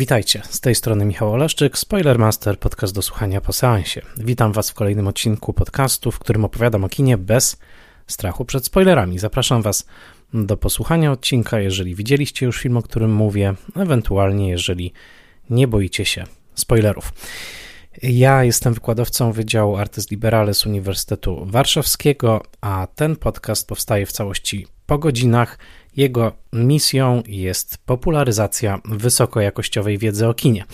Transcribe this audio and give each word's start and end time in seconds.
Witajcie, 0.00 0.42
z 0.50 0.60
tej 0.60 0.74
strony 0.74 1.04
Michał 1.04 1.32
Oleszczyk, 1.32 1.78
Spoilermaster, 1.78 2.58
podcast 2.58 2.94
do 2.94 3.02
słuchania 3.02 3.40
po 3.40 3.52
seansie. 3.52 4.02
Witam 4.16 4.52
Was 4.52 4.70
w 4.70 4.74
kolejnym 4.74 5.08
odcinku 5.08 5.52
podcastu, 5.52 6.10
w 6.10 6.18
którym 6.18 6.44
opowiadam 6.44 6.84
o 6.84 6.88
kinie 6.88 7.18
bez 7.18 7.56
strachu 8.06 8.44
przed 8.44 8.64
spoilerami. 8.64 9.18
Zapraszam 9.18 9.62
Was 9.62 9.86
do 10.34 10.56
posłuchania 10.56 11.12
odcinka, 11.12 11.60
jeżeli 11.60 11.94
widzieliście 11.94 12.46
już 12.46 12.60
film, 12.60 12.76
o 12.76 12.82
którym 12.82 13.14
mówię, 13.14 13.54
ewentualnie 13.76 14.48
jeżeli 14.48 14.92
nie 15.50 15.68
boicie 15.68 16.04
się 16.04 16.24
spoilerów. 16.54 17.12
Ja 18.02 18.44
jestem 18.44 18.74
wykładowcą 18.74 19.32
Wydziału 19.32 19.76
Artes 19.76 20.10
Liberales 20.10 20.66
Uniwersytetu 20.66 21.46
Warszawskiego, 21.46 22.42
a 22.60 22.86
ten 22.94 23.16
podcast 23.16 23.68
powstaje 23.68 24.06
w 24.06 24.12
całości 24.12 24.66
po 24.86 24.98
godzinach. 24.98 25.58
Jego 25.96 26.32
misją 26.52 27.22
jest 27.26 27.78
popularyzacja 27.86 28.80
wysokojakościowej 28.84 29.98
wiedzy 29.98 30.28
o 30.28 30.34
kinie. 30.34 30.64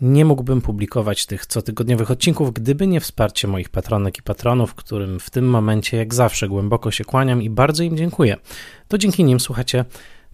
Nie 0.00 0.24
mógłbym 0.24 0.60
publikować 0.60 1.26
tych 1.26 1.46
cotygodniowych 1.46 2.10
odcinków, 2.10 2.52
gdyby 2.52 2.86
nie 2.86 3.00
wsparcie 3.00 3.48
moich 3.48 3.68
patronek 3.68 4.18
i 4.18 4.22
patronów, 4.22 4.74
którym 4.74 5.20
w 5.20 5.30
tym 5.30 5.50
momencie, 5.50 5.96
jak 5.96 6.14
zawsze, 6.14 6.48
głęboko 6.48 6.90
się 6.90 7.04
kłaniam 7.04 7.42
i 7.42 7.50
bardzo 7.50 7.82
im 7.82 7.96
dziękuję. 7.96 8.36
To 8.88 8.98
dzięki 8.98 9.24
nim 9.24 9.40
słuchacie 9.40 9.84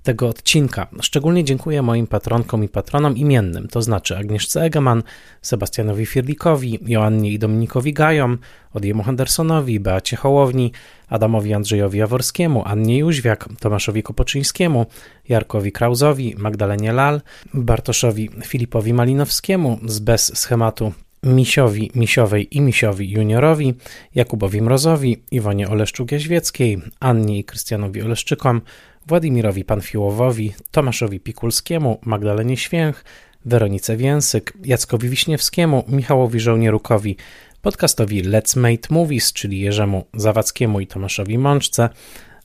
tego 0.02 0.28
odcinka. 0.28 0.86
Szczególnie 1.00 1.44
dziękuję 1.44 1.82
moim 1.82 2.06
patronkom 2.06 2.64
i 2.64 2.68
patronom 2.68 3.16
imiennym, 3.16 3.68
to 3.68 3.82
znaczy 3.82 4.16
Agnieszce 4.16 4.62
Egeman, 4.62 5.02
Sebastianowi 5.42 6.06
Firlikowi, 6.06 6.78
Joannie 6.86 7.30
i 7.30 7.38
Dominikowi 7.38 7.92
Gajom, 7.92 8.38
Odiemu 8.74 9.02
Hendersonowi, 9.02 9.80
Beacie 9.80 10.16
Hołowni, 10.16 10.72
Adamowi 11.08 11.54
Andrzejowi 11.54 11.98
Jaworskiemu, 11.98 12.62
Annie 12.64 12.98
Jóźwiak, 12.98 13.48
Tomaszowi 13.60 14.02
Kopoczyńskiemu, 14.02 14.86
Jarkowi 15.28 15.72
Krauzowi, 15.72 16.34
Magdalenie 16.38 16.92
Lal, 16.92 17.20
Bartoszowi 17.54 18.30
Filipowi 18.44 18.92
Malinowskiemu 18.92 19.78
z 19.86 19.98
bez 19.98 20.38
schematu 20.38 20.92
Misiowi 21.22 21.90
Misiowej 21.94 22.56
i 22.56 22.60
Misiowi 22.60 23.10
Juniorowi, 23.10 23.74
Jakubowi 24.14 24.62
Mrozowi, 24.62 25.22
Iwonie 25.30 25.68
Oleszczuk-Jaźwieckiej, 25.68 26.80
Annie 27.00 27.38
i 27.38 27.44
Krystianowi 27.44 28.02
Oleszczykom, 28.02 28.60
Władimirowi 29.08 29.64
Panfiłowowi, 29.64 30.54
Tomaszowi 30.70 31.20
Pikulskiemu, 31.20 32.00
Magdalenie 32.04 32.56
Święch, 32.56 33.04
Weronice 33.44 33.96
Więsyk, 33.96 34.52
Jackowi 34.64 35.08
Wiśniewskiemu, 35.08 35.84
Michałowi 35.88 36.40
Żołnierukowi, 36.40 37.16
podcastowi 37.62 38.22
Let's 38.24 38.58
Make 38.58 38.90
Movies, 38.90 39.32
czyli 39.32 39.60
Jerzemu 39.60 40.04
Zawadzkiemu 40.14 40.80
i 40.80 40.86
Tomaszowi 40.86 41.38
Mączce, 41.38 41.88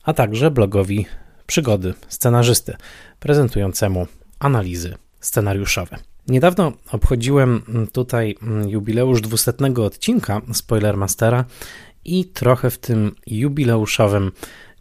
a 0.04 0.12
także 0.12 0.50
blogowi 0.50 1.06
Przygody 1.46 1.94
Scenarzysty, 2.08 2.76
prezentującemu 3.20 4.06
analizy 4.38 4.94
scenariuszowe. 5.20 5.96
Niedawno 6.28 6.72
obchodziłem 6.92 7.62
tutaj 7.92 8.36
jubileusz 8.66 9.20
200 9.20 9.52
odcinka 9.76 10.40
Spoilermastera 10.52 11.44
i 12.04 12.24
trochę 12.24 12.70
w 12.70 12.78
tym 12.78 13.14
jubileuszowym 13.26 14.32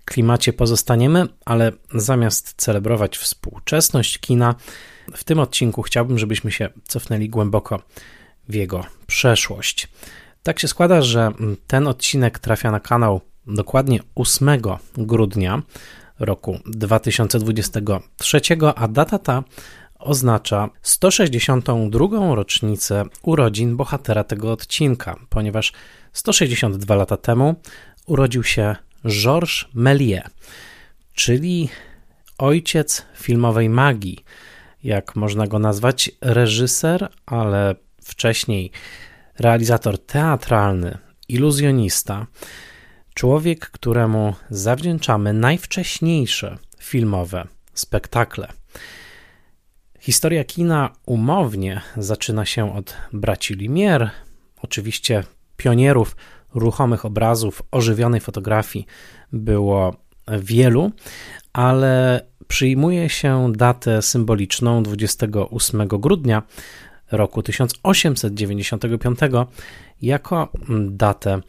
klimacie 0.05 0.53
pozostaniemy, 0.53 1.27
ale 1.45 1.71
zamiast 1.95 2.53
celebrować 2.57 3.17
współczesność 3.17 4.17
kina, 4.17 4.55
w 5.13 5.23
tym 5.23 5.39
odcinku 5.39 5.81
chciałbym, 5.81 6.19
żebyśmy 6.19 6.51
się 6.51 6.69
cofnęli 6.83 7.29
głęboko 7.29 7.81
w 8.49 8.53
jego 8.53 8.85
przeszłość. 9.07 9.87
Tak 10.43 10.59
się 10.59 10.67
składa, 10.67 11.01
że 11.01 11.31
ten 11.67 11.87
odcinek 11.87 12.39
trafia 12.39 12.71
na 12.71 12.79
kanał 12.79 13.21
dokładnie 13.47 13.99
8 14.15 14.49
grudnia 14.97 15.61
roku 16.19 16.59
2023, 16.65 18.41
a 18.75 18.87
data 18.87 19.19
ta 19.19 19.43
oznacza 19.99 20.69
162. 20.81 22.35
rocznicę 22.35 23.05
urodzin 23.21 23.77
bohatera 23.77 24.23
tego 24.23 24.51
odcinka, 24.51 25.19
ponieważ 25.29 25.73
162 26.13 26.95
lata 26.95 27.17
temu 27.17 27.55
urodził 28.05 28.43
się 28.43 28.75
Georges 29.05 29.65
Méliès, 29.75 30.29
czyli 31.13 31.69
ojciec 32.37 33.05
filmowej 33.15 33.69
magii, 33.69 34.25
jak 34.83 35.15
można 35.15 35.47
go 35.47 35.59
nazwać, 35.59 36.11
reżyser, 36.21 37.09
ale 37.25 37.75
wcześniej 38.03 38.71
realizator 39.39 40.05
teatralny, 40.05 40.97
iluzjonista, 41.29 42.27
człowiek, 43.13 43.69
któremu 43.69 44.33
zawdzięczamy 44.49 45.33
najwcześniejsze 45.33 46.57
filmowe 46.79 47.47
spektakle. 47.73 48.47
Historia 49.99 50.43
kina 50.43 50.89
umownie 51.05 51.81
zaczyna 51.97 52.45
się 52.45 52.75
od 52.75 52.97
braci 53.13 53.55
Lumière, 53.55 54.09
oczywiście 54.61 55.23
pionierów 55.57 56.15
ruchomych 56.55 57.05
obrazów, 57.05 57.61
ożywionej 57.71 58.21
fotografii 58.21 58.85
było 59.31 59.95
wielu, 60.27 60.91
ale 61.53 62.21
przyjmuje 62.47 63.09
się 63.09 63.51
datę 63.55 64.01
symboliczną 64.01 64.83
28 64.83 65.87
grudnia 65.87 66.43
roku 67.11 67.43
1895 67.43 69.19
jako 70.01 70.49
datę 70.89 71.41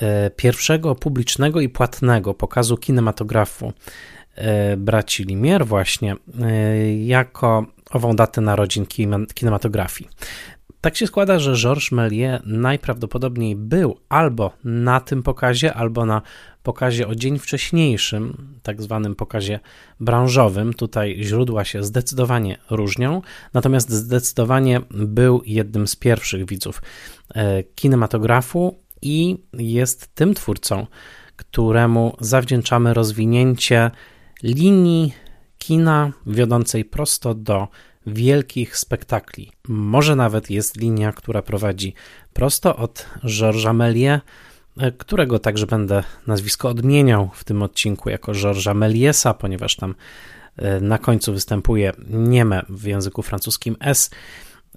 e, 0.00 0.30
pierwszego 0.30 0.94
publicznego 0.94 1.60
i 1.60 1.68
płatnego 1.68 2.34
pokazu 2.34 2.76
kinematografu 2.76 3.72
e, 4.34 4.76
braci 4.76 5.24
Limier 5.24 5.66
właśnie 5.66 6.16
e, 6.42 6.94
jako 6.94 7.66
ową 7.90 8.16
datę 8.16 8.40
narodzin 8.40 8.86
kinematografii. 9.34 10.10
Tak 10.80 10.96
się 10.96 11.06
składa, 11.06 11.38
że 11.38 11.54
Georges 11.54 11.92
Méliès 11.92 12.40
najprawdopodobniej 12.44 13.56
był 13.56 13.96
albo 14.08 14.52
na 14.64 15.00
tym 15.00 15.22
pokazie, 15.22 15.74
albo 15.74 16.06
na 16.06 16.22
pokazie 16.62 17.08
o 17.08 17.14
dzień 17.14 17.38
wcześniejszym, 17.38 18.54
tak 18.62 18.82
zwanym 18.82 19.14
pokazie 19.14 19.60
branżowym. 20.00 20.74
Tutaj 20.74 21.16
źródła 21.22 21.64
się 21.64 21.84
zdecydowanie 21.84 22.58
różnią, 22.70 23.22
natomiast 23.54 23.90
zdecydowanie 23.90 24.80
był 24.90 25.42
jednym 25.46 25.88
z 25.88 25.96
pierwszych 25.96 26.46
widzów 26.46 26.82
e, 27.34 27.62
kinematografu 27.62 28.78
i 29.02 29.36
jest 29.52 30.14
tym 30.14 30.34
twórcą, 30.34 30.86
któremu 31.36 32.16
zawdzięczamy 32.20 32.94
rozwinięcie 32.94 33.90
linii 34.42 35.14
kina 35.58 36.12
wiodącej 36.26 36.84
prosto 36.84 37.34
do 37.34 37.68
wielkich 38.06 38.76
spektakli. 38.76 39.52
Może 39.68 40.16
nawet 40.16 40.50
jest 40.50 40.76
linia, 40.76 41.12
która 41.12 41.42
prowadzi 41.42 41.94
prosto 42.32 42.76
od 42.76 43.06
Georgesa 43.26 43.72
Méliès, 43.72 44.20
e, 44.76 44.92
którego 44.92 45.38
także 45.38 45.66
będę 45.66 46.02
nazwisko 46.26 46.68
odmieniał 46.68 47.30
w 47.34 47.44
tym 47.44 47.62
odcinku 47.62 48.10
jako 48.10 48.32
Georgesa 48.32 48.74
Mélièsa, 48.74 49.34
ponieważ 49.34 49.76
tam 49.76 49.94
e, 50.56 50.80
na 50.80 50.98
końcu 50.98 51.32
występuje 51.32 51.92
nieme 52.08 52.62
w 52.68 52.84
języku 52.84 53.22
francuskim 53.22 53.76
S, 53.80 54.10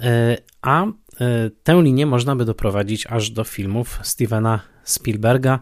e, 0.02 0.38
a 0.62 0.86
tę 1.64 1.82
linię 1.82 2.06
można 2.06 2.36
by 2.36 2.46
doprowadzić 2.46 3.08
aż 3.08 3.30
do 3.30 3.44
filmów 3.44 4.00
Stevena 4.04 4.60
Spielberga, 4.84 5.60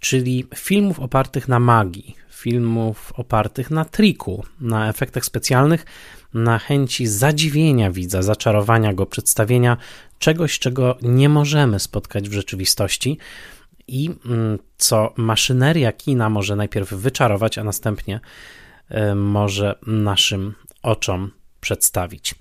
czyli 0.00 0.46
filmów 0.54 1.00
opartych 1.00 1.48
na 1.48 1.58
magii, 1.58 2.16
filmów 2.30 3.12
opartych 3.16 3.70
na 3.70 3.84
triku, 3.84 4.44
na 4.60 4.88
efektach 4.88 5.24
specjalnych, 5.24 5.86
na 6.34 6.58
chęci 6.58 7.06
zadziwienia 7.06 7.90
widza, 7.90 8.22
zaczarowania 8.22 8.94
go, 8.94 9.06
przedstawienia 9.06 9.76
czegoś, 10.18 10.58
czego 10.58 10.98
nie 11.02 11.28
możemy 11.28 11.80
spotkać 11.80 12.28
w 12.28 12.32
rzeczywistości 12.32 13.18
i 13.88 14.10
mm, 14.26 14.58
co 14.76 15.12
maszyneria 15.16 15.92
kina 15.92 16.30
może 16.30 16.56
najpierw 16.56 16.92
wyczarować, 16.92 17.58
a 17.58 17.64
następnie 17.64 18.20
e, 18.88 19.14
może 19.14 19.78
naszym 19.86 20.54
oczom 20.82 21.30
przedstawić. 21.60 22.34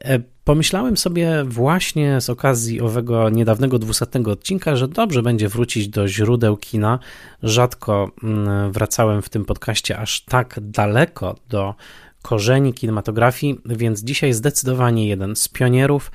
E, 0.00 0.18
pomyślałem 0.44 0.96
sobie 0.96 1.44
właśnie 1.44 2.20
z 2.20 2.30
okazji 2.30 2.80
owego 2.80 3.30
niedawnego 3.30 3.78
200 3.78 4.06
odcinka, 4.26 4.76
że 4.76 4.88
dobrze 4.88 5.22
będzie 5.22 5.48
wrócić 5.48 5.88
do 5.88 6.08
źródeł 6.08 6.56
kina. 6.56 6.98
Rzadko 7.42 8.10
mm, 8.22 8.72
wracałem 8.72 9.22
w 9.22 9.28
tym 9.28 9.44
podcaście 9.44 9.98
aż 9.98 10.24
tak 10.24 10.58
daleko 10.62 11.36
do 11.48 11.74
korzeni 12.24 12.74
kinematografii, 12.74 13.60
więc 13.66 14.04
dzisiaj 14.04 14.32
zdecydowanie 14.32 15.08
jeden 15.08 15.36
z 15.36 15.48
pionierów, 15.48 16.12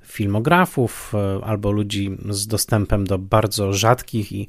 filmografów 0.09 1.13
e, 1.13 1.45
albo 1.45 1.71
ludzi 1.71 2.17
z 2.29 2.47
dostępem 2.47 3.07
do 3.07 3.17
bardzo 3.17 3.73
rzadkich 3.73 4.31
i 4.31 4.47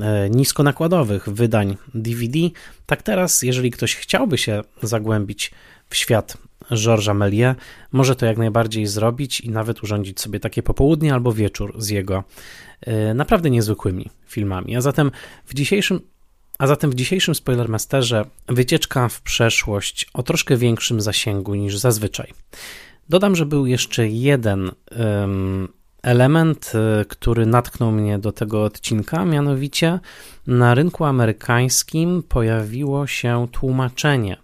e, 0.00 0.30
niskonakładowych 0.30 1.28
wydań 1.28 1.76
DVD, 1.94 2.38
tak 2.86 3.02
teraz, 3.02 3.42
jeżeli 3.42 3.70
ktoś 3.70 3.96
chciałby 3.96 4.38
się 4.38 4.62
zagłębić 4.82 5.50
w 5.88 5.96
świat 5.96 6.36
Georgesa 6.74 7.14
Méliès, 7.14 7.54
może 7.92 8.16
to 8.16 8.26
jak 8.26 8.38
najbardziej 8.38 8.86
zrobić 8.86 9.40
i 9.40 9.50
nawet 9.50 9.82
urządzić 9.82 10.20
sobie 10.20 10.40
takie 10.40 10.62
popołudnie 10.62 11.14
albo 11.14 11.32
wieczór 11.32 11.74
z 11.78 11.88
jego 11.88 12.24
e, 12.80 13.14
naprawdę 13.14 13.50
niezwykłymi 13.50 14.10
filmami. 14.26 14.76
A 14.76 14.80
zatem 14.80 15.10
w 15.46 15.54
dzisiejszym 15.54 16.00
a 16.58 16.66
zatem 16.66 16.90
w 16.90 16.94
dzisiejszym 16.94 17.34
Spoilermasterze 17.34 18.24
wycieczka 18.48 19.08
w 19.08 19.20
przeszłość 19.20 20.06
o 20.14 20.22
troszkę 20.22 20.56
większym 20.56 21.00
zasięgu 21.00 21.54
niż 21.54 21.78
zazwyczaj. 21.78 22.32
Dodam, 23.08 23.36
że 23.36 23.46
był 23.46 23.66
jeszcze 23.66 24.08
jeden 24.08 24.70
element, 26.02 26.72
e, 26.74 27.04
który 27.04 27.46
natknął 27.46 27.92
mnie 27.92 28.18
do 28.18 28.32
tego 28.32 28.64
odcinka, 28.64 29.24
mianowicie 29.24 30.00
na 30.46 30.74
rynku 30.74 31.04
amerykańskim 31.04 32.22
pojawiło 32.22 33.06
się 33.06 33.46
tłumaczenie 33.52 34.36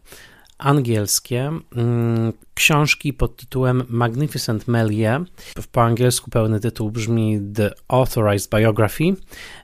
angielskie 0.59 1.51
um, 1.77 2.33
książki 2.55 3.13
pod 3.13 3.37
tytułem 3.37 3.83
Magnificent 3.89 4.69
Melie. 4.69 5.25
Po 5.73 5.83
angielsku 5.83 6.31
pełny 6.31 6.61
tytuł 6.61 6.91
brzmi 6.91 7.41
The 7.55 7.71
Authorized 7.89 8.51
Biography. 8.51 9.05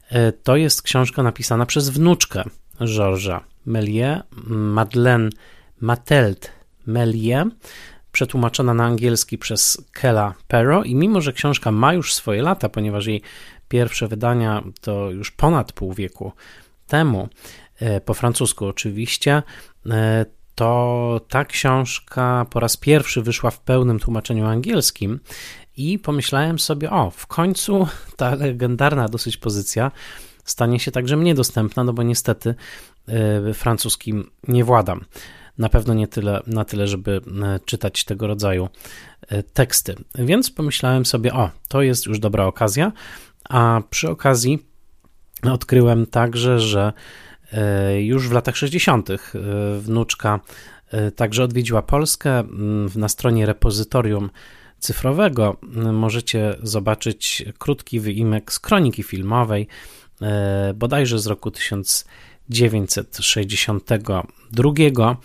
E, 0.09 0.33
to 0.33 0.57
jest 0.57 0.83
książka 0.83 1.23
napisana 1.23 1.67
przez 1.67 1.91
wnuczkę 1.91 2.45
Georgesa 2.85 3.45
Melie, 3.67 4.23
Madeleine 4.47 5.31
Matelt 5.81 6.51
Melie 6.87 7.45
przetłumaczona 8.13 8.75
na 8.75 8.85
angielski 8.85 9.39
przez 9.39 9.85
Kella 9.93 10.35
Pero 10.49 10.85
i 10.85 10.95
mimo, 10.95 11.21
że 11.21 11.33
książka 11.33 11.71
ma 11.71 11.95
już 11.95 12.15
swoje 12.15 12.43
lata, 12.43 12.69
ponieważ 12.69 13.07
jej 13.07 13.23
pierwsze 13.69 14.09
wydania 14.09 14.63
to 14.81 15.11
już 15.11 15.31
ponad 15.31 15.73
pół 15.73 15.95
wieku 15.95 16.33
temu, 16.87 17.29
e, 17.79 18.01
po 18.01 18.15
francusku 18.15 18.67
oczywiście, 18.67 19.43
e, 19.91 20.27
to 20.55 21.21
ta 21.29 21.45
książka 21.45 22.47
po 22.51 22.61
raz 22.61 22.77
pierwszy 22.77 23.23
wyszła 23.23 23.51
w 23.51 23.61
pełnym 23.61 23.99
tłumaczeniu 23.99 24.47
angielskim 24.47 25.21
i 25.77 25.99
pomyślałem 25.99 26.59
sobie, 26.59 26.91
o, 26.91 27.11
w 27.11 27.27
końcu 27.27 27.89
ta 28.17 28.35
legendarna 28.35 29.09
dosyć 29.09 29.37
pozycja 29.37 29.91
stanie 30.45 30.81
się 30.81 30.91
także 30.91 31.17
mnie 31.17 31.35
dostępna, 31.35 31.85
no 31.85 31.93
bo 31.93 32.03
niestety 32.03 32.55
e, 33.09 33.55
francuskim 33.55 34.31
nie 34.49 34.65
władam 34.65 35.05
na 35.59 35.69
pewno 35.69 35.95
nie 35.95 36.09
tyle, 36.09 36.43
na 36.47 36.65
tyle, 36.65 36.87
żeby 36.87 37.21
e, 37.43 37.61
czytać 37.65 38.05
tego 38.05 38.27
rodzaju 38.27 38.69
e, 39.29 39.43
teksty. 39.43 39.95
Więc 40.15 40.51
pomyślałem 40.51 41.07
sobie, 41.07 41.33
o, 41.33 41.51
to 41.69 41.83
jest 41.83 42.07
już 42.07 42.19
dobra 42.19 42.45
okazja, 42.45 42.93
a 43.49 43.81
przy 43.91 44.11
okazji 44.11 44.67
odkryłem 45.43 46.07
także, 46.07 46.61
że 46.61 46.93
e, 47.53 48.03
już 48.03 48.29
w 48.29 48.33
latach 48.33 48.57
60. 48.57 49.09
wnuczka 49.81 50.41
także 51.17 51.45
odwiedziła 51.45 51.83
Polskę. 51.83 52.45
Na 52.97 53.09
stronie 53.09 53.47
repozytorium 53.47 54.31
cyfrowego 54.79 55.57
możecie 55.93 56.57
zobaczyć 56.63 57.45
krótki 57.59 58.01
wyimek 58.01 58.53
z 58.53 58.59
kroniki 58.59 59.03
filmowej, 59.03 59.69
bodajże 60.75 61.19
z 61.19 61.27
roku 61.27 61.51
1900. 61.51 63.17
1962, 64.57 65.17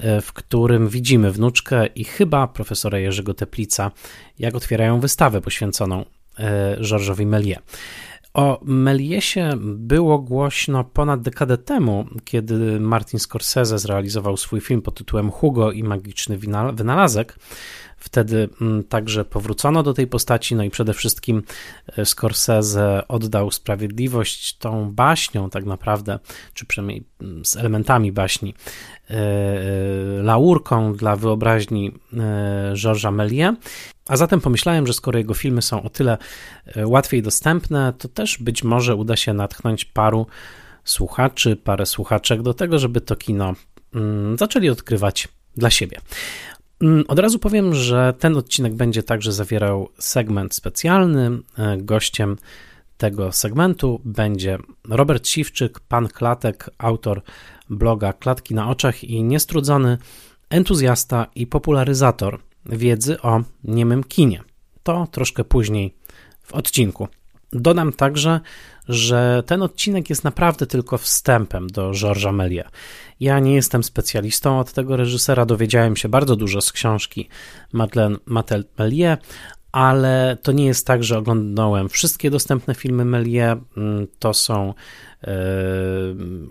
e, 0.00 0.20
w 0.20 0.32
którym 0.32 0.88
widzimy 0.88 1.30
wnuczkę 1.30 1.86
i 1.86 2.04
chyba 2.04 2.48
profesora 2.48 2.98
Jerzego 2.98 3.34
Teplica, 3.34 3.90
jak 4.38 4.54
otwierają 4.54 5.00
wystawę 5.00 5.40
poświęconą 5.40 6.04
e, 6.38 6.76
Georgesowi 6.80 7.26
Méliès. 7.26 7.58
O 8.36 8.60
Meliesie 8.64 9.50
było 9.60 10.18
głośno 10.18 10.84
ponad 10.84 11.22
dekadę 11.22 11.58
temu, 11.58 12.06
kiedy 12.24 12.80
Martin 12.80 13.20
Scorsese 13.20 13.78
zrealizował 13.78 14.36
swój 14.36 14.60
film 14.60 14.82
pod 14.82 14.94
tytułem 14.94 15.30
Hugo 15.30 15.72
i 15.72 15.82
magiczny 15.82 16.38
wynalazek. 16.72 17.38
Wtedy 17.96 18.48
mm, 18.60 18.84
także 18.84 19.24
powrócono 19.24 19.82
do 19.82 19.94
tej 19.94 20.06
postaci, 20.06 20.54
no 20.54 20.64
i 20.64 20.70
przede 20.70 20.94
wszystkim 20.94 21.42
e, 21.96 22.06
Scorsese 22.06 23.02
oddał 23.08 23.50
sprawiedliwość 23.50 24.58
tą 24.58 24.92
baśnią, 24.92 25.50
tak 25.50 25.64
naprawdę, 25.64 26.18
czy 26.54 26.66
przynajmniej 26.66 27.04
mm, 27.20 27.44
z 27.44 27.56
elementami 27.56 28.12
baśni, 28.12 28.54
e, 29.10 29.14
e, 29.14 30.22
laurką 30.22 30.92
dla 30.94 31.16
wyobraźni 31.16 31.92
Georgesa 32.74 33.10
Méliès. 33.10 33.54
A 34.08 34.16
zatem 34.16 34.40
pomyślałem, 34.40 34.86
że 34.86 34.92
skoro 34.92 35.18
jego 35.18 35.34
filmy 35.34 35.62
są 35.62 35.82
o 35.82 35.90
tyle 35.90 36.18
łatwiej 36.84 37.22
dostępne, 37.22 37.92
to 37.98 38.08
też 38.08 38.38
być 38.38 38.64
może 38.64 38.94
uda 38.94 39.16
się 39.16 39.32
natchnąć 39.32 39.84
paru 39.84 40.26
słuchaczy, 40.84 41.56
parę 41.56 41.86
słuchaczek 41.86 42.42
do 42.42 42.54
tego, 42.54 42.78
żeby 42.78 43.00
to 43.00 43.16
kino 43.16 43.54
mm, 43.94 44.38
zaczęli 44.38 44.68
odkrywać 44.68 45.28
dla 45.56 45.70
siebie. 45.70 46.00
Mm, 46.82 47.04
od 47.08 47.18
razu 47.18 47.38
powiem, 47.38 47.74
że 47.74 48.14
ten 48.18 48.36
odcinek 48.36 48.74
będzie 48.74 49.02
także 49.02 49.32
zawierał 49.32 49.88
segment 49.98 50.54
specjalny. 50.54 51.30
E, 51.58 51.76
gościem 51.76 52.36
tego 52.96 53.32
segmentu 53.32 54.00
będzie 54.04 54.58
Robert 54.88 55.28
Siwczyk, 55.28 55.80
pan 55.80 56.08
Klatek, 56.08 56.70
autor 56.78 57.22
bloga 57.70 58.12
Klatki 58.12 58.54
na 58.54 58.70
oczach 58.70 59.04
i 59.04 59.22
niestrudzony 59.22 59.98
entuzjasta 60.50 61.26
i 61.34 61.46
popularyzator 61.46 62.40
wiedzy 62.66 63.20
o 63.20 63.42
niemym 63.64 64.04
kinie. 64.04 64.42
To 64.82 65.06
troszkę 65.10 65.44
później 65.44 65.94
w 66.42 66.52
odcinku. 66.52 67.08
Dodam 67.52 67.92
także, 67.92 68.40
że 68.88 69.42
ten 69.46 69.62
odcinek 69.62 70.10
jest 70.10 70.24
naprawdę 70.24 70.66
tylko 70.66 70.98
wstępem 70.98 71.66
do 71.66 71.92
Georgesa 71.92 72.32
Méliès. 72.32 72.64
Ja 73.20 73.38
nie 73.38 73.54
jestem 73.54 73.84
specjalistą 73.84 74.58
od 74.58 74.72
tego 74.72 74.96
reżysera, 74.96 75.46
dowiedziałem 75.46 75.96
się 75.96 76.08
bardzo 76.08 76.36
dużo 76.36 76.60
z 76.60 76.72
książki 76.72 77.28
Madeleine 77.72 78.16
Matel 78.26 78.64
Méliès, 78.78 79.16
ale 79.76 80.36
to 80.42 80.52
nie 80.52 80.66
jest 80.66 80.86
tak, 80.86 81.04
że 81.04 81.18
oglądałem 81.18 81.88
wszystkie 81.88 82.30
dostępne 82.30 82.74
filmy 82.74 83.04
Méliès. 83.04 83.60
Mm, 83.76 84.06
to 84.18 84.34
są 84.34 84.74
e, 85.24 85.34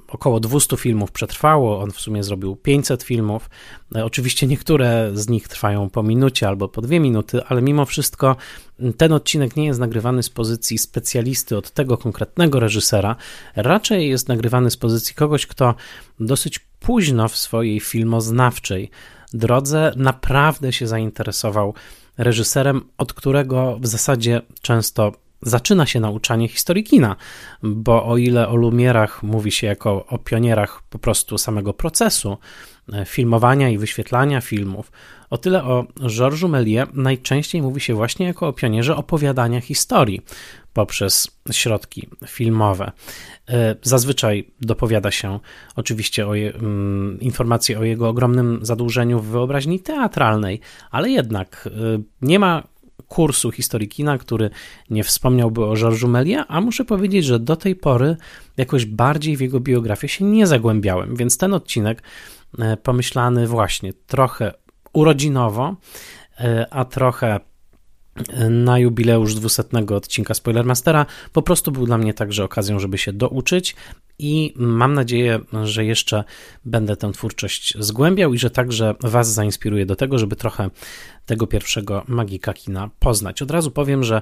około 0.08 0.40
200 0.40 0.78
filmów 0.78 1.12
przetrwało, 1.12 1.82
on 1.82 1.92
w 1.92 2.00
sumie 2.00 2.24
zrobił 2.24 2.56
500 2.56 3.04
filmów. 3.04 3.50
E, 3.96 4.06
oczywiście 4.06 4.48
niektóre 4.48 5.12
z 5.14 5.30
nich 5.30 5.48
trwają 5.48 5.90
po 5.90 6.04
minucie 6.04 6.48
albo 6.48 6.68
po 6.68 6.82
dwie 6.82 7.00
minuty, 7.00 7.44
ale 7.44 7.62
mimo 7.62 7.86
wszystko 7.86 8.36
mm, 8.80 8.94
ten 8.94 9.14
odcinek 9.14 9.56
nie 9.56 9.66
jest 9.66 9.80
nagrywany 9.80 10.24
z 10.24 10.30
pozycji 10.30 10.78
specjalisty 10.78 11.58
od 11.58 11.72
tego 11.72 11.98
konkretnego 11.98 12.60
reżysera, 12.60 13.16
raczej 13.56 14.10
jest 14.10 14.28
nagrywany 14.28 14.72
z 14.72 14.78
pozycji 14.78 15.16
kogoś, 15.16 15.46
kto 15.48 15.76
dosyć 16.20 16.60
późno 16.80 17.28
w 17.28 17.38
swojej 17.38 17.80
filmoznawczej 17.80 18.90
drodze 19.34 19.92
naprawdę 19.96 20.74
się 20.74 20.88
zainteresował 20.88 21.74
reżyserem, 22.18 22.82
od 22.98 23.14
którego 23.14 23.78
w 23.82 23.88
zasadzie 23.88 24.42
często 24.62 25.12
zaczyna 25.42 25.86
się 25.86 26.00
nauczanie 26.00 26.48
historii 26.48 26.84
kina, 26.84 27.16
bo 27.64 28.06
o 28.06 28.18
ile 28.18 28.48
o 28.48 28.56
Lumierach 28.56 29.24
mówi 29.24 29.52
się 29.52 29.68
jako 29.68 30.06
o 30.06 30.18
pionierach 30.18 30.82
po 30.90 31.00
prostu 31.00 31.38
samego 31.38 31.74
procesu 31.74 32.38
e, 32.94 33.06
filmowania 33.06 33.70
i 33.70 33.78
wyświetlania 33.78 34.42
filmów, 34.42 34.92
o 35.30 35.38
tyle 35.38 35.64
o 35.64 35.86
Georgesu 36.08 36.48
Méliès 36.48 36.88
najczęściej 36.94 37.62
mówi 37.62 37.82
się 37.82 37.94
właśnie 37.94 38.26
jako 38.26 38.48
o 38.48 38.54
pionierze 38.54 38.96
opowiadania 38.96 39.62
historii 39.62 40.22
poprzez 40.76 41.28
środki 41.52 42.08
filmowe. 42.28 42.92
E, 43.50 43.76
zazwyczaj 43.82 44.52
dopowiada 44.62 45.12
się 45.12 45.40
oczywiście 45.76 46.28
o 46.28 46.36
je, 46.36 46.54
um, 46.54 47.18
informacje 47.22 47.80
o 47.80 47.84
jego 47.84 48.10
ogromnym 48.10 48.60
zadłużeniu 48.62 49.20
w 49.20 49.26
wyobraźni 49.26 49.80
teatralnej, 49.80 50.60
ale 50.92 51.10
jednak 51.10 51.70
y, 51.98 52.04
nie 52.22 52.40
ma 52.40 52.64
kursu 53.08 53.52
historii 53.52 53.88
kina, 53.88 54.18
który 54.18 54.50
nie 54.90 55.04
wspomniałby 55.04 55.66
o 55.66 55.76
Georgesu 55.76 56.08
Méliès, 56.08 56.44
a 56.48 56.62
muszę 56.62 56.86
powiedzieć, 56.86 57.26
że 57.26 57.40
do 57.40 57.56
tej 57.56 57.76
pory 57.76 58.18
jakoś 58.58 58.86
bardziej 58.86 59.38
w 59.38 59.42
jego 59.42 59.60
biografię 59.60 60.08
się 60.08 60.26
nie 60.26 60.48
zagłębiałem, 60.48 61.16
więc 61.16 61.38
ten 61.38 61.54
odcinek 61.54 62.04
e, 62.60 62.78
pomyślany 62.78 63.48
właśnie 63.48 63.94
trochę 63.94 64.54
urodzinowo, 64.94 65.76
a 66.70 66.86
trochę 66.86 67.40
na 68.50 68.80
jubileusz 68.80 69.36
200 69.36 69.64
odcinka 69.90 70.34
Spoilermastera. 70.34 71.06
Po 71.34 71.42
prostu 71.42 71.72
był 71.72 71.86
dla 71.86 71.98
mnie 71.98 72.14
także 72.14 72.44
okazją, 72.44 72.80
żeby 72.80 72.98
się 72.98 73.14
douczyć 73.14 73.76
i 74.20 74.54
mam 74.56 74.94
nadzieję, 74.94 75.40
że 75.64 75.86
jeszcze 75.86 76.24
będę 76.66 76.98
tę 76.98 77.12
twórczość 77.12 77.74
zgłębiał 77.80 78.34
i 78.34 78.38
że 78.38 78.50
także 78.50 78.96
Was 79.00 79.34
zainspiruje 79.34 79.86
do 79.86 79.96
tego, 79.96 80.20
żeby 80.20 80.36
trochę 80.36 80.70
tego 81.26 81.48
pierwszego 81.48 82.04
magika 82.08 82.54
kina 82.54 82.90
poznać. 83.00 83.42
Od 83.42 83.52
razu 83.52 83.72
powiem, 83.72 84.04
że 84.04 84.22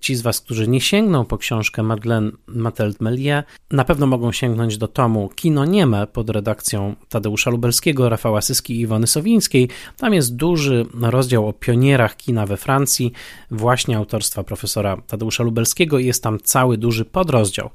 ci 0.00 0.14
z 0.14 0.22
Was, 0.22 0.40
którzy 0.40 0.68
nie 0.68 0.80
sięgną 0.80 1.24
po 1.24 1.38
książkę 1.38 1.82
Madeleine 1.82 2.30
Matelt-Melier, 2.48 3.42
na 3.70 3.84
pewno 3.84 4.06
mogą 4.06 4.32
sięgnąć 4.32 4.78
do 4.78 4.88
tomu 4.88 5.28
Kino 5.28 5.64
Nieme 5.64 6.06
pod 6.06 6.30
redakcją 6.30 6.94
Tadeusza 7.08 7.50
Lubelskiego, 7.50 8.08
Rafała 8.08 8.40
Syski 8.40 8.76
i 8.76 8.80
Iwony 8.80 9.06
Sowińskiej. 9.06 9.68
Tam 9.96 10.14
jest 10.14 10.36
duży 10.36 10.86
rozdział 11.00 11.48
o 11.48 11.52
pionierach 11.52 12.16
kina 12.16 12.46
we 12.46 12.56
Francji, 12.56 13.12
właśnie 13.50 13.96
autorstwa 13.96 14.44
profesora 14.44 14.96
Tadeusza 15.06 15.42
Lubelskiego 15.42 15.98
i 15.98 16.06
jest 16.06 16.22
tam 16.22 16.38
cały 16.40 16.78
duży 16.78 17.04
podrozdział 17.04 17.70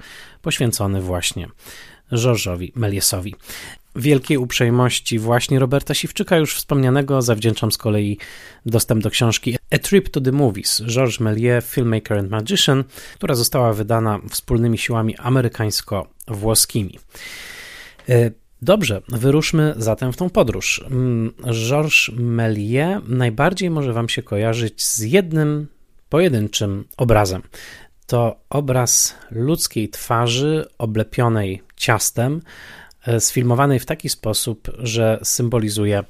poświęcony 0.46 1.02
właśnie 1.02 1.48
George'owi 2.12 2.72
Meliesowi. 2.76 3.36
Wielkiej 3.96 4.38
uprzejmości 4.38 5.20
właśnie 5.20 5.60
Roberta 5.60 5.94
Siwczyka, 5.94 6.38
już 6.38 6.56
wspomnianego, 6.56 7.22
zawdzięczam 7.22 7.72
z 7.72 7.78
kolei 7.78 8.18
dostęp 8.66 9.04
do 9.04 9.10
książki 9.10 9.58
A 9.72 9.78
Trip 9.78 10.10
to 10.10 10.22
the 10.22 10.32
Movies, 10.32 10.82
Georges 10.88 11.20
Méliès, 11.20 11.62
Filmmaker 11.62 12.18
and 12.18 12.32
Magician, 12.32 12.84
która 13.16 13.36
została 13.36 13.74
wydana 13.74 14.20
wspólnymi 14.30 14.78
siłami 14.78 15.18
amerykańsko-włoskimi. 15.18 17.00
E, 18.10 18.32
dobrze, 18.62 19.02
wyruszmy 19.08 19.74
zatem 19.78 20.14
w 20.14 20.18
tą 20.18 20.30
podróż. 20.30 20.86
Mm, 20.86 21.34
Georges 21.70 22.10
Méliès 22.18 23.02
najbardziej 23.08 23.70
może 23.70 23.94
Wam 23.94 24.10
się 24.10 24.24
kojarzyć 24.24 24.86
z 24.86 25.00
jednym 25.00 25.68
pojedynczym 26.10 26.86
obrazem. 26.98 27.42
To 28.08 28.40
obraz 28.50 29.16
ludzkiej 29.32 29.90
twarzy 29.90 30.66
oblepionej 30.78 31.64
ciastem, 31.76 32.42
E, 33.06 33.20
sfilmowanej 33.20 33.80
w 33.80 33.86
taki 33.86 34.10
sposób, 34.10 34.72
że 34.78 35.20
symbolizuje 35.24 36.04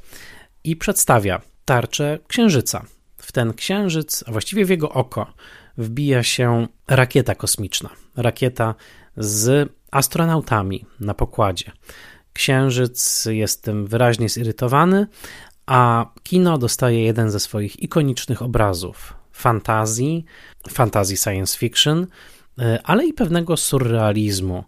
i 0.63 0.75
przedstawia 0.75 1.41
tarczę 1.65 2.19
księżyca. 2.27 2.85
W 3.17 3.31
ten 3.31 3.53
księżyc, 3.53 4.23
a 4.27 4.31
właściwie 4.31 4.65
w 4.65 4.69
jego 4.69 4.89
oko, 4.89 5.33
wbija 5.77 6.23
się 6.23 6.67
rakieta 6.87 7.35
kosmiczna. 7.35 7.89
Rakieta 8.15 8.75
z 9.17 9.71
astronautami 9.91 10.85
na 10.99 11.13
pokładzie. 11.13 11.71
Księżyc 12.33 13.25
jest 13.25 13.63
tym 13.63 13.87
wyraźnie 13.87 14.29
zirytowany, 14.29 15.07
a 15.65 16.05
kino 16.23 16.57
dostaje 16.57 17.03
jeden 17.03 17.31
ze 17.31 17.39
swoich 17.39 17.83
ikonicznych 17.83 18.41
obrazów 18.41 19.13
fantazji, 19.35 20.25
fantazji 20.69 21.17
science 21.17 21.57
fiction, 21.57 22.07
e, 22.59 22.79
ale 22.83 23.05
i 23.05 23.13
pewnego 23.13 23.57
surrealizmu, 23.57 24.63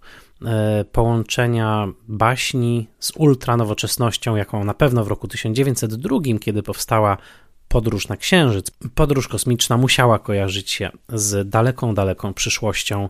E, 0.45 0.85
połączenia 0.91 1.87
baśni 2.07 2.87
z 2.99 3.11
ultranowoczesnością, 3.15 4.35
jaką 4.35 4.63
na 4.63 4.73
pewno 4.73 5.03
w 5.03 5.07
roku 5.07 5.27
1902, 5.27 6.39
kiedy 6.39 6.63
powstała 6.63 7.17
podróż 7.67 8.07
na 8.07 8.17
Księżyc, 8.17 8.71
podróż 8.95 9.27
kosmiczna 9.27 9.77
musiała 9.77 10.19
kojarzyć 10.19 10.71
się 10.71 10.89
z 11.09 11.49
daleką, 11.49 11.95
daleką 11.95 12.33
przyszłością 12.33 13.09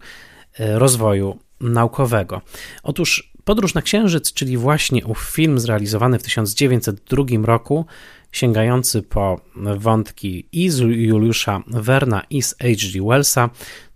e, 0.59 0.79
rozwoju 0.79 1.39
naukowego. 1.61 2.41
Otóż 2.83 3.33
Podróż 3.47 3.73
na 3.73 3.81
Księżyc, 3.81 4.33
czyli 4.33 4.57
właśnie 4.57 5.05
ów 5.05 5.19
film 5.19 5.59
zrealizowany 5.59 6.19
w 6.19 6.23
1902 6.23 7.23
roku, 7.43 7.85
sięgający 8.31 9.01
po 9.01 9.41
wątki 9.77 10.47
i 10.51 10.69
z 10.69 10.79
Juliusza 10.79 11.63
Werna 11.67 12.23
i 12.29 12.41
z 12.41 12.55
H.G. 12.61 13.07
Wellsa, 13.07 13.49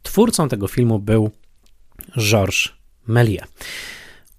twórcą 0.04 0.50
tego 0.50 0.68
filmu 0.68 1.00
był 1.00 1.32
Georges 2.18 2.70
Méliès. 3.10 3.44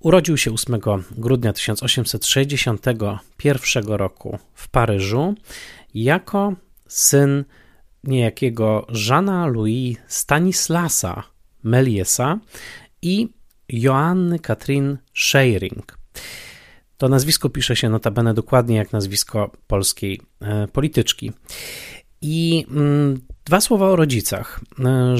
Urodził 0.01 0.37
się 0.37 0.53
8 0.53 0.81
grudnia 1.11 1.53
1861 1.53 3.85
roku 3.87 4.39
w 4.55 4.69
Paryżu 4.69 5.35
jako 5.95 6.55
syn 6.89 7.45
niejakiego 8.05 8.87
Jeana 9.09 9.47
Louis 9.47 9.97
Stanislasa 10.07 11.23
Meliesa 11.65 12.39
i 13.03 13.29
Joanny 13.69 14.39
Katrin 14.39 14.99
Scheiring. 15.15 15.99
To 16.97 17.09
nazwisko 17.09 17.49
pisze 17.49 17.77
się 17.77 17.89
notabene 17.89 18.35
dokładnie 18.35 18.77
jak 18.77 18.93
nazwisko 18.93 19.51
polskiej 19.67 20.21
e, 20.41 20.69
polityczki. 20.69 21.33
I 22.21 22.67
mm, 22.71 23.21
dwa 23.45 23.61
słowa 23.61 23.87
o 23.87 23.97
rodzicach. 23.97 24.61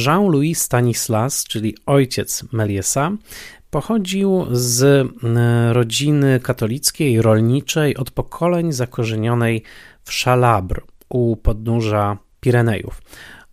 Jean-Louis 0.07 0.63
Stanislas, 0.63 1.45
czyli 1.45 1.77
ojciec 1.87 2.45
Meliesa, 2.53 3.11
pochodził 3.71 4.47
z 4.51 4.83
mm, 4.83 5.73
rodziny 5.73 6.41
katolickiej, 6.41 7.23
rolniczej, 7.23 7.97
od 7.97 8.11
pokoleń 8.11 8.73
zakorzenionej 8.73 9.63
w 10.05 10.11
Chalabre 10.11 10.83
u 11.09 11.37
podnóża 11.37 12.19
Pirenejów. 12.41 13.03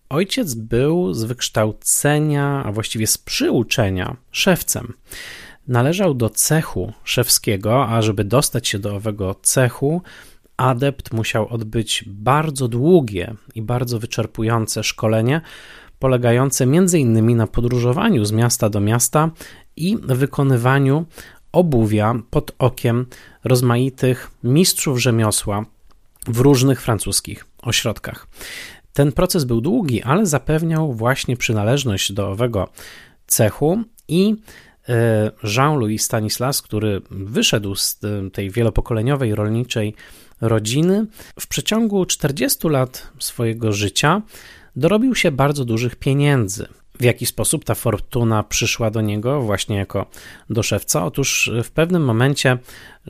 Ojciec 0.10 0.54
był 0.54 1.14
z 1.14 1.24
wykształcenia, 1.24 2.64
a 2.66 2.72
właściwie 2.72 3.08
z 3.08 3.18
przyuczenia, 3.18 4.16
szewcem. 4.32 4.94
Należał 5.68 6.14
do 6.14 6.30
cechu 6.30 6.94
szewskiego, 7.04 7.88
a 7.88 8.02
żeby 8.02 8.24
dostać 8.24 8.68
się 8.68 8.80
do 8.80 8.96
owego 8.96 9.36
cechu, 9.42 10.02
adept 10.58 11.14
musiał 11.14 11.48
odbyć 11.48 12.04
bardzo 12.08 12.68
długie 12.68 13.36
i 13.56 13.62
bardzo 13.62 14.00
wyczerpujące 14.00 14.84
szkolenie, 14.84 15.42
polegające 16.00 16.64
m.in. 16.64 17.38
na 17.38 17.48
podróżowaniu 17.48 18.26
z 18.26 18.32
miasta 18.32 18.70
do 18.70 18.80
miasta 18.80 19.32
i 19.76 19.98
wykonywaniu 20.02 21.06
obuwia 21.52 22.16
pod 22.30 22.52
okiem 22.60 23.06
rozmaitych 23.44 24.32
mistrzów 24.44 25.02
rzemiosła 25.02 25.66
w 26.28 26.40
różnych 26.40 26.82
francuskich 26.82 27.46
ośrodkach. 27.62 28.28
Ten 29.00 29.12
proces 29.12 29.44
był 29.44 29.62
długi, 29.62 30.04
ale 30.04 30.26
zapewniał 30.26 30.94
właśnie 30.94 31.38
przynależność 31.38 32.12
do 32.12 32.32
owego 32.32 32.70
cechu 33.28 33.84
i 34.08 34.36
e, 34.90 35.32
Jean-Louis 35.44 36.04
Stanislas, 36.04 36.62
który 36.62 37.02
wyszedł 37.12 37.76
z 37.76 38.00
tej 38.34 38.52
wielopokoleniowej 38.52 39.36
rolniczej 39.36 39.96
rodziny, 40.42 41.06
w 41.40 41.48
przeciągu 41.48 42.06
40 42.06 42.68
lat 42.68 43.12
swojego 43.20 43.74
życia 43.74 44.22
dorobił 44.76 45.16
się 45.16 45.32
bardzo 45.32 45.66
dużych 45.66 45.96
pieniędzy. 45.96 46.68
W 47.00 47.04
jaki 47.04 47.26
sposób 47.26 47.66
ta 47.66 47.76
fortuna 47.76 48.44
przyszła 48.44 48.92
do 48.92 49.02
niego 49.02 49.42
właśnie 49.42 49.76
jako 49.76 50.06
do 50.50 50.64
szewca? 50.64 51.06
Otóż 51.06 51.52
w 51.64 51.72
pewnym 51.72 52.06
momencie 52.06 52.58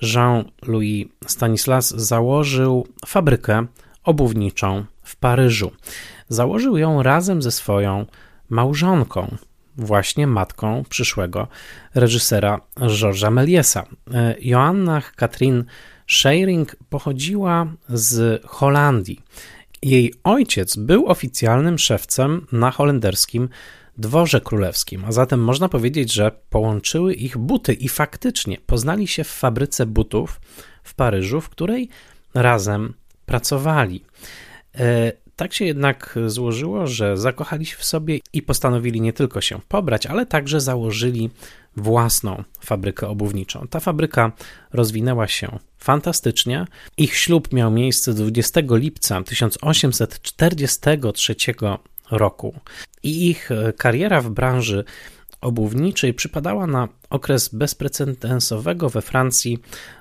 Jean-Louis 0.01 1.07
Stanislas 1.27 1.89
założył 1.89 2.87
fabrykę 3.07 3.67
obuwniczą 4.09 4.85
w 5.03 5.15
Paryżu. 5.15 5.71
Założył 6.29 6.77
ją 6.77 7.03
razem 7.03 7.41
ze 7.41 7.51
swoją 7.51 8.05
małżonką, 8.49 9.37
właśnie 9.77 10.27
matką 10.27 10.83
przyszłego 10.89 11.47
reżysera 11.95 12.61
Georgesa 12.87 13.31
Meliesa. 13.31 13.85
Joanna 14.41 15.01
Katrin 15.15 15.63
Schering 16.07 16.75
pochodziła 16.89 17.67
z 17.89 18.41
Holandii. 18.45 19.21
Jej 19.81 20.13
ojciec 20.23 20.75
był 20.75 21.07
oficjalnym 21.07 21.77
szewcem 21.77 22.45
na 22.51 22.71
holenderskim 22.71 23.49
dworze 23.97 24.41
królewskim, 24.41 25.05
a 25.05 25.11
zatem 25.11 25.43
można 25.43 25.69
powiedzieć, 25.69 26.13
że 26.13 26.31
połączyły 26.49 27.13
ich 27.13 27.37
buty 27.37 27.73
i 27.73 27.89
faktycznie 27.89 28.57
poznali 28.65 29.07
się 29.07 29.23
w 29.23 29.27
fabryce 29.27 29.85
butów 29.85 30.41
w 30.83 30.93
Paryżu, 30.93 31.41
w 31.41 31.49
której 31.49 31.89
razem 32.33 32.93
pracowali. 33.29 34.03
E, 34.75 35.11
tak 35.35 35.53
się 35.53 35.65
jednak 35.65 36.19
złożyło, 36.27 36.87
że 36.87 37.17
zakochali 37.17 37.65
się 37.65 37.77
w 37.77 37.85
sobie 37.85 38.19
i 38.33 38.41
postanowili 38.41 39.01
nie 39.01 39.13
tylko 39.13 39.41
się 39.41 39.59
pobrać, 39.67 40.05
ale 40.05 40.25
także 40.25 40.61
założyli 40.61 41.29
własną 41.77 42.43
fabrykę 42.59 43.07
obuwniczą. 43.07 43.67
Ta 43.67 43.79
fabryka 43.79 44.31
rozwinęła 44.73 45.27
się 45.27 45.59
fantastycznie. 45.77 46.65
Ich 46.97 47.15
ślub 47.15 47.53
miał 47.53 47.71
miejsce 47.71 48.13
20 48.13 48.61
lipca 48.69 49.23
1843 49.23 51.35
roku 52.11 52.55
i 53.03 53.29
ich 53.29 53.49
kariera 53.77 54.21
w 54.21 54.29
branży 54.29 54.83
obuwniczej 55.41 56.13
przypadała 56.13 56.67
na 56.67 56.87
okres 57.09 57.49
bezprecedensowego 57.55 58.89
we 58.89 59.01
Francji 59.01 59.57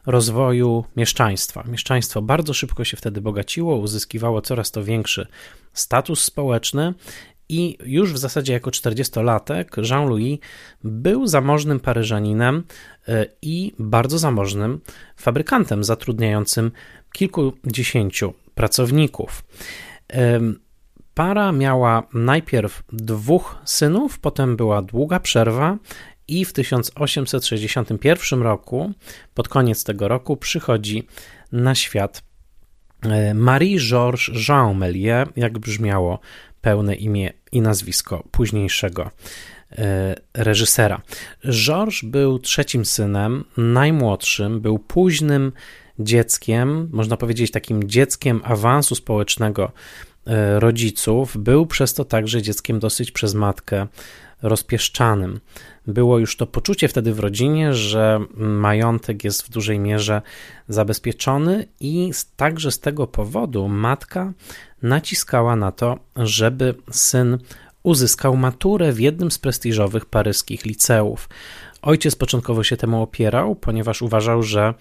rozwoju 0.06 0.84
mieszczaństwa. 0.96 1.64
Mieszczaństwo 1.68 2.22
bardzo 2.22 2.54
szybko 2.54 2.84
się 2.84 2.96
wtedy 2.96 3.20
bogaciło, 3.20 3.76
uzyskiwało 3.76 4.42
coraz 4.42 4.70
to 4.70 4.84
większy 4.84 5.26
status 5.72 6.24
społeczny 6.24 6.94
i 7.48 7.78
już 7.84 8.12
w 8.12 8.18
zasadzie 8.18 8.52
jako 8.52 8.70
40-latek 8.70 9.90
Jean-Louis 9.90 10.38
był 10.84 11.26
zamożnym 11.26 11.80
Paryżaninem 11.80 12.64
e, 13.08 13.26
i 13.42 13.72
bardzo 13.78 14.18
zamożnym 14.18 14.80
fabrykantem 15.16 15.84
zatrudniającym 15.84 16.70
kilkudziesięciu 17.12 18.34
pracowników. 18.54 19.44
Para 21.18 21.52
miała 21.52 22.02
najpierw 22.14 22.82
dwóch 22.92 23.58
synów, 23.64 24.18
potem 24.18 24.56
była 24.56 24.82
długa 24.82 25.20
przerwa 25.20 25.78
i 26.28 26.44
w 26.44 26.52
1861 26.52 28.42
roku, 28.42 28.92
pod 29.34 29.48
koniec 29.48 29.84
tego 29.84 30.08
roku, 30.08 30.36
przychodzi 30.36 31.06
na 31.52 31.74
świat 31.74 32.22
e, 33.02 33.34
Marie-Georges 33.34 34.48
Jean 34.48 34.78
Méliès, 34.78 35.26
jak 35.36 35.58
brzmiało 35.58 36.18
pełne 36.60 36.94
imię 36.94 37.32
i 37.52 37.60
nazwisko 37.60 38.24
późniejszego 38.30 39.10
e, 39.72 40.14
reżysera. 40.34 41.00
Georges 41.50 42.00
był 42.02 42.38
trzecim 42.38 42.84
synem, 42.84 43.44
najmłodszym, 43.56 44.60
był 44.60 44.78
późnym 44.78 45.52
dzieckiem, 45.98 46.88
można 46.92 47.16
powiedzieć 47.16 47.50
takim 47.50 47.88
dzieckiem 47.88 48.40
awansu 48.44 48.94
społecznego 48.94 49.72
rodziców, 50.58 51.36
był 51.36 51.66
przez 51.66 51.94
to 51.94 52.04
także 52.04 52.42
dzieckiem 52.42 52.78
dosyć 52.78 53.10
przez 53.10 53.34
matkę 53.34 53.86
rozpieszczanym. 54.42 55.40
Było 55.86 56.18
już 56.18 56.36
to 56.36 56.46
poczucie 56.46 56.88
wtedy 56.88 57.14
w 57.14 57.18
rodzinie, 57.18 57.74
że 57.74 58.20
majątek 58.36 59.24
jest 59.24 59.42
w 59.42 59.50
dużej 59.50 59.78
mierze 59.78 60.22
zabezpieczony, 60.68 61.66
i 61.80 62.12
także 62.36 62.70
z 62.70 62.80
tego 62.80 63.06
powodu 63.06 63.68
matka 63.68 64.32
naciskała 64.82 65.56
na 65.56 65.72
to, 65.72 65.98
żeby 66.16 66.74
syn 66.90 67.38
uzyskał 67.82 68.36
maturę 68.36 68.92
w 68.92 69.00
jednym 69.00 69.30
z 69.30 69.38
prestiżowych 69.38 70.06
paryskich 70.06 70.64
liceów. 70.64 71.28
Ojciec 71.82 72.16
początkowo 72.16 72.64
się 72.64 72.76
temu 72.76 73.02
opierał, 73.02 73.56
ponieważ 73.56 74.02
uważał, 74.02 74.42
że 74.42 74.74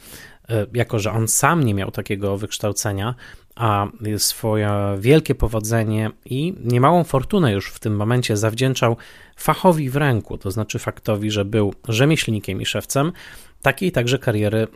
e, 0.50 0.66
jako 0.74 1.00
że 1.00 1.12
on 1.12 1.28
sam 1.28 1.64
nie 1.64 1.74
miał 1.74 1.92
takiego 1.92 2.38
wykształcenia, 2.38 3.16
a 3.58 3.88
swoje 4.18 4.72
wielkie 5.00 5.36
powodzenie 5.36 6.12
i 6.26 6.54
niemałą 6.64 7.04
fortunę 7.04 7.54
już 7.54 7.72
w 7.72 7.80
tym 7.80 7.96
momencie 7.96 8.38
zawdzięczał 8.38 8.98
fachowi 9.36 9.90
w 9.90 9.96
ręku, 9.96 10.38
to 10.38 10.52
znaczy 10.52 10.80
faktowi, 10.80 11.32
że 11.32 11.46
był 11.46 11.74
rzemieślnikiem 11.88 12.62
i 12.62 12.66
szewcem, 12.66 13.12
takiej 13.62 13.92
także 13.92 14.20
kariery 14.20 14.58
e, 14.62 14.68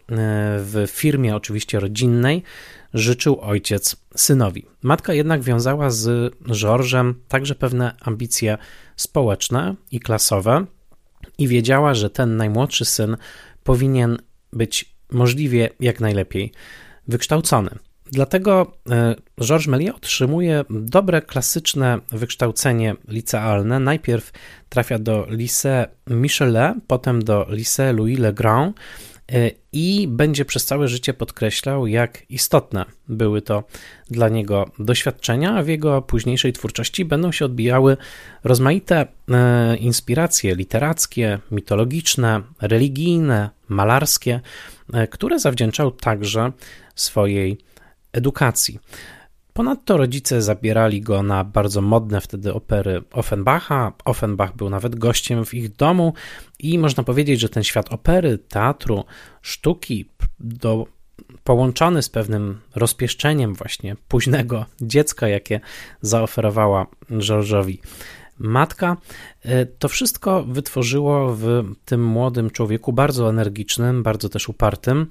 w 0.60 0.86
firmie, 0.88 1.36
oczywiście 1.36 1.80
rodzinnej, 1.80 2.44
życzył 2.94 3.42
ojciec 3.42 3.96
synowi. 4.16 4.66
Matka 4.82 5.14
jednak 5.14 5.42
wiązała 5.42 5.90
z 5.90 6.36
Georgem 6.52 7.16
także 7.28 7.56
pewne 7.56 7.96
ambicje 8.02 8.58
społeczne 8.96 9.76
i 9.92 10.00
klasowe 10.00 10.66
i 11.38 11.48
wiedziała, 11.48 11.94
że 11.94 12.10
ten 12.10 12.38
najmłodszy 12.38 12.86
syn 12.86 13.18
powinien 13.64 14.18
być 14.54 14.96
możliwie 15.12 15.70
jak 15.80 16.00
najlepiej 16.00 16.52
wykształcony. 17.08 17.70
Dlatego 18.12 18.72
e, 18.90 19.16
Georges 19.42 19.68
Méliès 19.68 19.96
otrzymuje 19.96 20.66
dobre 20.70 21.22
klasyczne 21.22 22.00
wykształcenie 22.12 22.96
licealne. 23.08 23.80
Najpierw 23.80 24.32
trafia 24.70 25.00
do 25.00 25.26
Lycée 25.30 25.86
Michelet, 26.08 26.76
potem 26.88 27.24
do 27.24 27.46
Lycée 27.50 27.96
Louis 27.96 28.20
Le 28.20 28.34
Grand 28.34 28.78
e, 29.32 29.52
i 29.72 30.08
będzie 30.08 30.46
przez 30.46 30.66
całe 30.66 30.88
życie 30.88 31.14
podkreślał, 31.14 31.88
jak 31.88 32.24
istotne 32.30 32.86
były 33.08 33.42
to 33.42 33.64
dla 34.10 34.30
niego 34.30 34.72
doświadczenia, 34.80 35.56
a 35.56 35.64
w 35.64 35.68
jego 35.68 36.02
późniejszej 36.02 36.54
twórczości 36.54 37.06
będą 37.06 37.32
się 37.32 37.46
odbijały 37.46 37.98
rozmaite 38.44 39.08
e, 39.30 39.76
inspiracje 39.78 40.56
literackie, 40.56 41.40
mitologiczne, 41.52 42.42
religijne, 42.62 43.50
malarskie, 43.68 44.40
które 45.12 45.40
zawdzięczał 45.40 45.92
także 45.92 46.52
swojej 46.96 47.58
edukacji. 48.14 48.80
Ponadto 49.54 49.98
rodzice 49.98 50.42
zabierali 50.42 51.02
go 51.02 51.24
na 51.24 51.44
bardzo 51.44 51.82
modne 51.82 52.22
wtedy 52.22 52.54
opery 52.54 53.04
Offenbacha. 53.12 53.94
Offenbach 54.06 54.56
był 54.56 54.70
nawet 54.70 54.96
gościem 54.96 55.46
w 55.46 55.54
ich 55.54 55.76
domu 55.76 56.14
i 56.60 56.80
można 56.80 57.04
powiedzieć, 57.04 57.40
że 57.40 57.50
ten 57.50 57.64
świat 57.64 57.94
opery, 57.94 58.38
teatru, 58.38 59.06
sztuki, 59.42 60.06
do, 60.40 60.86
połączony 61.44 62.02
z 62.02 62.10
pewnym 62.10 62.62
rozpieszczeniem 62.76 63.54
właśnie 63.54 63.96
późnego 64.08 64.66
dziecka, 64.82 65.28
jakie 65.28 65.60
zaoferowała 66.02 66.88
George'owi 67.10 67.78
matka, 68.40 68.98
e, 69.44 69.66
to 69.66 69.88
wszystko 69.88 70.44
wytworzyło 70.44 71.36
w 71.36 71.64
tym 71.86 72.06
młodym 72.06 72.50
człowieku 72.50 72.94
bardzo 72.94 73.30
energicznym, 73.30 74.04
bardzo 74.04 74.30
też 74.30 74.50
upartym, 74.50 75.08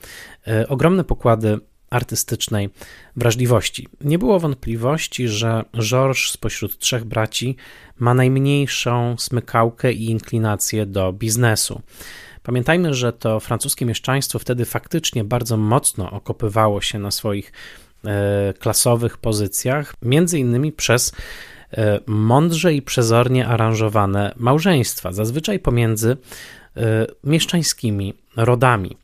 e, 0.46 0.68
ogromne 0.68 1.04
pokłady 1.04 1.58
artystycznej 1.90 2.70
wrażliwości. 3.16 3.88
Nie 4.00 4.18
było 4.18 4.40
wątpliwości, 4.40 5.28
że 5.28 5.64
Georges 5.78 6.32
spośród 6.32 6.78
trzech 6.78 7.04
braci 7.04 7.56
ma 7.98 8.14
najmniejszą 8.14 9.16
smykałkę 9.18 9.92
i 9.92 10.10
inklinację 10.10 10.86
do 10.86 11.12
biznesu. 11.12 11.82
Pamiętajmy, 12.42 12.94
że 12.94 13.12
to 13.12 13.40
francuskie 13.40 13.86
mieszczaństwo 13.86 14.38
wtedy 14.38 14.64
faktycznie 14.64 15.24
bardzo 15.24 15.56
mocno 15.56 16.10
okopywało 16.10 16.80
się 16.80 16.98
na 16.98 17.10
swoich 17.10 17.52
e, 18.04 18.54
klasowych 18.58 19.18
pozycjach, 19.18 19.94
między 20.02 20.38
innymi 20.38 20.72
przez 20.72 21.12
e, 21.72 22.00
mądrze 22.06 22.74
i 22.74 22.82
przezornie 22.82 23.46
aranżowane 23.46 24.34
małżeństwa, 24.36 25.12
zazwyczaj 25.12 25.58
pomiędzy 25.58 26.16
e, 26.76 27.06
mieszczańskimi 27.24 28.14
rodami. 28.36 28.96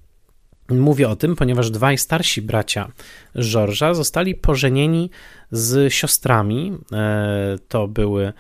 Mówię 0.69 1.09
o 1.09 1.17
tym, 1.17 1.37
ponieważ 1.37 1.71
dwaj 1.71 1.99
starsi 1.99 2.43
bracia 2.43 2.93
Georgesa 3.39 3.95
zostali 3.95 4.35
pożenieni 4.35 5.11
z 5.51 5.93
siostrami. 5.93 6.73
E, 6.93 7.59
to 7.69 7.89
były 7.89 8.33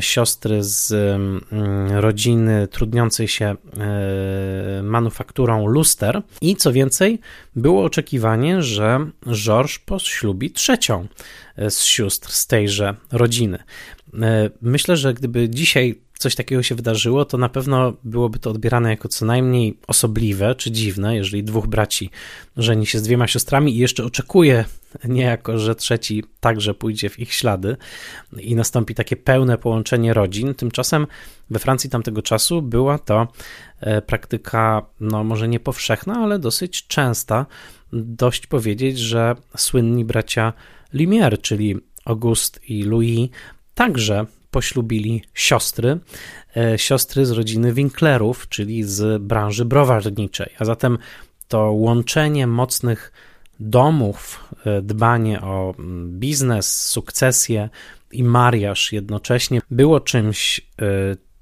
siostry 0.00 0.64
z 0.64 0.92
mm, 0.92 1.42
rodziny 1.90 2.68
trudniącej 2.68 3.28
się 3.28 3.44
e, 3.46 4.82
manufakturą 4.82 5.66
luster. 5.66 6.22
I 6.40 6.56
co 6.56 6.72
więcej, 6.72 7.20
było 7.56 7.84
oczekiwanie, 7.84 8.62
że 8.62 9.10
Georges 9.32 9.78
poślubi 9.78 10.50
trzecią 10.50 11.06
z 11.68 11.82
sióstr 11.82 12.30
z 12.32 12.46
tejże 12.46 12.94
rodziny. 13.12 13.58
E, 14.22 14.50
myślę, 14.62 14.96
że 14.96 15.14
gdyby 15.14 15.48
dzisiaj 15.48 16.05
coś 16.18 16.34
takiego 16.34 16.62
się 16.62 16.74
wydarzyło, 16.74 17.24
to 17.24 17.38
na 17.38 17.48
pewno 17.48 17.92
byłoby 18.04 18.38
to 18.38 18.50
odbierane 18.50 18.90
jako 18.90 19.08
co 19.08 19.26
najmniej 19.26 19.78
osobliwe 19.86 20.54
czy 20.54 20.70
dziwne, 20.70 21.16
jeżeli 21.16 21.44
dwóch 21.44 21.66
braci 21.66 22.10
żeni 22.56 22.86
się 22.86 22.98
z 22.98 23.02
dwiema 23.02 23.26
siostrami 23.26 23.76
i 23.76 23.78
jeszcze 23.78 24.04
oczekuje 24.04 24.64
niejako, 25.04 25.58
że 25.58 25.74
trzeci 25.74 26.24
także 26.40 26.74
pójdzie 26.74 27.10
w 27.10 27.18
ich 27.18 27.32
ślady 27.32 27.76
i 28.38 28.54
nastąpi 28.54 28.94
takie 28.94 29.16
pełne 29.16 29.58
połączenie 29.58 30.14
rodzin. 30.14 30.54
Tymczasem 30.54 31.06
we 31.50 31.58
Francji 31.58 31.90
tamtego 31.90 32.22
czasu 32.22 32.62
była 32.62 32.98
to 32.98 33.28
e, 33.80 34.02
praktyka, 34.02 34.86
no 35.00 35.24
może 35.24 35.48
nie 35.48 35.60
powszechna, 35.60 36.14
ale 36.14 36.38
dosyć 36.38 36.86
częsta. 36.86 37.46
Dość 37.92 38.46
powiedzieć, 38.46 38.98
że 38.98 39.34
słynni 39.56 40.04
bracia 40.04 40.52
Lumière, 40.94 41.40
czyli 41.40 41.76
August 42.04 42.60
i 42.68 42.82
Louis, 42.82 43.30
także 43.74 44.26
poślubili 44.56 45.22
siostry, 45.34 45.98
e, 46.56 46.78
siostry 46.78 47.26
z 47.26 47.30
rodziny 47.30 47.72
Winklerów, 47.72 48.48
czyli 48.48 48.84
z 48.84 49.22
branży 49.22 49.64
browarniczej. 49.64 50.54
A 50.58 50.64
zatem 50.64 50.98
to 51.48 51.72
łączenie 51.72 52.46
mocnych 52.46 53.12
domów, 53.60 54.44
e, 54.66 54.82
dbanie 54.82 55.40
o 55.40 55.74
mm, 55.78 56.20
biznes, 56.20 56.86
sukcesję 56.86 57.68
i 58.12 58.24
mariaż 58.24 58.92
jednocześnie 58.92 59.60
było 59.70 60.00
czymś, 60.00 60.60
e, 60.60 60.84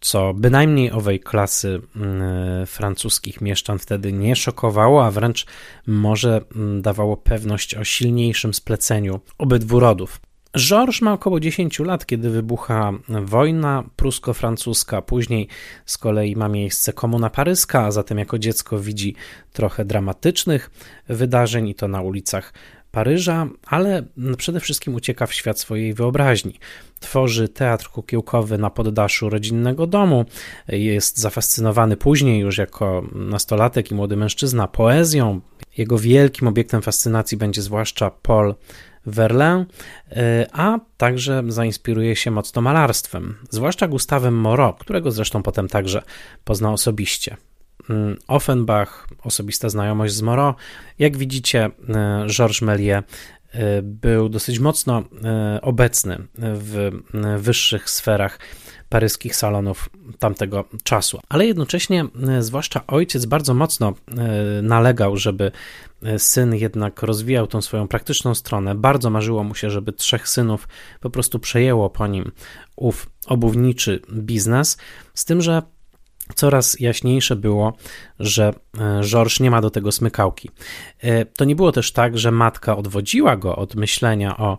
co 0.00 0.34
bynajmniej 0.34 0.92
owej 0.92 1.20
klasy 1.20 1.80
mm, 1.96 2.66
francuskich 2.66 3.40
mieszczan 3.40 3.78
wtedy 3.78 4.12
nie 4.12 4.36
szokowało, 4.36 5.06
a 5.06 5.10
wręcz 5.10 5.46
może 5.86 6.40
mm, 6.56 6.82
dawało 6.82 7.16
pewność 7.16 7.74
o 7.74 7.84
silniejszym 7.84 8.54
spleceniu 8.54 9.20
obydwu 9.38 9.80
rodów. 9.80 10.20
Georges 10.58 11.02
ma 11.02 11.12
około 11.12 11.40
10 11.40 11.78
lat, 11.78 12.06
kiedy 12.06 12.30
wybucha 12.30 12.92
wojna 13.08 13.84
prusko-francuska. 13.96 15.02
Później 15.02 15.48
z 15.86 15.98
kolei 15.98 16.36
ma 16.36 16.48
miejsce 16.48 16.92
komuna 16.92 17.30
paryska, 17.30 17.84
a 17.84 17.90
zatem 17.90 18.18
jako 18.18 18.38
dziecko 18.38 18.78
widzi 18.78 19.14
trochę 19.52 19.84
dramatycznych 19.84 20.70
wydarzeń 21.08 21.68
i 21.68 21.74
to 21.74 21.88
na 21.88 22.02
ulicach 22.02 22.52
Paryża, 22.94 23.48
ale 23.66 24.02
przede 24.36 24.60
wszystkim 24.60 24.94
ucieka 24.94 25.26
w 25.26 25.34
świat 25.34 25.60
swojej 25.60 25.94
wyobraźni. 25.94 26.58
Tworzy 27.00 27.48
teatr 27.48 27.88
kukiełkowy 27.88 28.58
na 28.58 28.70
poddaszu 28.70 29.30
rodzinnego 29.30 29.86
domu. 29.86 30.24
Jest 30.68 31.18
zafascynowany 31.18 31.96
później, 31.96 32.40
już 32.40 32.58
jako 32.58 33.04
nastolatek 33.14 33.90
i 33.90 33.94
młody 33.94 34.16
mężczyzna, 34.16 34.68
poezją. 34.68 35.40
Jego 35.78 35.98
wielkim 35.98 36.48
obiektem 36.48 36.82
fascynacji 36.82 37.38
będzie 37.38 37.62
zwłaszcza 37.62 38.10
Paul 38.10 38.54
Verlaine, 39.06 39.66
e, 40.10 40.46
a 40.52 40.78
także 40.96 41.42
zainspiruje 41.48 42.16
się 42.16 42.30
mocno 42.30 42.62
malarstwem, 42.62 43.34
zwłaszcza 43.50 43.88
Gustawem 43.88 44.34
Moreau, 44.34 44.74
którego 44.74 45.10
zresztą 45.10 45.42
potem 45.42 45.68
także 45.68 46.02
poznał 46.44 46.72
osobiście. 46.72 47.36
Mm, 47.90 48.16
Offenbach, 48.28 49.08
osobista 49.22 49.68
znajomość 49.68 50.14
z 50.14 50.22
Moreau. 50.22 50.54
Jak 50.98 51.16
widzicie, 51.16 51.64
e, 51.64 52.26
Georges 52.28 52.62
Méliès 52.62 53.02
był 53.82 54.28
dosyć 54.28 54.58
mocno 54.58 55.02
obecny 55.62 56.18
w 56.38 56.90
wyższych 57.38 57.90
sferach 57.90 58.38
paryskich 58.94 59.36
salonów 59.36 59.90
tamtego 60.18 60.64
czasu. 60.82 61.20
Ale 61.28 61.46
jednocześnie, 61.46 62.04
zwłaszcza 62.40 62.86
ojciec, 62.86 63.26
bardzo 63.26 63.54
mocno 63.54 63.94
nalegał, 64.62 65.16
żeby 65.16 65.52
syn 66.18 66.54
jednak 66.54 67.02
rozwijał 67.02 67.46
tą 67.46 67.62
swoją 67.62 67.88
praktyczną 67.88 68.34
stronę. 68.34 68.74
Bardzo 68.74 69.10
marzyło 69.10 69.44
mu 69.44 69.54
się, 69.54 69.70
żeby 69.70 69.92
trzech 69.92 70.28
synów 70.28 70.68
po 71.00 71.10
prostu 71.10 71.38
przejęło 71.38 71.90
po 71.90 72.06
nim 72.06 72.32
ów 72.76 73.10
obuwniczy 73.26 74.00
biznes, 74.12 74.78
z 75.14 75.24
tym, 75.24 75.42
że 75.42 75.62
coraz 76.34 76.80
jaśniejsze 76.80 77.36
było, 77.36 77.72
że 78.20 78.54
e, 78.78 79.00
Georges 79.02 79.40
nie 79.40 79.50
ma 79.50 79.60
do 79.60 79.70
tego 79.70 79.92
smykałki. 79.92 80.50
E, 81.00 81.24
to 81.24 81.44
nie 81.44 81.56
było 81.56 81.72
też 81.72 81.92
tak, 81.92 82.18
że 82.18 82.30
matka 82.30 82.76
odwodziła 82.76 83.36
go 83.36 83.56
od 83.56 83.74
myślenia 83.74 84.36
o 84.36 84.52
e, 84.52 84.58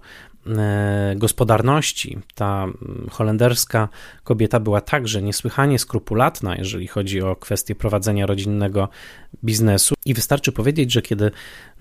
gospodarności. 1.15 2.19
Ta 2.35 2.65
holenderska 3.11 3.89
kobieta 4.23 4.59
była 4.59 4.81
także 4.81 5.21
niesłychanie 5.21 5.79
skrupulatna, 5.79 6.55
jeżeli 6.55 6.87
chodzi 6.87 7.21
o 7.21 7.35
kwestię 7.35 7.75
prowadzenia 7.75 8.25
rodzinnego 8.25 8.89
biznesu. 9.43 9.95
I 10.05 10.13
wystarczy 10.13 10.51
powiedzieć, 10.51 10.91
że 10.91 11.01
kiedy 11.01 11.31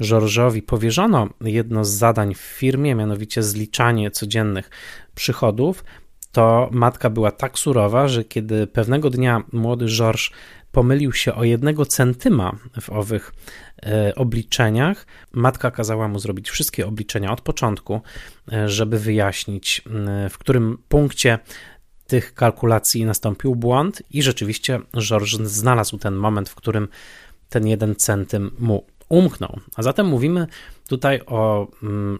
Georgesowi 0.02 0.62
powierzono 0.62 1.28
jedno 1.40 1.84
z 1.84 1.90
zadań 1.90 2.34
w 2.34 2.40
firmie, 2.40 2.94
mianowicie 2.94 3.42
zliczanie 3.42 4.10
codziennych 4.10 4.70
przychodów, 5.14 5.84
to 6.32 6.68
matka 6.72 7.10
była 7.10 7.30
tak 7.30 7.58
surowa, 7.58 8.08
że 8.08 8.24
kiedy 8.24 8.66
pewnego 8.66 9.10
dnia 9.10 9.42
młody 9.52 9.86
Georges 9.86 10.30
pomylił 10.74 11.12
się 11.12 11.34
o 11.34 11.44
jednego 11.44 11.86
centyma 11.86 12.52
w 12.80 12.90
owych 12.90 13.32
e, 13.32 13.63
obliczeniach, 14.16 15.06
matka 15.32 15.70
kazała 15.70 16.08
mu 16.08 16.18
zrobić 16.18 16.50
wszystkie 16.50 16.86
obliczenia 16.86 17.32
od 17.32 17.40
początku, 17.40 18.00
e, 18.52 18.68
żeby 18.68 18.98
wyjaśnić, 18.98 19.82
w 20.30 20.38
którym 20.38 20.78
punkcie 20.88 21.38
tych 22.06 22.34
kalkulacji 22.34 23.04
nastąpił 23.04 23.56
błąd 23.56 24.02
i 24.10 24.22
rzeczywiście 24.22 24.80
Georges 24.98 25.50
znalazł 25.50 25.98
ten 25.98 26.14
moment, 26.14 26.48
w 26.48 26.54
którym 26.54 26.88
ten 27.48 27.66
jeden 27.66 27.96
centym 27.96 28.50
mu 28.58 28.86
umknął. 29.08 29.60
A 29.76 29.82
zatem 29.82 30.06
mówimy 30.06 30.46
tutaj 30.88 31.20
o 31.26 31.68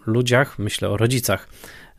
ludziach, 0.05 0.59
myślę 0.59 0.89
o 0.89 0.97
rodzicach, 0.97 1.47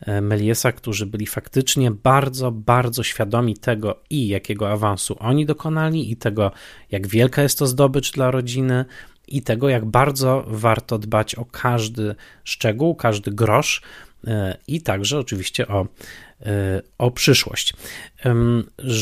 E, 0.01 0.21
Meliesa, 0.21 0.73
którzy 0.73 1.07
byli 1.07 1.27
faktycznie 1.27 1.91
bardzo, 1.91 2.53
bardzo 2.53 3.03
świadomi 3.03 3.57
tego 3.57 4.01
i 4.11 4.29
jakiego 4.29 4.71
awansu 4.71 5.17
oni 5.19 5.47
dokonali, 5.47 6.11
i 6.11 6.17
tego, 6.17 6.53
jak 6.91 7.07
wielka 7.07 7.43
jest 7.43 7.59
to 7.59 7.67
zdobycz 7.67 8.13
dla 8.13 8.31
rodziny, 8.31 8.85
i 9.29 9.43
tego, 9.43 9.69
jak 9.69 9.85
bardzo 9.85 10.45
warto 10.47 10.99
dbać 10.99 11.35
o 11.35 11.45
każdy 11.45 12.15
szczegół, 12.45 12.95
każdy 12.95 13.31
grosz, 13.31 13.83
e, 14.27 14.57
i 14.69 14.81
także 14.81 15.19
oczywiście 15.19 15.69
o, 15.69 15.87
e, 16.47 16.83
o 16.99 17.11
przyszłość. 17.11 17.75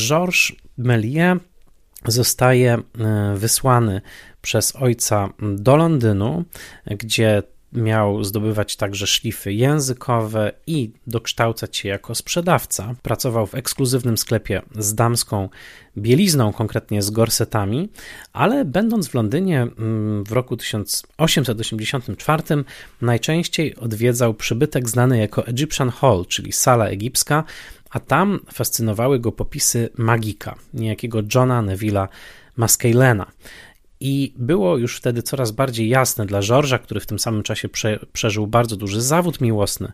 Georges 0.07 0.51
Melie 0.77 1.37
zostaje 2.05 2.77
wysłany 3.35 4.01
przez 4.41 4.75
ojca 4.75 5.29
do 5.39 5.75
Londynu, 5.75 6.43
gdzie 6.85 7.43
miał 7.75 8.23
zdobywać 8.23 8.75
także 8.75 9.07
szlify 9.07 9.53
językowe 9.53 10.51
i 10.67 10.91
dokształcać 11.07 11.77
się 11.77 11.89
jako 11.89 12.15
sprzedawca. 12.15 12.95
Pracował 13.01 13.47
w 13.47 13.55
ekskluzywnym 13.55 14.17
sklepie 14.17 14.61
z 14.75 14.95
damską 14.95 15.49
bielizną, 15.97 16.53
konkretnie 16.53 17.01
z 17.01 17.09
gorsetami, 17.09 17.89
ale 18.33 18.65
będąc 18.65 19.07
w 19.07 19.13
Londynie 19.13 19.61
mm, 19.61 20.23
w 20.23 20.31
roku 20.31 20.57
1884 20.57 22.43
najczęściej 23.01 23.75
odwiedzał 23.75 24.33
przybytek 24.33 24.89
znany 24.89 25.17
jako 25.17 25.47
Egyptian 25.47 25.89
Hall, 25.89 26.25
czyli 26.25 26.51
sala 26.51 26.85
egipska, 26.87 27.43
a 27.89 27.99
tam 27.99 28.39
fascynowały 28.53 29.19
go 29.19 29.31
popisy 29.31 29.89
magika, 29.97 30.55
niejakiego 30.73 31.19
Johna 31.35 31.63
Neville'a 31.63 32.07
Maskellena. 32.57 33.25
I 33.99 34.33
było 34.37 34.77
już 34.77 34.97
wtedy 34.97 35.21
coraz 35.21 35.51
bardziej 35.51 35.89
jasne 35.89 36.25
dla 36.25 36.41
Georgesa, 36.41 36.79
który 36.79 36.99
w 36.99 37.05
tym 37.05 37.19
samym 37.19 37.43
czasie 37.43 37.69
prze, 37.69 37.99
przeżył 38.13 38.47
bardzo 38.47 38.75
duży 38.75 39.01
zawód 39.01 39.41
miłosny, 39.41 39.91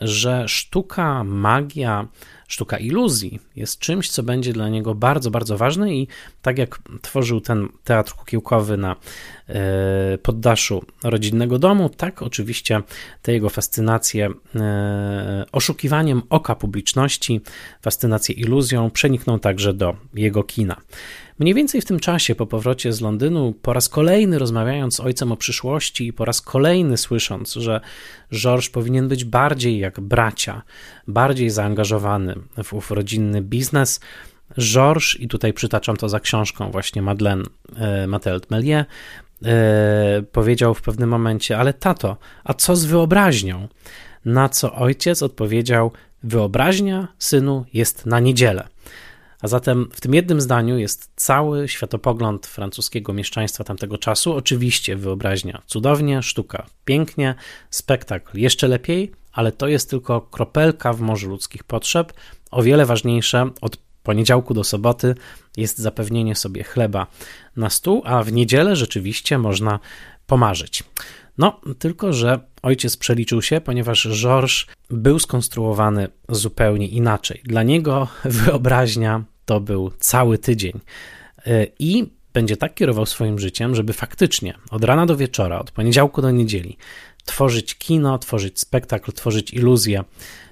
że 0.00 0.48
sztuka, 0.48 1.24
magia, 1.24 2.08
sztuka 2.48 2.78
iluzji 2.78 3.40
jest 3.56 3.78
czymś, 3.78 4.10
co 4.10 4.22
będzie 4.22 4.52
dla 4.52 4.68
niego 4.68 4.94
bardzo, 4.94 5.30
bardzo 5.30 5.58
ważne 5.58 5.94
i 5.94 6.08
tak 6.42 6.58
jak 6.58 6.78
tworzył 7.02 7.40
ten 7.40 7.68
teatr 7.84 8.14
kukiełkowy 8.14 8.76
na 8.76 8.96
e, 9.48 10.18
poddaszu 10.18 10.84
rodzinnego 11.04 11.58
domu, 11.58 11.88
tak 11.88 12.22
oczywiście 12.22 12.82
te 13.22 13.32
jego 13.32 13.50
fascynacje 13.50 14.30
e, 14.54 15.44
oszukiwaniem 15.52 16.22
oka 16.30 16.54
publiczności, 16.54 17.40
fascynacje 17.82 18.34
iluzją 18.34 18.90
przenikną 18.90 19.38
także 19.38 19.74
do 19.74 19.96
jego 20.14 20.42
kina. 20.42 20.76
Mniej 21.38 21.54
więcej 21.54 21.80
w 21.80 21.84
tym 21.84 22.00
czasie, 22.00 22.34
po 22.34 22.46
powrocie 22.46 22.92
z 22.92 23.00
Londynu, 23.00 23.54
po 23.62 23.72
raz 23.72 23.88
kolejny 23.88 24.38
rozmawiając 24.38 24.94
z 24.94 25.00
ojcem 25.00 25.32
o 25.32 25.36
przyszłości 25.36 26.06
i 26.06 26.12
po 26.12 26.24
raz 26.24 26.40
kolejny 26.40 26.96
słysząc, 26.96 27.52
że 27.52 27.80
Georges 28.34 28.70
powinien 28.70 29.08
być 29.08 29.24
bardziej 29.24 29.78
jak 29.78 30.00
bracia, 30.00 30.62
bardziej 31.08 31.50
zaangażowany 31.50 32.34
w 32.64 32.72
ów 32.72 32.90
rodzinny 32.90 33.42
biznes, 33.42 34.00
Georges, 34.58 35.20
i 35.20 35.28
tutaj 35.28 35.52
przytaczam 35.52 35.96
to 35.96 36.08
za 36.08 36.20
książką 36.20 36.70
właśnie 36.70 37.02
Madeleine 37.02 37.44
e, 37.76 38.06
Mathilde 38.06 38.46
Melier, 38.50 38.84
e, 39.44 40.22
powiedział 40.32 40.74
w 40.74 40.82
pewnym 40.82 41.08
momencie, 41.08 41.58
ale 41.58 41.72
tato, 41.72 42.16
a 42.44 42.54
co 42.54 42.76
z 42.76 42.84
wyobraźnią? 42.84 43.68
Na 44.24 44.48
co 44.48 44.74
ojciec 44.74 45.22
odpowiedział, 45.22 45.92
wyobraźnia, 46.22 47.08
synu, 47.18 47.64
jest 47.72 48.06
na 48.06 48.20
niedzielę. 48.20 48.68
A 49.44 49.48
zatem 49.48 49.88
w 49.92 50.00
tym 50.00 50.14
jednym 50.14 50.40
zdaniu 50.40 50.78
jest 50.78 51.10
cały 51.16 51.68
światopogląd 51.68 52.46
francuskiego 52.46 53.12
mieszczaństwa 53.12 53.64
tamtego 53.64 53.98
czasu. 53.98 54.32
Oczywiście 54.32 54.96
wyobraźnia 54.96 55.62
cudownie, 55.66 56.22
sztuka 56.22 56.66
pięknie, 56.84 57.34
spektakl 57.70 58.38
jeszcze 58.38 58.68
lepiej, 58.68 59.12
ale 59.32 59.52
to 59.52 59.68
jest 59.68 59.90
tylko 59.90 60.20
kropelka 60.20 60.92
w 60.92 61.00
morzu 61.00 61.28
ludzkich 61.28 61.64
potrzeb. 61.64 62.12
O 62.50 62.62
wiele 62.62 62.86
ważniejsze 62.86 63.50
od 63.60 63.76
poniedziałku 64.02 64.54
do 64.54 64.64
soboty 64.64 65.14
jest 65.56 65.78
zapewnienie 65.78 66.36
sobie 66.36 66.64
chleba 66.64 67.06
na 67.56 67.70
stół, 67.70 68.02
a 68.04 68.22
w 68.22 68.32
niedzielę 68.32 68.76
rzeczywiście 68.76 69.38
można 69.38 69.80
pomarzyć. 70.26 70.84
No, 71.38 71.60
tylko 71.78 72.12
że 72.12 72.40
ojciec 72.62 72.96
przeliczył 72.96 73.42
się, 73.42 73.60
ponieważ 73.60 74.08
Georges 74.08 74.66
był 74.90 75.18
skonstruowany 75.18 76.08
zupełnie 76.28 76.88
inaczej. 76.88 77.40
Dla 77.44 77.62
niego 77.62 78.08
wyobraźnia 78.24 79.24
to 79.44 79.60
był 79.60 79.90
cały 79.98 80.38
tydzień. 80.38 80.80
E, 81.46 81.66
I 81.78 82.10
będzie 82.32 82.56
tak 82.56 82.74
kierował 82.74 83.06
swoim 83.06 83.38
życiem, 83.38 83.74
żeby 83.74 83.92
faktycznie 83.92 84.54
od 84.70 84.84
rana 84.84 85.06
do 85.06 85.16
wieczora, 85.16 85.58
od 85.58 85.70
poniedziałku 85.70 86.22
do 86.22 86.30
niedzieli, 86.30 86.76
tworzyć 87.24 87.74
kino, 87.74 88.18
tworzyć 88.18 88.60
spektakl, 88.60 89.12
tworzyć 89.12 89.54
iluzję, 89.54 90.04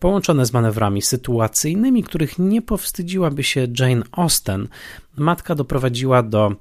połączone 0.00 0.46
z 0.46 0.52
manewrami 0.52 1.02
sytuacyjnymi, 1.02 2.02
których 2.02 2.38
nie 2.38 2.62
powstydziłaby 2.62 3.42
się 3.44 3.66
Jane 3.78 4.02
Austen, 4.12 4.68
matka 5.16 5.54
doprowadziła 5.54 6.22
do 6.22 6.52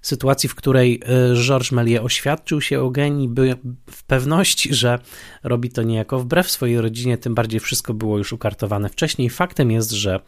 sytuacji, 0.00 0.48
w 0.48 0.54
której 0.54 1.00
y, 1.32 1.34
Georges 1.34 1.72
Méliès 1.72 2.04
oświadczył 2.04 2.60
się 2.60 2.78
Eugenii, 2.78 3.28
by 3.28 3.56
w 3.90 4.04
pewności, 4.04 4.74
że 4.74 4.98
robi 5.42 5.70
to 5.70 5.82
niejako 5.82 6.18
wbrew 6.18 6.50
swojej 6.50 6.80
rodzinie, 6.80 7.18
tym 7.18 7.34
bardziej 7.34 7.60
wszystko 7.60 7.94
było 7.94 8.18
już 8.18 8.32
ukartowane 8.32 8.88
wcześniej. 8.88 9.30
Faktem 9.30 9.70
jest, 9.70 9.90
że 9.90 10.20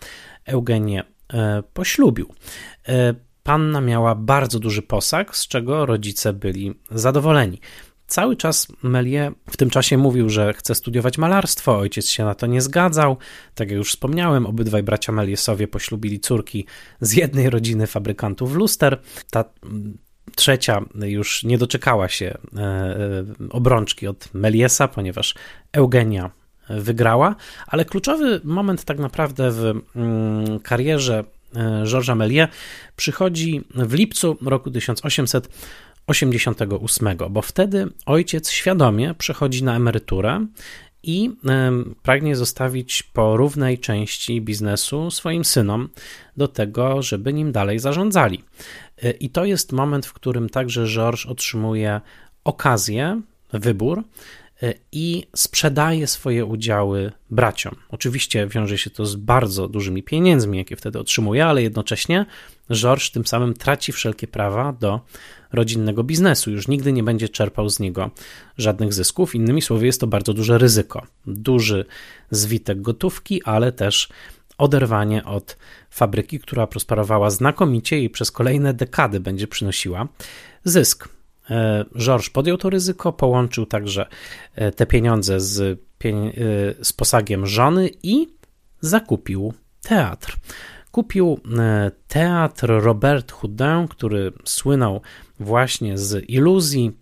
Eugenię 0.46 1.02
y, 1.02 1.13
poślubił. 1.72 2.34
Y, 2.88 2.92
panna 3.42 3.80
miała 3.80 4.14
bardzo 4.14 4.58
duży 4.58 4.82
posag, 4.82 5.36
z 5.36 5.48
czego 5.48 5.86
rodzice 5.86 6.32
byli 6.32 6.74
zadowoleni. 6.90 7.60
Cały 8.06 8.36
czas 8.36 8.68
Melie 8.82 9.32
w 9.50 9.56
tym 9.56 9.70
czasie 9.70 9.98
mówił, 9.98 10.28
że 10.28 10.52
chce 10.52 10.74
studiować 10.74 11.18
malarstwo, 11.18 11.78
ojciec 11.78 12.08
się 12.08 12.24
na 12.24 12.34
to 12.34 12.46
nie 12.46 12.62
zgadzał. 12.62 13.16
Tak 13.54 13.70
jak 13.70 13.78
już 13.78 13.90
wspomniałem, 13.90 14.46
obydwaj 14.46 14.82
bracia 14.82 15.12
Meliesowie 15.12 15.68
poślubili 15.68 16.20
córki 16.20 16.66
z 17.00 17.12
jednej 17.12 17.50
rodziny 17.50 17.86
fabrykantów 17.86 18.54
luster. 18.54 19.00
Ta 19.30 19.44
mm, 19.62 19.98
trzecia 20.36 20.84
już 20.94 21.44
nie 21.44 21.58
doczekała 21.58 22.08
się 22.08 22.26
e, 22.26 22.60
e, 22.60 23.24
obrączki 23.50 24.06
od 24.06 24.34
Meliesa, 24.34 24.88
ponieważ 24.88 25.34
Eugenia 25.72 26.30
wygrała, 26.68 27.34
ale 27.66 27.84
kluczowy 27.84 28.40
moment 28.44 28.84
tak 28.84 28.98
naprawdę 28.98 29.50
w 29.50 29.72
mm, 29.96 30.60
karierze 30.60 31.24
e, 31.56 31.84
Georgesa 31.86 32.14
Melie 32.14 32.48
przychodzi 32.96 33.64
w 33.74 33.94
lipcu 33.94 34.36
roku 34.42 34.70
1800 34.70 35.48
88, 36.06 37.08
bo 37.30 37.42
wtedy 37.42 37.86
ojciec 38.06 38.50
świadomie 38.50 39.14
przechodzi 39.14 39.64
na 39.64 39.76
emeryturę 39.76 40.46
i 41.02 41.30
pragnie 42.02 42.36
zostawić 42.36 43.02
po 43.02 43.36
równej 43.36 43.78
części 43.78 44.40
biznesu 44.40 45.10
swoim 45.10 45.44
synom 45.44 45.88
do 46.36 46.48
tego, 46.48 47.02
żeby 47.02 47.32
nim 47.32 47.52
dalej 47.52 47.78
zarządzali. 47.78 48.42
E, 49.02 49.10
I 49.10 49.30
to 49.30 49.44
jest 49.44 49.72
moment, 49.72 50.06
w 50.06 50.12
którym 50.12 50.48
także 50.48 50.86
Georges 50.86 51.26
otrzymuje 51.26 52.00
okazję, 52.44 53.20
wybór 53.52 53.98
e, 53.98 54.04
i 54.92 55.26
sprzedaje 55.36 56.06
swoje 56.06 56.44
udziały 56.44 57.12
braciom. 57.30 57.74
Oczywiście 57.88 58.46
wiąże 58.46 58.78
się 58.78 58.90
to 58.90 59.06
z 59.06 59.16
bardzo 59.16 59.68
dużymi 59.68 60.02
pieniędzmi, 60.02 60.58
jakie 60.58 60.76
wtedy 60.76 60.98
otrzymuje, 60.98 61.46
ale 61.46 61.62
jednocześnie 61.62 62.26
Georges 62.72 63.10
tym 63.10 63.26
samym 63.26 63.54
traci 63.54 63.92
wszelkie 63.92 64.26
prawa 64.26 64.72
do 64.72 65.00
rodzinnego 65.52 66.04
biznesu, 66.04 66.50
już 66.50 66.68
nigdy 66.68 66.92
nie 66.92 67.02
będzie 67.02 67.28
czerpał 67.28 67.68
z 67.68 67.80
niego 67.80 68.10
żadnych 68.58 68.92
zysków. 68.92 69.34
Innymi 69.34 69.62
słowy, 69.62 69.86
jest 69.86 70.00
to 70.00 70.06
bardzo 70.06 70.34
duże 70.34 70.58
ryzyko. 70.58 71.06
Duży 71.26 71.84
zwitek 72.30 72.82
gotówki, 72.82 73.42
ale 73.42 73.72
też 73.72 74.08
oderwanie 74.58 75.24
od 75.24 75.56
fabryki, 75.90 76.40
która 76.40 76.66
prosperowała 76.66 77.30
znakomicie 77.30 78.00
i 78.00 78.10
przez 78.10 78.30
kolejne 78.30 78.74
dekady 78.74 79.20
będzie 79.20 79.46
przynosiła 79.46 80.08
zysk. 80.64 81.08
E, 81.50 81.84
Georges 81.98 82.30
podjął 82.30 82.56
to 82.56 82.70
ryzyko, 82.70 83.12
połączył 83.12 83.66
także 83.66 84.06
e, 84.54 84.72
te 84.72 84.86
pieniądze 84.86 85.40
z, 85.40 85.60
e, 85.60 85.74
z 86.84 86.92
posagiem 86.92 87.46
żony 87.46 87.90
i 88.02 88.28
zakupił 88.80 89.54
teatr. 89.82 90.36
Kupił 90.90 91.40
teatr 92.08 92.66
Robert 92.68 93.32
Houdin, 93.32 93.88
który 93.88 94.32
słynął 94.44 95.00
właśnie 95.40 95.98
z 95.98 96.30
iluzji 96.30 96.92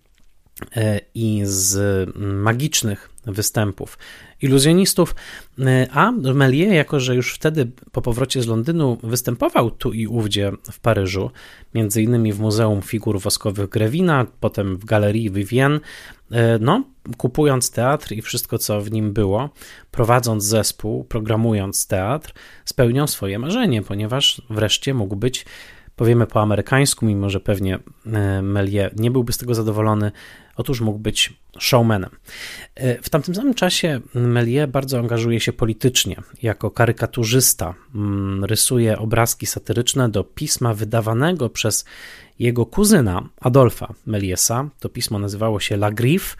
i 1.15 1.41
z 1.45 2.11
magicznych 2.17 3.12
występów. 3.27 3.99
Iluzjonistów, 4.43 5.15
e, 5.59 5.89
a 5.93 6.13
Méliès, 6.13 6.73
jako 6.73 7.01
że 7.01 7.15
już 7.15 7.35
wtedy 7.35 7.71
po 7.93 8.03
powrocie 8.03 8.43
z 8.43 8.47
Londynu 8.47 8.99
występował 9.03 9.71
tu 9.71 9.93
i 9.93 10.07
ówdzie 10.07 10.53
w 10.73 10.81
Paryżu, 10.81 11.31
między 11.75 12.03
innymi 12.03 12.33
w 12.33 12.41
Muzeum 12.41 12.83
Figur 12.83 13.21
Woskowych 13.21 13.69
Grewina, 13.69 14.27
potem 14.41 14.77
w 14.77 14.85
Galerii 14.85 15.31
Vivienne, 15.31 15.81
no, 16.61 16.85
kupując 17.17 17.71
teatr 17.71 18.13
i 18.13 18.23
wszystko, 18.23 18.59
co 18.59 18.81
w 18.81 18.91
nim 18.91 19.13
było, 19.13 19.51
prowadząc 19.91 20.45
zespół, 20.45 21.05
programując 21.05 21.87
teatr, 21.87 22.33
spełniał 22.65 23.09
swoje 23.09 23.39
marzenie, 23.39 23.83
ponieważ 23.83 24.43
wreszcie 24.51 24.95
mógł 24.95 25.17
być 25.17 25.47
powiemy 25.97 26.27
po 26.27 26.41
amerykańsku, 26.41 27.07
mimo 27.07 27.31
że 27.31 27.41
pewnie 27.41 27.79
e, 28.07 28.43
Melie 28.43 28.91
nie 28.97 29.11
byłby 29.11 29.33
z 29.33 29.39
tego 29.39 29.55
zadowolony, 29.55 30.13
otóż 30.57 30.81
mógł 30.81 30.99
być 30.99 31.33
showmanem. 31.59 32.11
E, 32.75 33.03
w 33.03 33.11
tamtym 33.11 33.35
samym 33.35 33.55
czasie 33.55 34.01
Melie 34.15 34.67
bardzo 34.67 34.99
angażuje 34.99 35.41
się 35.41 35.53
politycznie. 35.53 36.17
Jako 36.43 36.71
karykaturzysta 36.71 37.75
mm, 37.95 38.45
rysuje 38.45 38.99
obrazki 38.99 39.47
satyryczne 39.47 40.09
do 40.09 40.25
pisma 40.25 40.75
wydawanego 40.75 41.51
przez 41.51 41.85
jego 42.39 42.67
kuzyna 42.67 43.29
Adolfa 43.41 43.95
Meliesa. 44.07 44.69
To 44.81 44.89
pismo 44.89 45.19
nazywało 45.19 45.61
się 45.61 45.75
La 45.75 45.91
Griffe. 45.91 46.37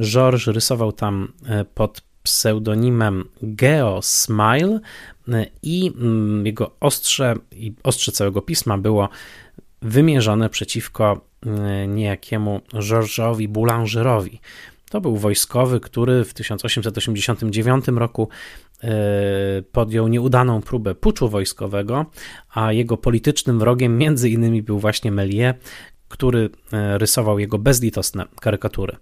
Georges 0.00 0.54
rysował 0.54 0.92
tam 0.92 1.32
e, 1.46 1.64
pod 1.64 2.02
pseudonimem 2.22 3.24
Geo 3.42 4.02
Smile 4.02 4.80
i 5.62 5.92
mm, 5.96 6.46
jego 6.46 6.76
ostrze 6.80 7.34
i 7.52 7.72
ostrze 7.82 8.12
całego 8.12 8.42
pisma 8.42 8.78
było 8.78 9.08
wymierzone 9.82 10.50
przeciwko 10.50 11.20
niejakiemu 11.88 12.60
Georgesowi 12.80 13.48
Boulangerowi. 13.48 14.40
To 14.90 15.00
był 15.00 15.16
wojskowy, 15.16 15.80
który 15.80 16.24
w 16.24 16.34
1889 16.34 17.88
roku 17.88 18.28
e, 18.82 18.88
podjął 19.72 20.08
nieudaną 20.08 20.62
próbę 20.62 20.94
puczu 20.94 21.28
wojskowego, 21.28 22.06
a 22.54 22.72
jego 22.72 22.96
politycznym 22.96 23.58
wrogiem 23.58 23.98
między 23.98 24.30
innymi 24.30 24.62
był 24.62 24.78
właśnie 24.78 25.12
Melie, 25.12 25.54
który 26.08 26.50
e, 26.72 26.98
rysował 26.98 27.38
jego 27.38 27.58
bezlitosne 27.58 28.24
karykatury. 28.40 28.96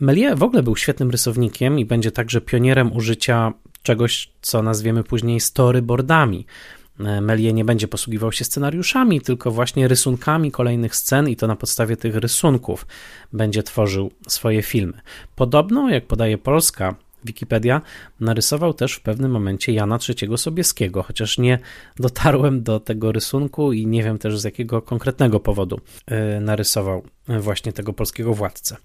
Melie 0.00 0.36
w 0.36 0.42
ogóle 0.42 0.62
był 0.62 0.76
świetnym 0.76 1.10
rysownikiem 1.10 1.78
i 1.78 1.84
będzie 1.84 2.10
także 2.10 2.40
pionierem 2.40 2.92
użycia 2.92 3.52
czegoś, 3.82 4.32
co 4.42 4.62
nazwiemy 4.62 5.04
później 5.04 5.40
storyboardami. 5.40 6.46
Melie 7.20 7.52
nie 7.52 7.64
będzie 7.64 7.88
posługiwał 7.88 8.32
się 8.32 8.44
scenariuszami, 8.44 9.20
tylko 9.20 9.50
właśnie 9.50 9.88
rysunkami 9.88 10.50
kolejnych 10.50 10.96
scen 10.96 11.28
i 11.28 11.36
to 11.36 11.46
na 11.46 11.56
podstawie 11.56 11.96
tych 11.96 12.16
rysunków 12.16 12.86
będzie 13.32 13.62
tworzył 13.62 14.10
swoje 14.28 14.62
filmy. 14.62 15.00
Podobno, 15.36 15.90
jak 15.90 16.06
podaje 16.06 16.38
Polska 16.38 16.94
Wikipedia, 17.24 17.82
narysował 18.20 18.74
też 18.74 18.94
w 18.94 19.00
pewnym 19.00 19.30
momencie 19.30 19.72
Jana 19.72 19.98
III 20.08 20.38
Sobieskiego, 20.38 21.02
chociaż 21.02 21.38
nie 21.38 21.58
dotarłem 21.96 22.62
do 22.62 22.80
tego 22.80 23.12
rysunku 23.12 23.72
i 23.72 23.86
nie 23.86 24.02
wiem 24.02 24.18
też 24.18 24.38
z 24.38 24.44
jakiego 24.44 24.82
konkretnego 24.82 25.40
powodu 25.40 25.80
e, 26.06 26.40
narysował 26.40 27.02
właśnie 27.28 27.72
tego 27.72 27.92
polskiego 27.92 28.34
władcę. 28.34 28.76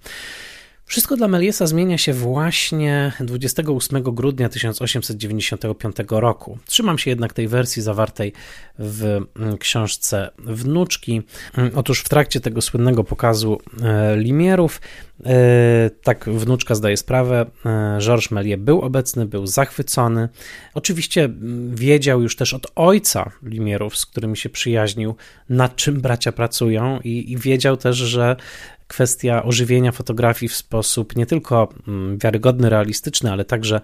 Wszystko 0.87 1.17
dla 1.17 1.27
Meliesa 1.27 1.67
zmienia 1.67 1.97
się 1.97 2.13
właśnie 2.13 3.11
28 3.19 4.03
grudnia 4.03 4.49
1895 4.49 5.95
roku. 6.09 6.57
Trzymam 6.65 6.97
się 6.97 7.09
jednak 7.11 7.33
tej 7.33 7.47
wersji 7.47 7.81
zawartej 7.81 8.33
w 8.79 9.03
mm, 9.03 9.57
książce 9.57 10.31
Wnuczki. 10.39 11.21
Mm, 11.57 11.71
otóż 11.75 11.99
w 11.99 12.09
trakcie 12.09 12.39
tego 12.41 12.61
słynnego 12.61 13.03
pokazu 13.03 13.61
e, 13.83 14.17
Limierów, 14.17 14.81
e, 15.25 15.89
tak 16.03 16.25
wnuczka 16.29 16.75
zdaje 16.75 16.97
sprawę, 16.97 17.45
e, 17.65 17.97
Georges 18.01 18.31
Méliès 18.31 18.57
był 18.57 18.81
obecny, 18.81 19.25
był 19.25 19.47
zachwycony. 19.47 20.29
Oczywiście 20.73 21.23
mm, 21.23 21.75
wiedział 21.75 22.21
już 22.21 22.35
też 22.35 22.53
od 22.53 22.67
ojca 22.75 23.31
Limierów, 23.43 23.97
z 23.97 24.05
którym 24.05 24.35
się 24.35 24.49
przyjaźnił, 24.49 25.15
nad 25.49 25.75
czym 25.75 26.01
bracia 26.01 26.31
pracują 26.31 26.99
i, 27.03 27.31
i 27.31 27.37
wiedział 27.37 27.77
też, 27.77 27.97
że 27.97 28.35
kwestia 28.87 29.43
ożywienia 29.43 29.91
fotografii 29.91 30.49
w 30.49 30.55
sposób 30.55 31.15
nie 31.15 31.25
tylko 31.25 31.69
mm, 31.87 32.17
wiarygodny, 32.17 32.69
realistyczny, 32.69 33.31
ale 33.31 33.45
także 33.45 33.81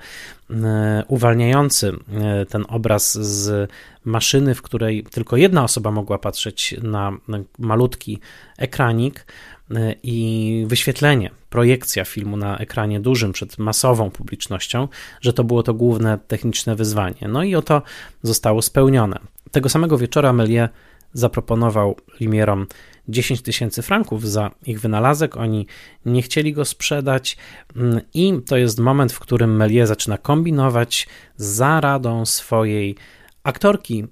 e, 0.49 1.03
uwalniający 1.07 1.91
e, 2.13 2.45
ten 2.45 2.65
obraz 2.67 3.13
z 3.13 3.71
maszyny, 4.05 4.55
w 4.55 4.61
której 4.61 5.03
tylko 5.03 5.37
jedna 5.37 5.63
osoba 5.63 5.91
mogła 5.91 6.17
patrzeć 6.17 6.75
na 6.81 7.17
malutki 7.59 8.19
ekranik 8.57 9.25
e, 9.71 9.95
i 10.03 10.65
wyświetlenie, 10.67 11.31
projekcja 11.49 12.05
filmu 12.05 12.37
na 12.37 12.57
ekranie 12.57 12.99
dużym 12.99 13.31
przed 13.31 13.57
masową 13.57 14.11
publicznością, 14.11 14.87
że 15.21 15.33
to 15.33 15.43
było 15.43 15.63
to 15.63 15.73
główne 15.73 16.19
techniczne 16.27 16.75
wyzwanie. 16.75 17.27
No 17.27 17.43
i 17.43 17.55
oto 17.55 17.81
zostało 18.21 18.61
spełnione. 18.61 19.19
Tego 19.51 19.69
samego 19.69 19.97
wieczora 19.97 20.33
Melie 20.33 20.69
zaproponował 21.13 21.95
Limierom 22.19 22.67
10 23.07 23.41
tysięcy 23.41 23.81
franków 23.81 24.29
za 24.29 24.51
ich 24.65 24.81
wynalazek. 24.81 25.37
Oni 25.37 25.67
nie 26.05 26.21
chcieli 26.21 26.53
go 26.53 26.65
sprzedać, 26.65 27.37
mm, 27.75 28.01
i 28.13 28.33
to 28.45 28.57
jest 28.57 28.79
moment, 28.79 29.13
w 29.13 29.19
którym 29.19 29.55
Melie 29.55 29.87
zaczyna 29.87 30.17
kombinować 30.17 31.07
za 31.37 31.81
radą 31.81 32.25
swojej 32.25 32.95
aktorki 33.43 34.05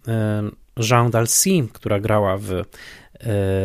Jean 0.89 1.11
Dalcy, 1.11 1.49
która 1.73 1.99
grała 1.99 2.37
w 2.37 2.51
e, 2.51 2.63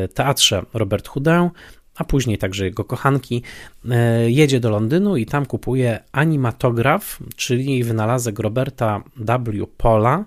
teatrze 0.08 0.62
Robert 0.74 1.08
Houdin, 1.08 1.50
a 1.96 2.04
później 2.04 2.38
także 2.38 2.64
jego 2.64 2.84
kochanki, 2.84 3.42
e, 3.90 4.30
jedzie 4.30 4.60
do 4.60 4.70
Londynu 4.70 5.16
i 5.16 5.26
tam 5.26 5.46
kupuje 5.46 6.02
animatograf, 6.12 7.18
czyli 7.36 7.84
wynalazek 7.84 8.38
Roberta 8.38 9.02
W. 9.16 9.66
Pola, 9.76 10.24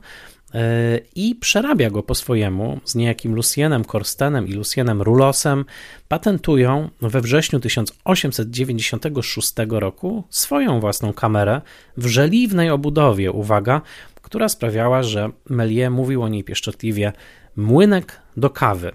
i 1.16 1.36
przerabia 1.36 1.90
go 1.90 2.04
po 2.04 2.16
swojemu 2.16 2.80
z 2.86 2.96
niejakim 2.96 3.36
Lucienem 3.36 3.86
Korstenem 3.86 4.48
i 4.48 4.54
Lucienem 4.54 5.02
Rulosem. 5.02 5.66
Patentują 6.08 6.90
we 7.02 7.22
wrześniu 7.22 7.60
1896 7.60 9.54
roku 9.70 10.24
swoją 10.30 10.80
własną 10.80 11.14
kamerę 11.14 11.62
w 11.98 12.06
żeliwnej 12.06 12.70
obudowie, 12.70 13.32
uwaga, 13.32 13.82
która 14.22 14.50
sprawiała, 14.50 15.04
że 15.04 15.30
Melie 15.50 15.90
mówił 15.90 16.24
o 16.24 16.30
niej 16.30 16.44
pieszczotliwie 16.44 17.14
młynek 17.56 18.22
do 18.38 18.50
kawy. 18.50 18.92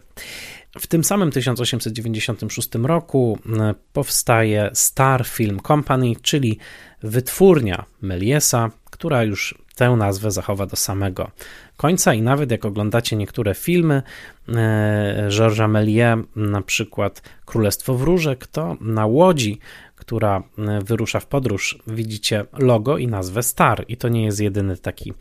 W 0.81 0.87
tym 0.87 1.05
samym 1.05 1.31
1896 1.31 2.69
roku 2.83 3.39
e, 3.59 3.75
powstaje 3.93 4.71
Star 4.73 5.27
Film 5.27 5.61
Company, 5.67 6.13
czyli 6.23 6.59
wytwórnia 7.03 7.85
Meliesa, 8.03 8.71
która 8.95 9.25
już 9.25 9.55
tę 9.75 9.91
nazwę 9.91 10.31
zachowa 10.31 10.67
do 10.67 10.77
samego 10.77 11.31
końca 11.77 12.15
i 12.15 12.23
nawet 12.23 12.51
jak 12.51 12.65
oglądacie 12.65 13.17
niektóre 13.17 13.55
filmy 13.55 14.03
e, 14.49 15.29
Georgesa 15.31 15.69
Méliès, 15.69 16.25
na 16.37 16.63
przykład 16.63 17.23
Królestwo 17.45 17.95
Wróżek, 17.95 18.47
to 18.47 18.77
na 18.81 19.07
łodzi, 19.07 19.59
która 19.97 20.43
e, 20.59 20.81
wyrusza 20.85 21.21
w 21.21 21.27
podróż, 21.27 21.79
widzicie 21.87 22.45
logo 22.53 22.99
i 22.99 23.07
nazwę 23.07 23.43
Star 23.43 23.85
i 23.89 23.97
to 23.97 24.09
nie 24.09 24.25
jest 24.25 24.41
jedyny 24.41 24.77
taki 24.77 25.13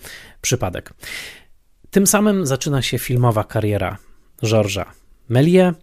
przypadek. 0.41 0.93
Tym 1.91 2.07
samym 2.07 2.45
zaczyna 2.45 2.81
się 2.81 2.99
filmowa 2.99 3.43
kariera 3.43 3.97
Georgesa 4.43 4.85
Méliès. 5.29 5.73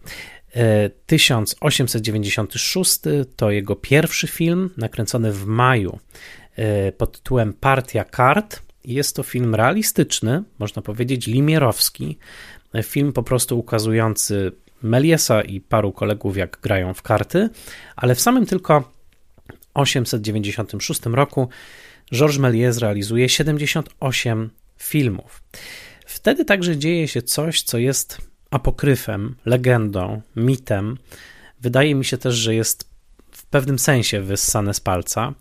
1896 1.05 2.99
to 3.35 3.51
jego 3.51 3.75
pierwszy 3.75 4.27
film, 4.27 4.69
nakręcony 4.77 5.31
w 5.31 5.45
maju 5.45 5.99
e, 5.99 6.40
pod 6.97 7.11
tytułem 7.17 7.53
Partia 7.53 8.03
Kart. 8.03 8.61
Jest 8.85 9.15
to 9.15 9.23
film 9.23 9.55
realistyczny, 9.55 10.43
można 10.59 10.81
powiedzieć 10.81 11.27
limierowski. 11.27 12.17
Film 12.83 13.13
po 13.13 13.23
prostu 13.23 13.59
ukazujący 13.59 14.51
Meliesa 14.81 15.41
i 15.41 15.61
paru 15.61 15.91
kolegów, 15.91 16.37
jak 16.37 16.59
grają 16.61 16.93
w 16.93 17.01
karty, 17.01 17.49
ale 17.95 18.15
w 18.15 18.21
samym 18.21 18.45
tylko 18.45 18.91
896 19.73 21.05
roku 21.05 21.49
Georges 22.13 22.39
Méliès 22.39 22.79
realizuje 22.79 23.29
78 23.29 24.49
filmów. 24.77 25.43
Wtedy 26.05 26.45
także 26.45 26.77
dzieje 26.77 27.07
się 27.07 27.21
coś, 27.21 27.61
co 27.61 27.77
jest 27.77 28.17
apokryfem, 28.51 29.35
legendą, 29.45 30.21
mitem. 30.35 30.97
Wydaje 31.61 31.95
mi 31.95 32.05
się 32.05 32.17
też, 32.17 32.35
że 32.35 32.55
jest 32.55 32.90
pewnym 33.51 33.79
sensie 33.79 34.21
wyssane 34.21 34.73
z 34.73 34.79
palca. 34.79 35.33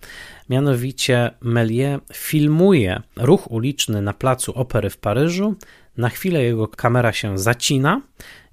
Mianowicie 0.48 1.30
Melie 1.40 1.98
filmuje 2.14 3.02
ruch 3.16 3.50
uliczny 3.50 4.02
na 4.02 4.12
placu 4.12 4.52
Opery 4.52 4.90
w 4.90 4.96
Paryżu. 4.96 5.54
Na 5.96 6.08
chwilę 6.08 6.42
jego 6.42 6.68
kamera 6.68 7.12
się 7.12 7.38
zacina 7.38 8.02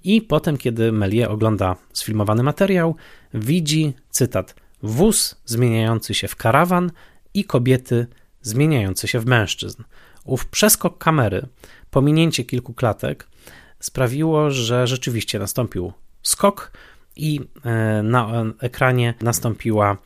i 0.03 0.21
potem, 0.21 0.57
kiedy 0.57 0.91
Melie 0.91 1.29
ogląda 1.29 1.75
sfilmowany 1.93 2.43
materiał, 2.43 2.95
widzi, 3.33 3.93
cytat, 4.09 4.55
wóz 4.83 5.35
zmieniający 5.45 6.13
się 6.13 6.27
w 6.27 6.35
karawan 6.35 6.91
i 7.33 7.43
kobiety 7.45 8.07
zmieniające 8.41 9.07
się 9.07 9.19
w 9.19 9.25
mężczyzn. 9.25 9.83
Ów 10.25 10.45
przeskok 10.45 10.97
kamery, 10.97 11.47
pominięcie 11.91 12.43
kilku 12.43 12.73
klatek 12.73 13.27
sprawiło, 13.79 14.51
że 14.51 14.87
rzeczywiście 14.87 15.39
nastąpił 15.39 15.93
skok 16.21 16.71
i 17.17 17.39
e, 17.65 18.03
na 18.03 18.45
ekranie 18.59 19.13
nastąpiła 19.21 19.97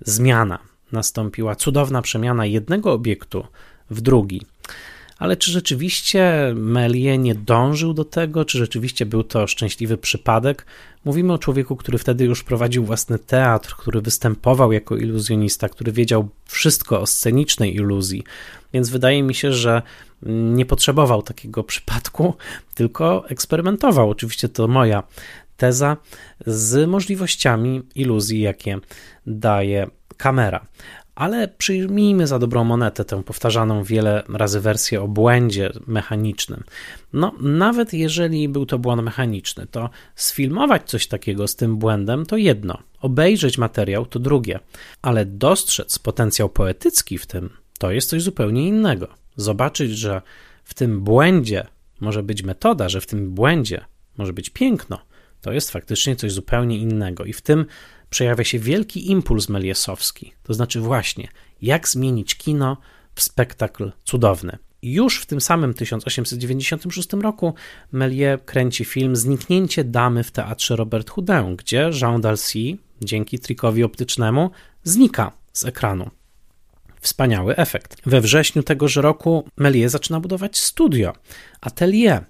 zmiana. 0.00 0.58
Nastąpiła 0.92 1.56
cudowna 1.56 2.02
przemiana 2.02 2.46
jednego 2.46 2.92
obiektu 2.92 3.46
w 3.90 4.00
drugi. 4.00 4.42
Ale 5.18 5.36
czy 5.36 5.50
rzeczywiście 5.50 6.52
Melie 6.56 7.18
nie 7.18 7.34
dążył 7.34 7.94
do 7.94 8.04
tego? 8.04 8.44
Czy 8.44 8.58
rzeczywiście 8.58 9.06
był 9.06 9.24
to 9.24 9.46
szczęśliwy 9.46 9.96
przypadek? 9.96 10.66
Mówimy 11.04 11.32
o 11.32 11.38
człowieku, 11.38 11.76
który 11.76 11.98
wtedy 11.98 12.24
już 12.24 12.42
prowadził 12.42 12.84
własny 12.84 13.18
teatr, 13.18 13.76
który 13.76 14.00
występował 14.00 14.72
jako 14.72 14.96
iluzjonista, 14.96 15.68
który 15.68 15.92
wiedział 15.92 16.28
wszystko 16.44 17.00
o 17.00 17.06
scenicznej 17.06 17.74
iluzji. 17.74 18.24
Więc 18.72 18.90
wydaje 18.90 19.22
mi 19.22 19.34
się, 19.34 19.52
że 19.52 19.82
nie 20.26 20.66
potrzebował 20.66 21.22
takiego 21.22 21.64
przypadku, 21.64 22.34
tylko 22.74 23.28
eksperymentował. 23.28 24.10
Oczywiście 24.10 24.48
to 24.48 24.68
moja 24.68 25.02
teza 25.58 25.96
z 26.46 26.88
możliwościami 26.88 27.82
iluzji, 27.94 28.40
jakie 28.40 28.78
daje 29.26 29.86
kamera. 30.16 30.66
Ale 31.14 31.48
przyjmijmy 31.48 32.26
za 32.26 32.38
dobrą 32.38 32.64
monetę 32.64 33.04
tę 33.04 33.22
powtarzaną 33.22 33.84
wiele 33.84 34.22
razy 34.28 34.60
wersję 34.60 35.02
o 35.02 35.08
błędzie 35.08 35.72
mechanicznym. 35.86 36.64
No, 37.12 37.34
nawet 37.40 37.92
jeżeli 37.92 38.48
był 38.48 38.66
to 38.66 38.78
błąd 38.78 39.02
mechaniczny, 39.02 39.66
to 39.66 39.90
sfilmować 40.14 40.82
coś 40.90 41.06
takiego 41.06 41.48
z 41.48 41.56
tym 41.56 41.76
błędem 41.76 42.26
to 42.26 42.36
jedno, 42.36 42.78
obejrzeć 43.00 43.58
materiał 43.58 44.06
to 44.06 44.18
drugie, 44.18 44.60
ale 45.02 45.24
dostrzec 45.24 45.98
potencjał 45.98 46.48
poetycki 46.48 47.18
w 47.18 47.26
tym 47.26 47.50
to 47.78 47.90
jest 47.90 48.10
coś 48.10 48.22
zupełnie 48.22 48.68
innego. 48.68 49.08
Zobaczyć, 49.36 49.90
że 49.98 50.22
w 50.64 50.74
tym 50.74 51.00
błędzie 51.00 51.66
może 52.00 52.22
być 52.22 52.42
metoda, 52.42 52.88
że 52.88 53.00
w 53.00 53.06
tym 53.06 53.30
błędzie 53.30 53.84
może 54.18 54.32
być 54.32 54.50
piękno, 54.50 54.98
to 55.40 55.52
jest 55.52 55.70
faktycznie 55.70 56.16
coś 56.16 56.32
zupełnie 56.32 56.78
innego. 56.78 57.24
I 57.24 57.32
w 57.32 57.40
tym 57.40 57.66
przejawia 58.10 58.44
się 58.44 58.58
wielki 58.58 59.10
impuls 59.10 59.48
meliesowski. 59.48 60.32
To 60.42 60.54
znaczy, 60.54 60.80
właśnie, 60.80 61.28
jak 61.62 61.88
zmienić 61.88 62.34
kino 62.34 62.76
w 63.14 63.22
spektakl 63.22 63.92
cudowny. 64.04 64.58
Już 64.82 65.20
w 65.20 65.26
tym 65.26 65.40
samym 65.40 65.74
1896 65.74 67.12
roku 67.12 67.54
Méliès 67.92 68.38
kręci 68.44 68.84
film 68.84 69.16
Zniknięcie 69.16 69.84
damy 69.84 70.24
w 70.24 70.30
teatrze 70.30 70.76
Robert 70.76 71.10
Houdin, 71.10 71.56
gdzie 71.56 71.90
Jean 72.02 72.20
Dalcy, 72.20 72.76
dzięki 73.00 73.38
trikowi 73.38 73.84
optycznemu, 73.84 74.50
znika 74.84 75.32
z 75.52 75.64
ekranu. 75.64 76.10
Wspaniały 77.00 77.56
efekt. 77.56 77.96
We 78.06 78.20
wrześniu 78.20 78.62
tegoż 78.62 78.96
roku 78.96 79.44
Méliès 79.58 79.88
zaczyna 79.88 80.20
budować 80.20 80.58
studio, 80.58 81.12
atelier 81.60 82.24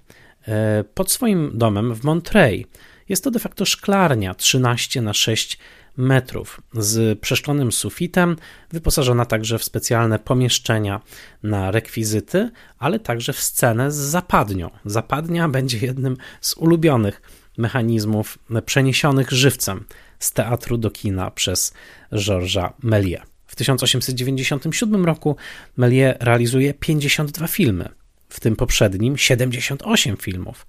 e, 0.47 0.83
pod 0.93 1.11
swoim 1.11 1.51
domem 1.53 1.95
w 1.95 2.03
Montreuil. 2.03 2.65
Jest 3.09 3.23
to 3.23 3.31
de 3.31 3.39
facto 3.39 3.65
szklarnia 3.65 4.33
13 4.33 5.01
na 5.01 5.13
6 5.13 5.57
metrów 5.97 6.61
z 6.73 7.19
przeszklonym 7.19 7.71
sufitem, 7.71 8.35
wyposażona 8.71 9.25
także 9.25 9.59
w 9.59 9.63
specjalne 9.63 10.19
pomieszczenia 10.19 11.01
na 11.43 11.71
rekwizyty, 11.71 12.51
ale 12.79 12.99
także 12.99 13.33
w 13.33 13.39
scenę 13.39 13.91
z 13.91 13.95
zapadnią. 13.95 14.69
Zapadnia 14.85 15.49
będzie 15.49 15.77
jednym 15.77 16.17
z 16.41 16.53
ulubionych 16.53 17.21
mechanizmów 17.57 18.37
przeniesionych 18.65 19.31
żywcem 19.31 19.85
z 20.19 20.31
teatru 20.31 20.77
do 20.77 20.91
kina 20.91 21.31
przez 21.31 21.73
Georgesa 22.13 22.73
Méliès. 22.83 23.21
W 23.47 23.55
1897 23.55 25.05
roku 25.05 25.35
Méliès 25.77 26.15
realizuje 26.19 26.73
52 26.73 27.47
filmy, 27.47 27.89
w 28.29 28.39
tym 28.39 28.55
poprzednim 28.55 29.17
78 29.17 30.17
filmów. 30.17 30.65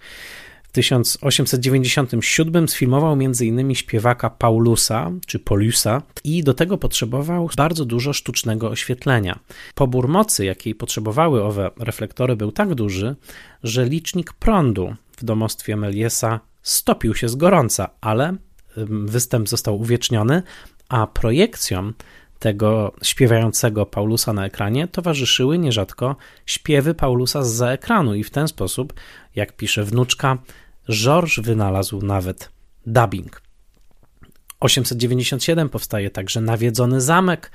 W 0.70 0.72
1897 0.72 2.68
sfilmował 2.68 3.12
m.in. 3.12 3.74
śpiewaka 3.74 4.30
Paulusa 4.30 5.11
czy 5.26 5.38
Polusa 5.38 6.03
i 6.24 6.45
do 6.45 6.55
tego 6.55 6.78
potrzebował 6.78 7.51
bardzo 7.57 7.84
dużo 7.84 8.12
sztucznego 8.12 8.68
oświetlenia. 8.68 9.38
Pobór 9.74 10.09
mocy, 10.09 10.45
jakiej 10.45 10.74
potrzebowały 10.74 11.45
owe 11.45 11.70
reflektory, 11.78 12.36
był 12.36 12.53
tak 12.53 12.74
duży, 12.74 13.16
że 13.62 13.84
licznik 13.84 14.32
prądu 14.32 14.95
w 15.16 15.24
domostwie 15.24 15.76
Meliesa 15.76 16.40
stopił 16.62 17.14
się 17.14 17.28
z 17.28 17.36
gorąca, 17.36 17.90
ale 18.01 18.36
występ 19.05 19.49
został 19.49 19.80
uwieczniony, 19.80 20.42
a 20.88 21.07
projekcjom 21.07 21.95
tego 22.38 22.92
śpiewającego 23.03 23.86
Paulusa 23.86 24.32
na 24.32 24.47
ekranie 24.47 24.88
towarzyszyły 24.88 25.59
nierzadko 25.59 26.16
śpiewy 26.47 26.95
Paulusa 26.95 27.42
z 27.42 27.62
ekranu 27.62 28.14
i 28.14 28.24
w 28.24 28.30
ten 28.30 28.49
sposób, 28.49 28.92
jak 29.35 29.57
pisze 29.57 29.85
wnuczka, 29.85 30.39
Georges 30.91 31.45
wynalazł 31.45 32.03
nawet 32.03 32.51
dubbing. 32.87 33.43
897 34.61 35.68
powstaje 35.68 36.11
także 36.11 36.41
Nawiedzony 36.41 37.01
Zamek. 37.01 37.51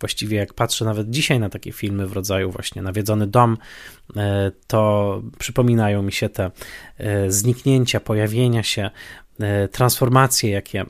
Właściwie 0.00 0.36
jak 0.36 0.54
patrzę 0.54 0.84
nawet 0.84 1.10
dzisiaj 1.10 1.40
na 1.40 1.48
takie 1.48 1.72
filmy 1.72 2.06
w 2.06 2.12
rodzaju 2.12 2.50
właśnie 2.50 2.82
Nawiedzony 2.82 3.26
Dom, 3.26 3.56
e, 4.16 4.52
to 4.66 5.22
przypominają 5.38 6.02
mi 6.02 6.12
się 6.12 6.28
te 6.28 6.50
e, 6.98 7.30
zniknięcia, 7.30 8.00
pojawienia 8.00 8.62
się 8.62 8.90
E, 9.40 9.68
transformacje, 9.68 10.50
jakie 10.50 10.84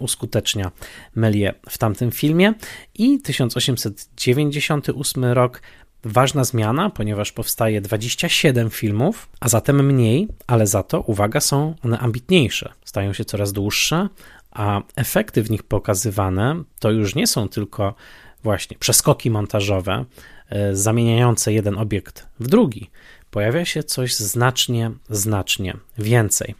uskutecznia 0.00 0.70
Melie 1.14 1.54
w 1.68 1.78
tamtym 1.78 2.10
filmie. 2.10 2.54
I 2.94 3.20
1898 3.20 5.24
rok 5.24 5.62
ważna 6.08 6.44
zmiana, 6.44 6.90
ponieważ 6.90 7.32
powstaje 7.32 7.80
27 7.80 8.70
filmów, 8.70 9.28
a 9.40 9.48
zatem 9.48 9.86
mniej, 9.86 10.28
ale 10.46 10.66
za 10.66 10.82
to, 10.82 11.00
uwaga, 11.00 11.40
są 11.40 11.74
one 11.84 11.98
ambitniejsze, 11.98 12.72
stają 12.84 13.12
się 13.12 13.24
coraz 13.24 13.52
dłuższe, 13.52 14.08
a 14.50 14.82
efekty 14.96 15.42
w 15.42 15.50
nich 15.50 15.62
pokazywane 15.62 16.62
to 16.78 16.90
już 16.90 17.14
nie 17.14 17.26
są 17.26 17.48
tylko 17.48 17.94
właśnie 18.42 18.76
przeskoki 18.78 19.30
montażowe, 19.30 20.04
e, 20.50 20.76
zamieniające 20.76 21.52
jeden 21.52 21.78
obiekt 21.78 22.26
w 22.40 22.46
drugi. 22.48 22.90
Pojawia 23.30 23.64
się 23.64 23.82
coś 23.82 24.14
znacznie, 24.14 24.90
znacznie 25.10 25.76
więcej. 25.98 26.54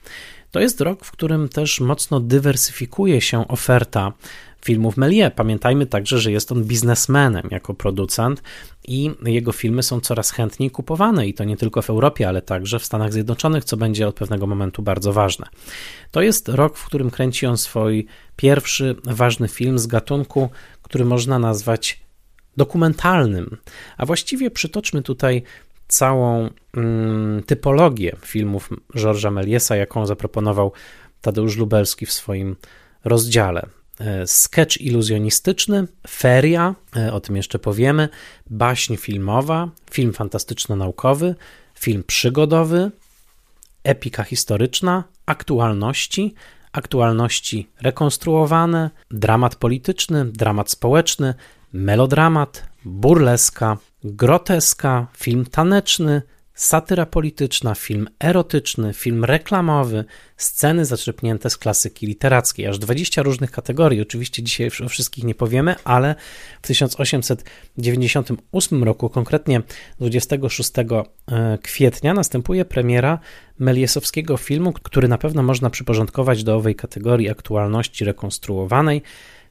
To 0.50 0.60
jest 0.60 0.80
rok, 0.80 1.04
w 1.04 1.10
którym 1.10 1.48
też 1.48 1.80
mocno 1.80 2.20
dywersyfikuje 2.20 3.20
się 3.20 3.48
oferta 3.48 4.12
filmów 4.64 4.96
Melie. 4.96 5.30
Pamiętajmy 5.30 5.86
także, 5.86 6.18
że 6.18 6.32
jest 6.32 6.52
on 6.52 6.64
biznesmenem 6.64 7.48
jako 7.50 7.74
producent 7.74 8.42
i 8.88 9.10
jego 9.24 9.52
filmy 9.52 9.82
są 9.82 10.00
coraz 10.00 10.30
chętniej 10.30 10.70
kupowane 10.70 11.26
i 11.26 11.34
to 11.34 11.44
nie 11.44 11.56
tylko 11.56 11.82
w 11.82 11.90
Europie, 11.90 12.28
ale 12.28 12.42
także 12.42 12.78
w 12.78 12.84
Stanach 12.84 13.12
Zjednoczonych, 13.12 13.64
co 13.64 13.76
będzie 13.76 14.08
od 14.08 14.14
pewnego 14.14 14.46
momentu 14.46 14.82
bardzo 14.82 15.12
ważne. 15.12 15.46
To 16.10 16.22
jest 16.22 16.48
rok, 16.48 16.76
w 16.76 16.86
którym 16.86 17.10
kręci 17.10 17.46
on 17.46 17.56
swój 17.56 18.06
pierwszy 18.36 18.96
ważny 19.04 19.48
film 19.48 19.78
z 19.78 19.86
gatunku, 19.86 20.50
który 20.82 21.04
można 21.04 21.38
nazwać 21.38 22.00
dokumentalnym. 22.56 23.56
A 23.96 24.06
właściwie 24.06 24.50
przytoczmy 24.50 25.02
tutaj 25.02 25.42
całą 25.88 26.50
mm, 26.76 27.42
typologię 27.42 28.16
filmów 28.24 28.70
Georgesa 28.96 29.30
Meliesa, 29.30 29.76
jaką 29.76 30.06
zaproponował 30.06 30.72
Tadeusz 31.20 31.56
Lubelski 31.56 32.06
w 32.06 32.12
swoim 32.12 32.56
rozdziale. 33.04 33.66
E, 34.00 34.26
sketch 34.26 34.80
iluzjonistyczny, 34.80 35.86
feria, 36.08 36.74
e, 36.96 37.12
o 37.12 37.20
tym 37.20 37.36
jeszcze 37.36 37.58
powiemy, 37.58 38.08
baśń 38.50 38.96
filmowa, 38.96 39.70
film 39.90 40.12
fantastyczno-naukowy, 40.12 41.34
film 41.78 42.04
przygodowy, 42.06 42.90
epika 43.84 44.22
historyczna, 44.22 45.04
aktualności, 45.26 46.34
aktualności 46.72 47.68
rekonstruowane, 47.80 48.90
dramat 49.10 49.54
polityczny, 49.54 50.24
dramat 50.24 50.70
społeczny, 50.70 51.34
melodramat, 51.72 52.68
burleska, 52.84 53.76
groteska, 54.04 55.06
film 55.16 55.46
taneczny, 55.46 56.22
satyra 56.58 57.06
polityczna, 57.06 57.74
film 57.74 58.08
erotyczny, 58.20 58.94
film 58.94 59.24
reklamowy, 59.24 60.04
sceny 60.36 60.84
zaczerpnięte 60.84 61.50
z 61.50 61.56
klasyki 61.56 62.06
literackiej. 62.06 62.66
Aż 62.66 62.78
20 62.78 63.22
różnych 63.22 63.50
kategorii. 63.50 64.00
Oczywiście 64.00 64.42
dzisiaj 64.42 64.70
o 64.84 64.88
wszystkich 64.88 65.24
nie 65.24 65.34
powiemy, 65.34 65.74
ale 65.84 66.14
w 66.62 66.66
1898 66.66 68.84
roku, 68.84 69.08
konkretnie 69.08 69.62
26 70.00 70.72
e, 70.78 70.84
kwietnia, 71.62 72.14
następuje 72.14 72.64
premiera 72.64 73.18
Meliesowskiego 73.58 74.36
filmu, 74.36 74.72
który 74.72 75.08
na 75.08 75.18
pewno 75.18 75.42
można 75.42 75.70
przyporządkować 75.70 76.44
do 76.44 76.56
owej 76.56 76.74
kategorii 76.74 77.30
aktualności 77.30 78.04
rekonstruowanej. 78.04 79.02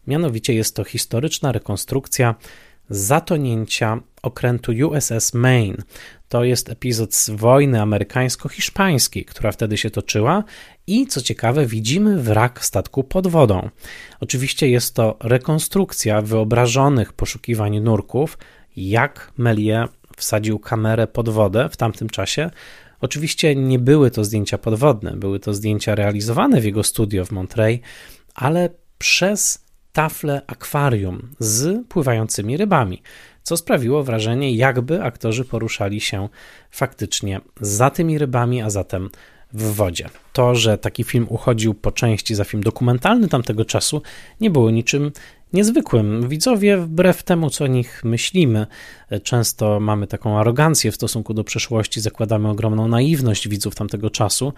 Mianowicie 0.07 0.53
jest 0.53 0.75
to 0.75 0.83
historyczna 0.83 1.51
rekonstrukcja 1.51 2.35
zatonięcia 2.89 3.99
okrętu 4.21 4.71
USS 4.71 5.33
Maine. 5.33 5.83
To 6.30 6.43
jest 6.43 6.69
epizod 6.69 7.15
z 7.15 7.30
wojny 7.30 7.82
amerykańsko-hiszpańskiej, 7.82 9.25
która 9.25 9.51
wtedy 9.51 9.78
się 9.78 9.89
toczyła, 9.89 10.43
i 10.88 11.07
co 11.07 11.21
ciekawe, 11.21 11.65
widzimy 11.65 12.21
wrak 12.21 12.65
statku 12.65 13.03
pod 13.03 13.28
wodą. 13.28 13.69
Oczywiście 14.19 14.69
jest 14.69 14.95
to 14.95 15.17
rekonstrukcja 15.19 16.21
wyobrażonych 16.21 17.13
poszukiwań 17.13 17.80
nurków, 17.80 18.38
jak 18.75 19.32
Melie 19.38 19.88
wsadził 20.17 20.59
kamerę 20.59 21.07
pod 21.07 21.30
wodę 21.30 21.69
w 21.69 21.78
tamtym 21.78 22.09
czasie. 22.09 22.49
Oczywiście 23.01 23.55
nie 23.55 23.80
były 23.80 24.11
to 24.11 24.23
zdjęcia 24.23 24.57
podwodne, 24.57 25.11
były 25.11 25.39
to 25.39 25.53
zdjęcia 25.53 25.95
realizowane 25.95 26.61
w 26.61 26.65
jego 26.65 26.84
studio 26.84 27.25
w 27.25 27.32
Monterey, 27.32 27.82
ale 28.36 28.69
przez 28.97 29.65
tafle 29.93 30.41
akwarium 30.47 31.30
z 31.39 31.88
pływającymi 31.88 32.57
rybami, 32.57 33.01
co 33.47 33.57
sprawiło 33.57 34.03
wrażenie, 34.03 34.51
jakby 34.51 35.03
aktorzy 35.03 35.45
poruszali 35.45 36.01
się 36.01 36.29
faktycznie 36.71 37.41
za 37.61 37.89
tymi 37.89 38.17
rybami, 38.17 38.61
a 38.61 38.69
zatem 38.69 39.09
w 39.53 39.63
wodzie. 39.63 40.09
To, 40.33 40.55
że 40.55 40.77
taki 40.77 41.03
film 41.03 41.25
uchodził 41.29 41.73
po 41.73 41.91
części 41.91 42.35
za 42.35 42.43
film 42.43 42.63
dokumentalny 42.63 43.27
tamtego 43.27 43.65
czasu, 43.65 44.01
nie 44.41 44.49
było 44.49 44.71
niczym 44.71 45.11
niezwykłym. 45.57 46.29
Widzowie, 46.29 46.77
wbrew 46.77 47.23
temu, 47.23 47.49
co 47.49 47.63
o 47.63 47.67
nich 47.67 48.01
myślimy, 48.03 48.67
często 49.23 49.79
mamy 49.79 50.07
taką 50.07 50.39
arogancję 50.39 50.91
w 50.91 50.95
stosunku 50.95 51.33
do 51.33 51.43
przeszłości, 51.43 52.01
zakładamy 52.01 52.49
ogromną 52.49 52.87
naiwność 52.87 53.47
widzów 53.47 53.75
tamtego 53.75 54.09
czasu. 54.09 54.53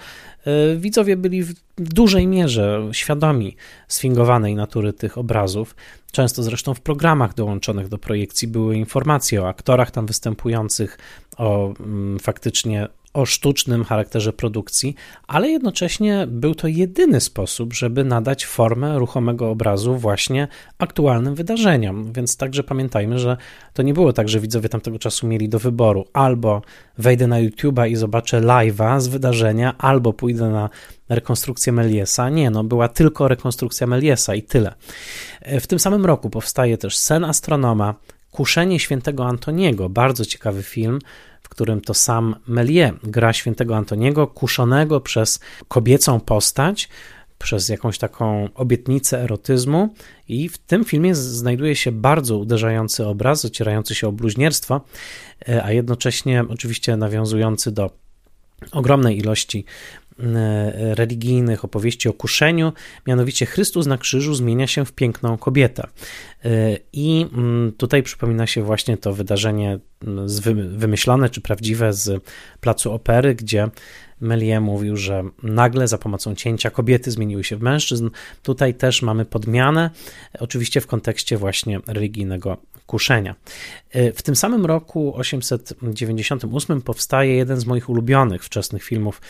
Widzowie 0.78 1.18
byli 1.18 1.44
w 1.44 1.54
dużej 1.78 2.28
mierze 2.28 2.90
świadomi 2.92 3.56
sfingowanej 3.88 4.56
natury 4.56 4.94
tych 4.94 5.18
obrazów. 5.18 5.76
Często 6.12 6.44
zresztą 6.44 6.74
w 6.74 6.82
programach 6.82 7.34
dołączonych 7.34 7.88
do 7.88 7.98
projekcji 7.98 8.48
były 8.48 8.76
informacje 8.76 9.44
o 9.44 9.48
aktorach 9.48 9.92
tam 9.92 10.06
występujących, 10.06 10.98
o 11.38 11.74
mm, 11.80 12.20
faktycznie 12.20 12.88
o 13.14 13.26
sztucznym 13.26 13.84
charakterze 13.84 14.34
produkcji, 14.34 14.96
ale 15.28 15.50
jednocześnie 15.50 16.28
był 16.28 16.56
to 16.56 16.68
jedyny 16.68 17.22
sposób, 17.22 17.74
żeby 17.74 18.04
nadać 18.04 18.46
formę 18.46 19.00
ruchomego 19.00 19.50
obrazu 19.50 19.98
właśnie 19.98 20.48
aktualnym 20.78 21.36
wydarzeniom. 21.36 22.14
Więc 22.14 22.38
także 22.38 22.64
pamiętajmy, 22.64 23.20
że 23.20 23.38
to 23.74 23.84
nie 23.84 23.94
było 23.94 24.14
tak, 24.14 24.30
że 24.30 24.40
widzowie 24.40 24.70
tamtego 24.70 25.00
czasu 25.00 25.28
mieli 25.28 25.50
do 25.50 25.60
wyboru 25.60 26.06
albo 26.14 26.62
wejdę 26.98 27.28
na 27.28 27.42
YouTube'a 27.42 27.90
i 27.90 27.96
zobaczę 27.96 28.42
live'a 28.42 29.00
z 29.00 29.08
wydarzenia, 29.08 29.78
albo 29.78 30.14
pójdę 30.14 30.50
na 30.50 30.70
rekonstrukcję 31.10 31.74
Meliesa. 31.74 32.30
Nie, 32.30 32.50
no 32.50 32.64
była 32.64 32.88
tylko 32.88 33.28
rekonstrukcja 33.28 33.88
Meliesa 33.88 34.36
i 34.36 34.44
tyle. 34.44 34.74
W 35.60 35.68
tym 35.68 35.80
samym 35.80 36.06
roku 36.06 36.30
powstaje 36.30 36.78
też 36.78 36.98
Sen 36.98 37.24
Astronoma, 37.24 37.96
Kuszenie 38.32 38.80
Świętego 38.80 39.26
Antoniego, 39.26 39.90
bardzo 39.90 40.26
ciekawy 40.26 40.64
film, 40.64 41.00
w 41.42 41.50
którym 41.50 41.82
to 41.82 41.94
sam 41.94 42.36
Melie 42.48 42.94
gra 43.04 43.34
świętego 43.34 43.78
Antoniego, 43.78 44.28
kuszonego 44.28 45.02
przez 45.02 45.40
kobiecą 45.68 46.20
postać, 46.20 46.90
przez 47.38 47.70
jakąś 47.70 47.98
taką 47.98 48.50
obietnicę 48.56 49.22
erotyzmu, 49.22 49.94
i 50.28 50.50
w 50.50 50.58
tym 50.58 50.86
filmie 50.86 51.16
znajduje 51.16 51.76
się 51.76 51.92
bardzo 51.92 52.38
uderzający 52.38 53.06
obraz, 53.06 53.46
ocierający 53.46 53.96
się 53.96 54.08
o 54.08 54.12
bluźnierstwo, 54.12 54.82
e, 55.50 55.64
a 55.64 55.72
jednocześnie 55.72 56.44
oczywiście 56.50 56.98
nawiązujący 56.98 57.72
do 57.72 57.92
ogromnej 58.72 59.18
ilości 59.18 59.66
religijnych 60.76 61.66
opowieści 61.66 62.10
o 62.10 62.14
kuszeniu, 62.14 62.74
mianowicie 63.08 63.46
Chrystus 63.46 63.88
na 63.88 63.98
krzyżu 63.98 64.36
zmienia 64.36 64.68
się 64.68 64.86
w 64.86 64.92
piękną 64.92 65.38
kobietę. 65.38 65.88
E, 66.46 66.78
I 66.94 67.26
mm, 67.34 67.72
tutaj 67.78 68.04
przypomina 68.04 68.48
się 68.48 68.64
właśnie 68.64 68.98
to 68.98 69.14
wydarzenie 69.14 69.80
wymyślone 70.70 71.30
czy 71.30 71.42
prawdziwe 71.42 71.94
z 71.94 72.24
placu 72.60 72.92
opery, 72.92 73.36
gdzie 73.36 73.70
Melie 74.22 74.60
mówił, 74.60 74.98
że 74.98 75.24
nagle 75.44 75.88
za 75.88 75.98
pomocą 75.98 76.36
cięcia 76.36 76.70
kobiety 76.70 77.12
zmieniły 77.12 77.44
się 77.44 77.58
w 77.58 77.62
mężczyzn. 77.62 78.10
Tutaj 78.44 78.74
też 78.74 79.02
mamy 79.02 79.26
podmianę, 79.26 79.90
oczywiście 80.40 80.82
w 80.82 80.88
kontekście 80.88 81.38
właśnie 81.38 81.80
religijnego 81.88 82.58
kuszenia. 82.86 83.36
E, 83.92 84.12
w 84.12 84.22
tym 84.22 84.36
samym 84.36 84.66
roku 84.66 85.14
898 85.16 86.82
powstaje 86.82 87.36
jeden 87.36 87.60
z 87.60 87.66
moich 87.66 87.90
ulubionych 87.90 88.44
wczesnych 88.44 88.84
filmów 88.84 89.22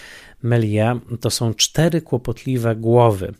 Melie. 0.43 0.99
To 1.21 1.29
są 1.29 1.53
cztery 1.53 2.01
kłopotliwe 2.01 2.75
głowy. 2.75 3.33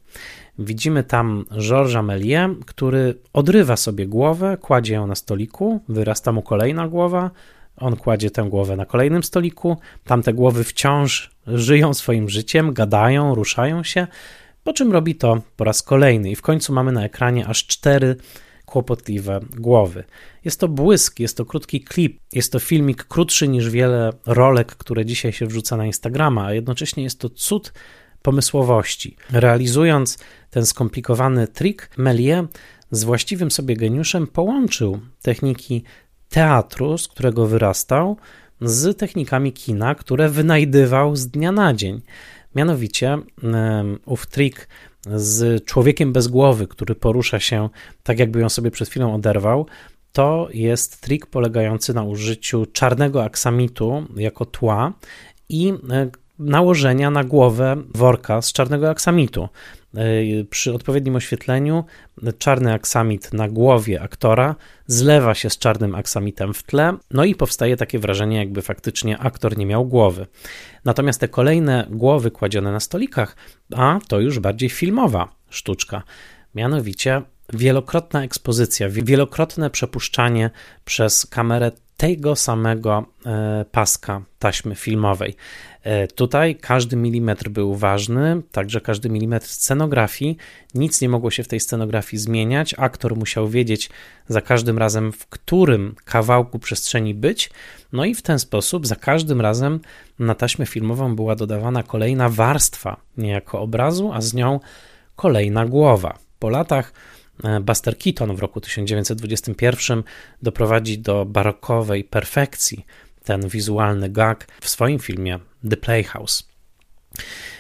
Widzimy 0.60 1.04
tam 1.04 1.46
Georgesa 1.60 2.02
Melie, 2.02 2.56
który 2.66 3.16
odrywa 3.34 3.78
sobie 3.78 4.08
głowę, 4.08 4.58
kładzie 4.62 4.94
ją 4.94 5.08
na 5.08 5.16
stoliku, 5.16 5.80
wyrasta 5.90 6.32
mu 6.32 6.42
kolejna 6.42 6.88
głowa, 6.88 7.32
on 7.78 7.96
kładzie 7.96 8.32
tę 8.32 8.44
głowę 8.50 8.76
na 8.76 8.86
kolejnym 8.86 9.24
stoliku, 9.24 9.78
tamte 10.04 10.34
głowy 10.34 10.64
wciąż 10.64 11.30
żyją 11.48 11.94
swoim 11.94 12.30
życiem, 12.30 12.74
gadają, 12.74 13.36
ruszają 13.36 13.84
się, 13.84 14.08
po 14.64 14.74
czym 14.74 14.92
robi 14.92 15.16
to 15.16 15.42
po 15.58 15.64
raz 15.64 15.84
kolejny. 15.84 16.32
I 16.32 16.36
w 16.36 16.42
końcu 16.42 16.74
mamy 16.74 16.92
na 16.92 17.04
ekranie 17.04 17.48
aż 17.48 17.68
cztery 17.68 18.16
kłopotliwe 18.66 19.40
głowy. 19.58 20.04
Jest 20.46 20.60
to 20.60 20.68
błysk, 20.68 21.20
jest 21.20 21.38
to 21.38 21.46
krótki 21.46 21.82
klip, 21.82 22.20
jest 22.34 22.52
to 22.52 22.60
filmik 22.60 23.04
krótszy 23.04 23.48
niż 23.48 23.70
wiele 23.70 24.14
rolek, 24.26 24.68
które 24.68 25.06
dzisiaj 25.06 25.34
się 25.34 25.46
wrzuca 25.46 25.78
na 25.78 25.86
Instagrama, 25.86 26.46
a 26.46 26.54
jednocześnie 26.54 27.04
jest 27.04 27.20
to 27.20 27.30
cud 27.30 27.74
pomysłowości. 28.22 29.16
Realizując 29.32 30.18
ten 30.50 30.66
skomplikowany 30.66 31.48
trik, 31.48 31.90
Melie 31.98 32.48
z 32.92 33.04
właściwym 33.04 33.52
sobie 33.52 33.76
geniuszem 33.76 34.28
połączył 34.28 35.00
techniki 35.22 35.84
teatru, 36.30 36.98
z 36.98 37.08
którego 37.08 37.48
wyrastał, 37.48 38.18
z 38.62 38.98
technikami 38.98 39.54
kina, 39.54 39.96
które 39.96 40.30
wynajdywał 40.30 41.16
z 41.16 41.28
dnia 41.28 41.52
na 41.52 41.74
dzień. 41.74 42.02
Mianowicie 42.56 43.18
ów 44.06 44.28
trik 44.28 44.68
z 45.16 45.66
człowiekiem 45.66 46.14
bez 46.14 46.28
głowy, 46.28 46.68
który 46.68 46.96
porusza 46.96 47.40
się 47.40 47.70
tak, 48.04 48.20
jakby 48.20 48.40
ją 48.40 48.50
sobie 48.50 48.72
przed 48.72 48.90
chwilą 48.90 49.16
oderwał, 49.16 49.66
to 50.12 50.48
jest 50.54 51.02
trik 51.02 51.26
polegający 51.26 51.94
na 51.94 52.04
użyciu 52.04 52.66
czarnego 52.66 53.24
aksamitu 53.24 54.06
jako 54.16 54.46
tła 54.46 54.94
i 55.50 55.74
e, 55.90 56.10
nałożenia 56.40 57.12
na 57.12 57.24
głowę 57.24 57.76
worka 57.96 58.42
z 58.42 58.54
czarnego 58.54 58.90
aksamitu. 58.90 59.50
E, 59.96 60.00
przy 60.50 60.74
odpowiednim 60.74 61.16
oświetleniu 61.16 61.84
czarny 62.38 62.74
aksamit 62.74 63.34
na 63.34 63.50
głowie 63.50 64.02
aktora 64.02 64.56
zlewa 64.88 65.36
się 65.36 65.50
z 65.50 65.58
czarnym 65.58 65.96
aksamitem 65.96 66.54
w 66.54 66.64
tle, 66.64 66.98
no 67.12 67.26
i 67.26 67.36
powstaje 67.36 67.78
takie 67.78 68.00
wrażenie, 68.00 68.38
jakby 68.38 68.62
faktycznie 68.62 69.18
aktor 69.18 69.58
nie 69.58 69.66
miał 69.66 69.86
głowy. 69.86 70.28
Natomiast 70.86 71.20
te 71.20 71.28
kolejne 71.28 71.88
głowy 71.90 72.32
kładzione 72.32 72.72
na 72.72 72.80
stolikach, 72.80 73.36
a 73.76 74.00
to 74.08 74.20
już 74.20 74.40
bardziej 74.40 74.70
filmowa 74.70 75.36
sztuczka. 75.50 76.04
Mianowicie 76.56 77.22
wielokrotna 77.54 78.24
ekspozycja, 78.24 78.90
wielokrotne 78.90 79.70
przepuszczanie 79.70 80.50
przez 80.86 81.26
kamerę 81.26 81.72
tego 81.98 82.36
samego 82.36 83.06
e, 83.26 83.66
paska 83.72 84.22
taśmy 84.40 84.76
filmowej. 84.76 85.36
E, 85.84 86.08
tutaj 86.08 86.56
każdy 86.56 86.96
milimetr 86.96 87.50
był 87.50 87.76
ważny, 87.76 88.42
także 88.52 88.82
każdy 88.82 89.10
milimetr 89.10 89.48
scenografii. 89.48 90.38
Nic 90.76 91.02
nie 91.02 91.10
mogło 91.10 91.32
się 91.32 91.44
w 91.44 91.48
tej 91.48 91.60
scenografii 91.60 92.22
zmieniać. 92.22 92.76
Aktor 92.78 93.16
musiał 93.16 93.48
wiedzieć 93.48 93.90
za 94.28 94.42
każdym 94.42 94.78
razem, 94.78 95.12
w 95.12 95.28
którym 95.28 95.96
kawałku 96.06 96.60
przestrzeni 96.60 97.14
być. 97.14 97.50
No 97.94 98.06
i 98.06 98.16
w 98.16 98.22
ten 98.22 98.40
sposób 98.40 98.88
za 98.88 98.96
każdym 98.96 99.42
razem 99.42 99.80
na 100.20 100.36
taśmę 100.36 100.66
filmową 100.66 101.16
była 101.16 101.36
dodawana 101.36 101.84
kolejna 101.84 102.30
warstwa, 102.30 103.02
niejako 103.18 103.62
obrazu, 103.62 104.12
a 104.14 104.22
z 104.22 104.34
nią 104.34 104.60
kolejna 105.16 105.66
głowa. 105.66 106.18
Po 106.40 106.50
latach 106.50 106.94
e, 107.44 107.60
Buster 107.60 107.98
Keaton 107.98 108.36
w 108.36 108.40
roku 108.40 108.62
1921 108.62 110.04
doprowadzi 110.42 111.00
do 111.00 111.26
barokowej 111.26 112.04
perfekcji 112.04 112.86
ten 113.30 113.48
wizualny 113.48 114.10
gag 114.10 114.48
w 114.62 114.70
swoim 114.70 115.00
filmie 115.00 115.40
The 115.70 115.78
Playhouse. 115.78 116.48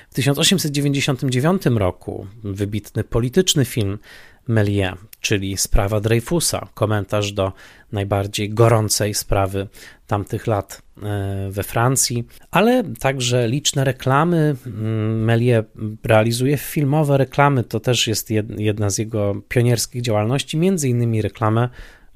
W 0.09 0.13
1899 0.13 1.65
roku 1.65 2.27
wybitny 2.43 3.03
polityczny 3.03 3.65
film 3.65 3.99
Melie, 4.47 4.93
czyli 5.21 5.57
sprawa 5.57 5.99
Dreyfusa, 5.99 6.67
komentarz 6.73 7.31
do 7.31 7.53
najbardziej 7.91 8.49
gorącej 8.49 9.13
sprawy 9.13 9.67
tamtych 10.07 10.47
lat 10.47 10.81
e, 11.03 11.49
we 11.51 11.63
Francji, 11.63 12.27
ale 12.51 12.83
także 12.99 13.47
liczne 13.47 13.83
reklamy. 13.83 14.55
Mm, 14.65 15.23
Melie 15.23 15.63
realizuje 16.03 16.57
filmowe 16.57 17.17
reklamy, 17.17 17.63
to 17.63 17.79
też 17.79 18.07
jest 18.07 18.29
jedna 18.57 18.89
z 18.89 18.97
jego 18.97 19.41
pionierskich 19.49 20.01
działalności, 20.01 20.57
między 20.57 20.89
innymi 20.89 21.21
reklamę 21.21 21.69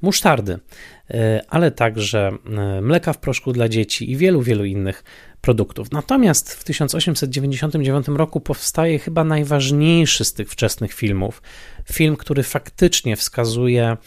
musztardy, 0.04 0.60
e, 1.10 1.42
ale 1.50 1.72
także 1.72 2.32
e, 2.58 2.82
mleka 2.82 3.14
w 3.14 3.18
proszku 3.18 3.54
dla 3.54 3.70
dzieci 3.70 4.12
i 4.12 4.18
wielu, 4.18 4.42
wielu 4.42 4.66
innych 4.66 5.04
produktów. 5.42 5.92
Natomiast 5.92 6.54
w 6.54 6.64
1899 6.64 8.08
roku 8.08 8.40
powstaje 8.40 9.00
chyba 9.00 9.24
najważniejszy 9.24 10.26
z 10.26 10.34
tych 10.34 10.50
wczesnych 10.50 10.94
filmów. 10.94 11.42
Film, 11.92 12.16
który 12.16 12.44
faktycznie 12.44 13.16
wskazuje 13.16 13.98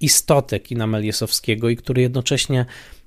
istotę 0.00 0.60
kina 0.60 0.86
Meliesowskiego 0.86 1.68
i 1.68 1.76
który 1.76 2.02
jednocześnie 2.02 2.66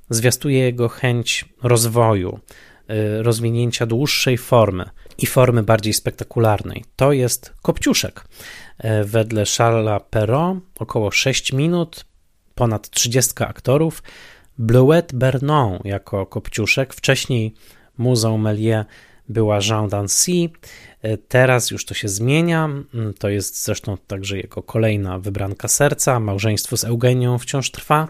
zwiastuje 0.09 0.59
jego 0.59 0.89
chęć 0.89 1.45
rozwoju, 1.63 2.39
e, 2.87 3.23
rozwinięcia 3.23 3.85
dłuższej 3.85 4.37
formy 4.37 4.89
i 5.17 5.25
formy 5.25 5.63
bardziej 5.63 5.93
spektakularnej. 5.93 6.85
To 6.95 7.11
jest 7.11 7.53
Kopciuszek. 7.61 8.27
Wedle 9.05 9.43
Charlesa 9.57 9.99
Perrault 9.99 10.63
około 10.79 11.11
6 11.11 11.53
minut, 11.53 12.07
ponad 12.58 12.89
30 12.89 13.34
aktorów. 13.43 14.03
Bleuette 14.58 15.18
Bernon 15.18 15.80
jako 15.84 16.26
Kopciuszek, 16.26 16.93
wcześniej 16.93 17.53
muzą 17.97 18.38
Melie 18.38 18.86
była 19.30 19.60
Jean 19.70 19.89
Dancy, 19.89 20.32
teraz 21.28 21.72
już 21.72 21.86
to 21.86 21.93
się 21.93 22.08
zmienia, 22.08 22.70
to 23.20 23.30
jest 23.30 23.64
zresztą 23.66 23.97
także 24.08 24.38
jego 24.38 24.64
kolejna 24.64 25.20
wybranka 25.20 25.68
serca, 25.68 26.20
małżeństwo 26.20 26.78
z 26.78 26.84
Eugenią 26.84 27.38
wciąż 27.38 27.72
trwa. 27.72 28.08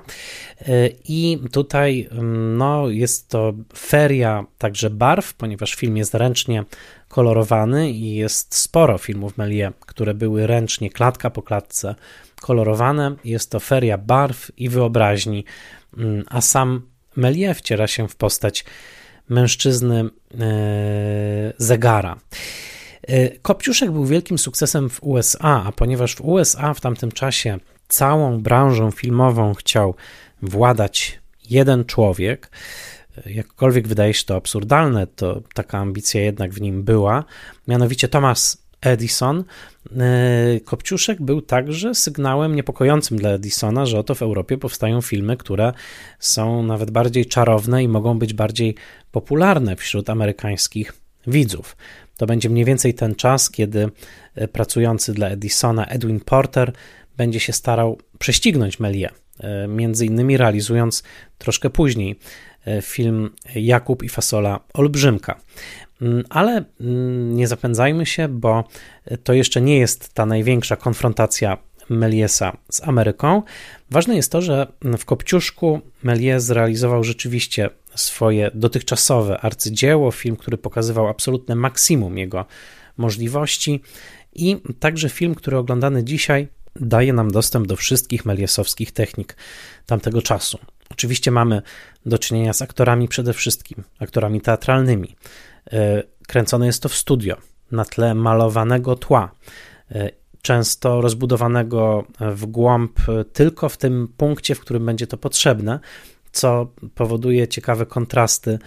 I 1.04 1.39
tutaj 1.52 2.10
no, 2.58 2.89
jest 2.89 3.30
to 3.30 3.54
feria 3.78 4.45
także 4.58 4.89
barw, 4.89 5.34
ponieważ 5.34 5.76
film 5.76 5.98
jest 5.98 6.14
ręcznie 6.14 6.64
kolorowany 7.10 7.91
i 7.91 8.16
jest 8.16 8.56
sporo 8.56 8.98
filmów 8.98 9.38
Melie, 9.38 9.72
które 9.80 10.14
były 10.14 10.48
ręcznie, 10.48 10.89
klatka 10.89 11.30
po 11.30 11.41
klatce 11.41 11.95
kolorowane. 12.41 13.15
Jest 13.25 13.51
to 13.51 13.59
feria 13.59 13.97
barw 13.97 14.51
i 14.57 14.69
wyobraźni, 14.69 15.45
mm, 15.97 16.23
a 16.29 16.41
sam 16.41 16.81
Melie 17.15 17.53
wciera 17.53 17.88
się 17.88 18.07
w 18.07 18.15
postać 18.15 18.65
mężczyzny 19.29 19.99
e, 19.99 20.43
zegara. 21.57 22.17
E, 23.07 23.29
Kopciuszek 23.29 23.91
był 23.91 24.05
wielkim 24.05 24.38
sukcesem 24.38 24.89
w 24.89 25.03
USA, 25.03 25.63
a 25.65 25.71
ponieważ 25.71 26.15
w 26.15 26.21
USA 26.21 26.73
w 26.73 26.81
tamtym 26.81 27.11
czasie 27.11 27.57
całą 27.88 28.41
branżą 28.41 28.91
filmową 28.91 29.53
chciał 29.53 29.95
władać 30.41 31.19
jeden 31.49 31.85
człowiek, 31.85 32.51
e, 33.17 33.31
jakkolwiek 33.31 33.88
wydaje 33.88 34.13
się 34.13 34.25
to 34.25 34.35
absurdalne, 34.35 35.07
to 35.07 35.41
taka 35.53 35.77
ambicja 35.77 36.21
jednak 36.21 36.51
w 36.51 36.61
nim 36.61 36.83
była, 36.83 37.23
mianowicie 37.67 38.07
Thomas 38.07 38.66
Edison, 38.82 39.43
e, 39.97 40.59
Kopciuszek 40.65 41.21
był 41.21 41.41
także 41.41 41.95
sygnałem 41.95 42.55
niepokojącym 42.55 43.17
dla 43.17 43.30
Edisona, 43.30 43.86
że 43.86 43.99
oto 43.99 44.15
w 44.15 44.21
Europie 44.21 44.57
powstają 44.57 45.01
filmy, 45.01 45.38
które 45.38 45.73
są 46.19 46.63
nawet 46.63 46.91
bardziej 46.91 47.25
czarowne 47.25 47.84
i 47.84 47.88
mogą 47.88 48.19
być 48.19 48.34
bardziej 48.34 48.75
popularne 49.11 49.75
wśród 49.75 50.09
amerykańskich 50.09 50.93
widzów. 51.28 51.78
To 52.17 52.25
będzie 52.25 52.49
mniej 52.49 52.65
więcej 52.65 52.93
ten 52.93 53.15
czas, 53.15 53.49
kiedy 53.49 53.89
e, 54.36 54.47
pracujący 54.47 55.13
dla 55.13 55.28
Edisona 55.28 55.86
Edwin 55.86 56.19
Porter 56.19 56.73
będzie 57.17 57.39
się 57.39 57.53
starał 57.53 57.97
prześcignąć 58.19 58.80
Melie, 58.80 59.09
e, 59.39 59.67
między 59.67 60.05
innymi 60.05 60.38
realizując 60.38 61.03
troszkę 61.38 61.69
później 61.69 62.19
film 62.82 63.30
Jakub 63.55 64.03
i 64.03 64.09
Fasola 64.09 64.59
Olbrzymka. 64.73 65.39
Mm, 66.02 66.24
ale 66.30 66.64
mm, 66.82 67.36
nie 67.36 67.48
zapędzajmy 67.48 68.06
się, 68.06 68.28
bo 68.28 68.64
to 69.24 69.34
jeszcze 69.34 69.62
nie 69.62 69.78
jest 69.78 70.14
ta 70.14 70.26
największa 70.26 70.76
konfrontacja 70.76 71.58
Meliesa 71.89 72.58
z 72.72 72.88
Ameryką. 72.88 73.41
Ważne 73.91 74.16
jest 74.16 74.32
to, 74.32 74.41
że 74.41 74.68
w 74.98 75.06
Kopciuszku 75.06 75.82
Melies 76.04 76.43
zrealizował 76.43 77.04
rzeczywiście 77.04 77.70
swoje 77.95 78.52
dotychczasowe 78.54 79.39
arcydzieło, 79.41 80.12
film, 80.12 80.36
który 80.36 80.58
pokazywał 80.58 81.08
absolutne 81.08 81.56
maksimum 81.56 82.18
jego 82.18 82.45
możliwości 82.98 83.82
i 84.36 84.58
także 84.80 85.10
film, 85.10 85.36
który 85.36 85.58
oglądany 85.58 86.04
dzisiaj 86.04 86.48
daje 86.76 87.14
nam 87.14 87.32
dostęp 87.32 87.68
do 87.68 87.76
wszystkich 87.76 88.26
meliesowskich 88.26 88.91
technik 88.91 89.36
tamtego 89.86 90.22
czasu. 90.22 90.60
Oczywiście 90.89 91.32
mamy 91.32 91.62
do 92.06 92.20
czynienia 92.20 92.54
z 92.54 92.62
aktorami 92.62 93.08
przede 93.08 93.34
wszystkim, 93.34 93.84
aktorami 94.00 94.41
teatralnymi, 94.41 95.16
kręcone 96.28 96.65
jest 96.65 96.84
to 96.84 96.89
w 96.89 96.95
studio, 96.95 97.38
na 97.72 97.86
tle 97.86 98.15
malowanego 98.15 98.95
tła, 98.95 99.32
e, 99.91 100.09
często 100.41 101.01
rozbudowanego 101.01 102.05
w 102.20 102.45
głąb 102.45 102.99
tylko 103.34 103.70
w 103.70 103.78
tym 103.78 104.13
punkcie, 104.18 104.55
w 104.55 104.59
którym 104.59 104.86
będzie 104.86 105.07
to 105.07 105.18
potrzebne, 105.18 105.80
co 106.32 106.72
powoduje 106.95 107.47
ciekawe 107.47 107.86
kontrasty 107.86 108.59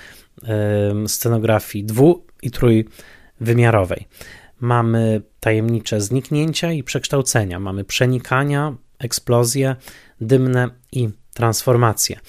e, 0.43 1.09
scenografii 1.09 1.85
dwu- 1.85 2.25
i 2.43 2.51
trójwymiarowej. 2.51 4.09
Mamy 4.61 5.23
tajemnicze 5.41 6.01
zniknięcia 6.01 6.73
i 6.73 6.83
przekształcenia, 6.83 7.61
mamy 7.61 7.85
przenikania, 7.85 8.75
eksplozje 8.99 9.77
dymne 10.21 10.69
i 10.93 11.09
transformacje. 11.35 12.21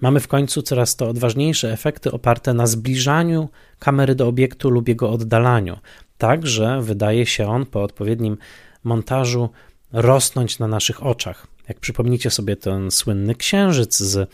Mamy 0.00 0.20
w 0.20 0.28
końcu 0.28 0.62
coraz 0.62 0.96
to 0.96 1.08
odważniejsze 1.08 1.72
efekty 1.72 2.12
oparte 2.12 2.54
na 2.54 2.66
zbliżaniu 2.66 3.48
kamery 3.78 4.14
do 4.14 4.28
obiektu 4.28 4.70
lub 4.70 4.88
jego 4.88 5.10
oddalaniu, 5.10 5.78
tak 6.18 6.46
że 6.46 6.82
wydaje 6.82 7.26
się 7.26 7.46
on 7.46 7.66
po 7.66 7.82
odpowiednim 7.82 8.38
montażu 8.84 9.50
rosnąć 9.92 10.58
na 10.58 10.68
naszych 10.68 11.06
oczach. 11.06 11.46
Jak 11.68 11.80
przypomnicie 11.80 12.30
sobie 12.30 12.56
ten 12.56 12.90
słynny 12.90 13.34
księżyc 13.34 13.98
z 13.98 14.30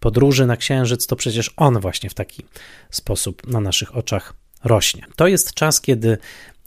podróży 0.00 0.46
na 0.46 0.56
księżyc, 0.56 1.06
to 1.06 1.16
przecież 1.16 1.50
on 1.56 1.80
właśnie 1.80 2.10
w 2.10 2.14
taki 2.14 2.42
sposób 2.90 3.46
na 3.46 3.60
naszych 3.60 3.96
oczach 3.96 4.34
rośnie. 4.64 5.06
To 5.16 5.26
jest 5.26 5.54
czas, 5.54 5.80
kiedy 5.80 6.18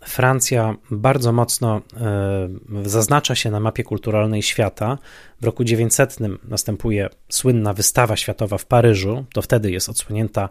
Francja 0.06 0.76
bardzo 0.92 1.32
mocno 1.32 1.82
e, 2.02 2.50
zaznacza 2.90 3.36
się 3.36 3.52
na 3.52 3.60
mapie 3.60 3.84
kulturalnej 3.84 4.44
świata. 4.44 4.98
W 5.42 5.46
roku 5.46 5.64
900 5.64 6.18
następuje 6.44 7.10
słynna 7.30 7.74
wystawa 7.74 8.16
światowa 8.18 8.58
w 8.58 8.66
Paryżu. 8.66 9.26
To 9.34 9.42
wtedy 9.42 9.72
jest 9.72 9.90
odsłonięta 9.90 10.50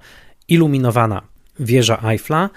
iluminowana 0.48 1.22
wieża 1.60 2.02
Eiffla, 2.04 2.50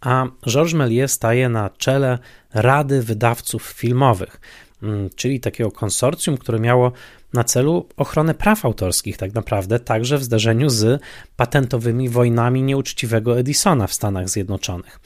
a 0.00 0.26
Georges 0.46 0.74
Méliès 0.74 1.08
staje 1.08 1.48
na 1.48 1.70
czele 1.70 2.18
Rady 2.54 3.02
Wydawców 3.02 3.62
Filmowych. 3.62 4.40
mm, 4.82 5.10
czyli 5.16 5.40
takiego 5.40 5.70
konsorcjum, 5.70 6.36
które 6.36 6.60
miało 6.60 6.92
na 7.32 7.44
celu 7.44 7.86
ochronę 7.96 8.34
praw 8.34 8.64
autorskich, 8.64 9.16
tak 9.16 9.34
naprawdę, 9.34 9.80
także 9.80 10.18
w 10.18 10.24
zdarzeniu 10.24 10.70
z 10.70 11.02
patentowymi 11.36 12.08
wojnami 12.08 12.62
nieuczciwego 12.62 13.38
Edisona 13.38 13.86
w 13.86 13.94
Stanach 13.94 14.28
Zjednoczonych. 14.28 15.00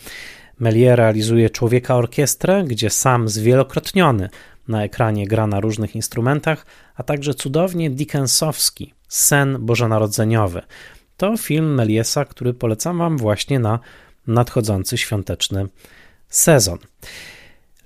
Méliès 0.60 0.96
realizuje 0.96 1.50
Człowieka 1.50 1.96
Orkiestrę, 1.96 2.64
gdzie 2.64 2.90
sam 2.90 3.28
zwielokrotniony 3.28 4.28
na 4.68 4.84
ekranie 4.84 5.26
gra 5.26 5.46
na 5.46 5.60
różnych 5.60 5.96
instrumentach, 5.96 6.66
a 6.94 7.02
także 7.02 7.34
cudownie 7.34 7.90
Dickensowski 7.90 8.94
Sen 9.08 9.56
Bożonarodzeniowy. 9.60 10.62
To 11.16 11.36
film 11.36 11.74
Meliesa, 11.74 12.24
który 12.24 12.54
polecam 12.54 12.98
Wam 12.98 13.18
właśnie 13.18 13.58
na 13.58 13.78
nadchodzący 14.26 14.98
świąteczny 14.98 15.66
sezon. 16.28 16.78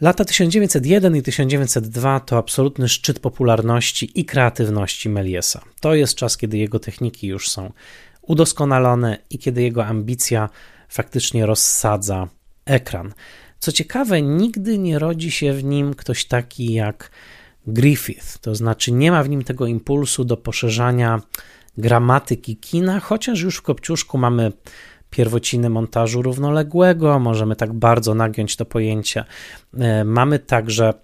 Lata 0.01 0.25
1901 0.25 1.17
i 1.17 1.23
1902 1.23 2.21
to 2.21 2.39
absolutny 2.39 2.89
szczyt 2.89 3.21
popularności 3.21 4.21
i 4.21 4.25
kreatywności 4.25 5.09
Meliesa. 5.09 5.63
To 5.81 5.95
jest 5.95 6.15
czas, 6.15 6.37
kiedy 6.37 6.59
jego 6.59 6.79
techniki 6.79 7.27
już 7.27 7.51
są 7.51 7.73
udoskonalone 8.23 9.19
i 9.31 9.39
kiedy 9.39 9.63
jego 9.63 9.87
ambicja 9.87 10.49
faktycznie 10.89 11.47
rozsadza 11.47 12.29
ekran. 12.67 13.15
Co 13.59 13.73
ciekawe, 13.73 14.23
nigdy 14.23 14.79
nie 14.79 14.99
rodzi 14.99 15.31
się 15.31 15.53
w 15.53 15.65
nim 15.65 15.95
ktoś 15.95 16.25
taki 16.25 16.73
jak 16.73 17.11
Griffith, 17.67 18.39
to 18.39 18.55
znaczy 18.55 18.93
nie 18.93 19.11
ma 19.11 19.23
w 19.23 19.29
nim 19.29 19.45
tego 19.45 19.67
impulsu 19.67 20.25
do 20.25 20.37
poszerzania 20.37 21.21
gramatyki 21.79 22.57
kina, 22.57 23.01
chociaż 23.01 23.41
już 23.41 23.57
w 23.57 23.63
Kopciuszku 23.63 24.19
mamy 24.19 24.53
pierwociny 25.11 25.71
montażu 25.71 26.23
równoległego, 26.23 27.19
możemy 27.19 27.57
tak 27.57 27.73
bardzo 27.73 28.15
nagiąć 28.15 28.57
to 28.57 28.65
pojęcie. 28.65 29.25
E, 29.79 30.05
mamy 30.05 30.39
także 30.39 30.95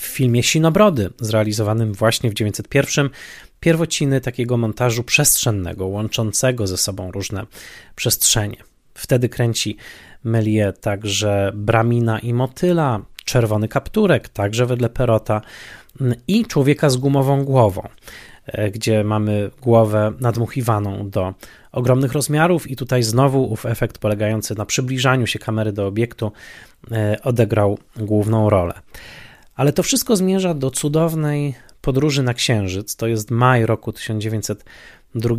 w 0.00 0.04
filmie 0.04 0.42
Sinobrody, 0.42 1.10
zrealizowanym 1.20 1.92
właśnie 1.92 2.30
w 2.30 2.34
901, 2.34 3.10
pierwociny 3.60 4.20
takiego 4.20 4.56
montażu 4.56 5.04
przestrzennego, 5.04 5.86
łączącego 5.86 6.66
ze 6.66 6.76
sobą 6.76 7.10
różne 7.10 7.46
przestrzenie. 7.94 8.56
Wtedy 8.94 9.28
kręci 9.28 9.76
Melie 10.26 10.72
także 10.72 11.52
Bramina 11.54 12.18
i 12.18 12.34
Motyla, 12.34 13.00
Czerwony 13.24 13.68
Kapturek, 13.68 14.28
także 14.28 14.66
wedle 14.66 14.88
Perota 14.88 15.40
i 16.28 16.44
Człowieka 16.44 16.90
z 16.90 16.96
gumową 16.96 17.44
głową, 17.44 17.88
e, 18.46 18.70
gdzie 18.70 19.04
mamy 19.04 19.50
głowę 19.62 20.12
nadmuchiwaną 20.20 21.10
do 21.10 21.34
ogromnych 21.72 22.12
rozmiarów 22.12 22.70
i 22.70 22.76
tutaj 22.76 23.02
znowu 23.02 23.52
ów 23.52 23.66
efekt 23.66 23.98
polegający 23.98 24.54
na 24.54 24.66
przybliżaniu 24.66 25.26
się 25.26 25.38
kamery 25.38 25.72
do 25.72 25.86
obiektu 25.86 26.32
e, 26.92 27.16
odegrał 27.22 27.78
główną 27.96 28.50
rolę. 28.50 28.74
Ale 29.54 29.72
to 29.72 29.82
wszystko 29.82 30.16
zmierza 30.16 30.54
do 30.54 30.70
cudownej 30.70 31.54
podróży 31.80 32.22
na 32.22 32.34
Księżyc. 32.34 32.96
To 32.96 33.06
jest 33.06 33.30
maj 33.30 33.66
roku 33.66 33.92
1902. 33.92 35.36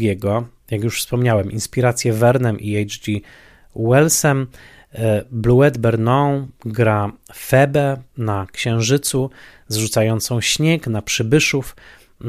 Jak 0.72 0.84
już 0.84 1.00
wspomniałem, 1.00 1.52
inspiracje 1.52 2.14
Vernem 2.14 2.60
i 2.60 2.86
H.G. 2.86 3.20
Wellsem. 3.76 4.48
E, 4.98 5.24
Bluet 5.32 5.78
Bernon 5.78 6.48
gra 6.66 7.12
Febę 7.34 7.98
na 8.18 8.48
Księżycu, 8.52 9.30
zrzucającą 9.68 10.42
śnieg 10.42 10.88
na 10.88 11.02
przybyszów 11.02 11.76
e, 11.76 12.26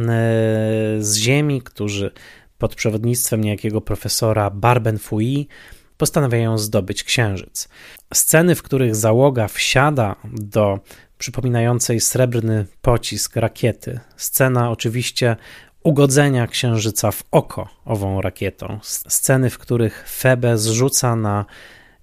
z 0.99 1.17
Ziemi, 1.17 1.63
którzy 1.63 2.11
pod 2.59 2.75
przewodnictwem 2.75 3.41
niejakiego 3.41 3.81
profesora 3.81 4.51
Barbenfui 4.51 5.49
postanawiają 5.97 6.59
zdobyć 6.59 7.05
Księżyc. 7.05 7.69
Sceny, 8.15 8.55
w 8.55 8.63
których 8.63 8.97
załoga 8.97 9.49
wsiada 9.49 10.17
do 10.25 10.81
przypominającej 11.19 12.01
srebrny 12.01 12.67
pocisk 12.83 13.37
rakiety. 13.37 14.01
Scena 14.17 14.71
oczywiście 14.71 15.37
ugodzenia 15.83 16.47
Księżyca 16.47 17.11
w 17.11 17.23
oko 17.31 17.69
ową 17.85 18.21
rakietą. 18.21 18.79
Sceny, 18.83 19.51
w 19.51 19.59
których 19.59 20.05
Febe 20.09 20.59
zrzuca 20.59 21.17
na 21.17 21.45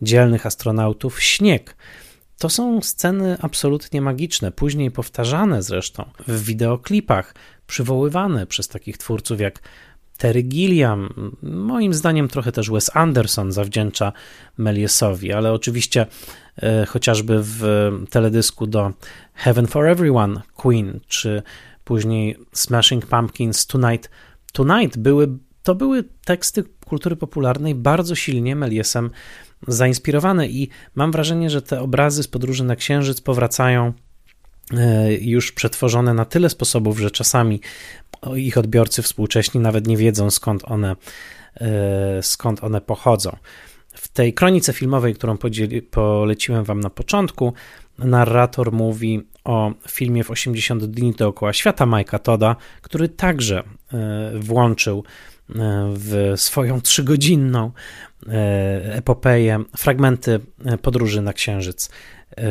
dzielnych 0.01 0.45
astronautów 0.45 1.21
śnieg. 1.21 1.75
To 2.37 2.49
są 2.49 2.81
sceny 2.81 3.37
absolutnie 3.41 4.01
magiczne, 4.01 4.51
później 4.51 4.91
powtarzane 4.91 5.63
zresztą 5.63 6.09
w 6.27 6.43
wideoklipach, 6.43 7.35
przywoływane 7.67 8.47
przez 8.47 8.67
takich 8.67 8.97
twórców 8.97 9.39
jak 9.39 9.59
Terry 10.17 10.43
Gilliam, 10.43 11.09
moim 11.41 11.93
zdaniem 11.93 12.27
trochę 12.27 12.51
też 12.51 12.69
Wes 12.69 12.91
Anderson 12.93 13.51
zawdzięcza 13.51 14.13
Meliesowi, 14.57 15.33
ale 15.33 15.53
oczywiście 15.53 16.05
e, 16.57 16.85
chociażby 16.85 17.39
w 17.41 17.63
teledysku 18.09 18.67
do 18.67 18.91
Heaven 19.33 19.67
for 19.67 19.87
Everyone 19.87 20.41
Queen, 20.55 20.99
czy 21.07 21.43
później 21.83 22.37
Smashing 22.53 23.05
Pumpkins 23.05 23.67
Tonight 23.67 24.09
Tonight 24.55 24.97
były, 24.97 25.27
to 25.63 25.75
były 25.75 26.03
teksty 26.25 26.63
kultury 26.85 27.15
popularnej 27.15 27.75
bardzo 27.75 28.15
silnie 28.15 28.55
Meliesem 28.55 29.11
zainspirowane 29.68 30.47
i 30.47 30.70
mam 30.95 31.11
wrażenie, 31.11 31.49
że 31.49 31.61
te 31.61 31.82
obrazy 31.82 32.24
z 32.24 32.28
podróży 32.28 32.63
na 32.63 32.76
Księżyc 32.76 33.22
powracają 33.22 33.93
e, 34.74 35.13
już 35.13 35.51
przetworzone 35.51 36.13
na 36.13 36.26
tyle 36.26 36.49
sposobów, 36.49 36.99
że 36.99 37.11
czasami 37.11 37.61
ich 38.36 38.57
odbiorcy 38.57 39.01
współcześni 39.01 39.61
nawet 39.61 39.88
nie 39.88 39.97
wiedzą 39.97 40.32
skąd 40.32 40.72
one, 40.72 40.95
e, 41.55 42.24
skąd 42.24 42.63
one 42.63 42.82
pochodzą. 42.82 43.38
W 43.93 44.07
tej 44.07 44.34
kronice 44.34 44.74
filmowej, 44.74 45.13
którą 45.13 45.38
podzieli, 45.38 45.82
poleciłem 45.82 46.63
Wam 46.63 46.80
na 46.80 46.89
początku, 46.89 47.53
narrator 47.99 48.72
mówi 48.72 49.28
o 49.43 49.72
filmie 49.88 50.24
w 50.24 50.32
80 50.32 50.86
dni 50.86 51.13
dookoła 51.13 51.53
świata 51.53 51.86
Majka 51.86 52.20
Toda, 52.20 52.55
który 52.82 53.09
także 53.09 53.63
e, 53.93 54.32
włączył 54.39 55.03
w 55.93 56.33
swoją 56.35 56.81
trzygodzinną 56.81 57.71
epopeję 58.83 59.63
fragmenty 59.77 60.39
podróży 60.81 61.21
na 61.21 61.33
Księżyc 61.33 61.89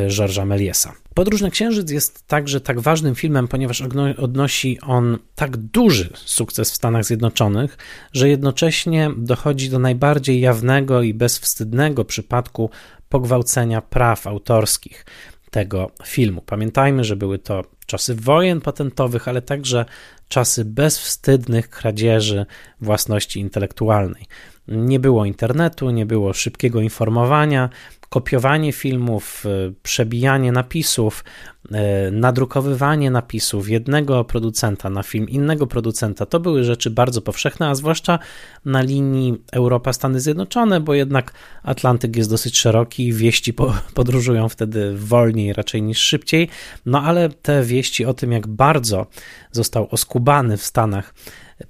Georgesa 0.08 0.44
Meliesa. 0.44 0.92
Podróż 1.14 1.40
na 1.40 1.50
Księżyc 1.50 1.90
jest 1.90 2.26
także 2.26 2.60
tak 2.60 2.80
ważnym 2.80 3.14
filmem, 3.14 3.48
ponieważ 3.48 3.82
odnosi 4.18 4.80
on 4.80 5.18
tak 5.34 5.56
duży 5.56 6.10
sukces 6.14 6.70
w 6.70 6.74
Stanach 6.74 7.04
Zjednoczonych, 7.04 7.78
że 8.12 8.28
jednocześnie 8.28 9.10
dochodzi 9.16 9.70
do 9.70 9.78
najbardziej 9.78 10.40
jawnego 10.40 11.02
i 11.02 11.14
bezwstydnego 11.14 12.04
przypadku 12.04 12.70
pogwałcenia 13.08 13.80
praw 13.80 14.26
autorskich 14.26 15.06
tego 15.54 15.90
filmu. 16.04 16.42
Pamiętajmy, 16.46 17.04
że 17.04 17.16
były 17.16 17.38
to 17.38 17.64
czasy 17.86 18.14
wojen 18.14 18.60
patentowych, 18.60 19.28
ale 19.28 19.42
także 19.42 19.84
czasy 20.28 20.64
bezwstydnych 20.64 21.70
kradzieży 21.70 22.46
własności 22.80 23.40
intelektualnej. 23.40 24.26
Nie 24.68 25.00
było 25.00 25.24
internetu, 25.24 25.90
nie 25.90 26.06
było 26.06 26.32
szybkiego 26.32 26.80
informowania, 26.80 27.70
kopiowanie 28.14 28.72
filmów, 28.72 29.44
e, 29.46 29.72
przebijanie 29.82 30.52
napisów, 30.52 31.24
e, 31.72 32.10
nadrukowywanie 32.10 33.10
napisów 33.10 33.68
jednego 33.68 34.24
producenta 34.24 34.90
na 34.90 35.02
film 35.02 35.28
innego 35.28 35.66
producenta 35.66 36.26
to 36.26 36.40
były 36.40 36.64
rzeczy 36.64 36.90
bardzo 36.90 37.22
powszechne, 37.22 37.68
a 37.68 37.74
zwłaszcza 37.74 38.18
na 38.64 38.82
linii 38.82 39.34
Europa-Stany 39.52 40.20
Zjednoczone, 40.20 40.80
bo 40.80 40.94
jednak 40.94 41.32
Atlantyk 41.62 42.16
jest 42.16 42.30
dosyć 42.30 42.58
szeroki, 42.58 43.12
wieści 43.12 43.54
podróżują 43.98 44.48
wtedy 44.48 44.96
wolniej 44.96 45.52
raczej 45.52 45.82
niż 45.82 45.98
szybciej. 45.98 46.48
No 46.86 47.02
ale 47.02 47.28
te 47.28 47.62
wieści 47.62 48.04
o 48.04 48.14
tym, 48.14 48.32
jak 48.32 48.46
bardzo 48.46 49.06
został 49.52 49.88
oskubany 49.90 50.56
w 50.56 50.64
Stanach 50.64 51.14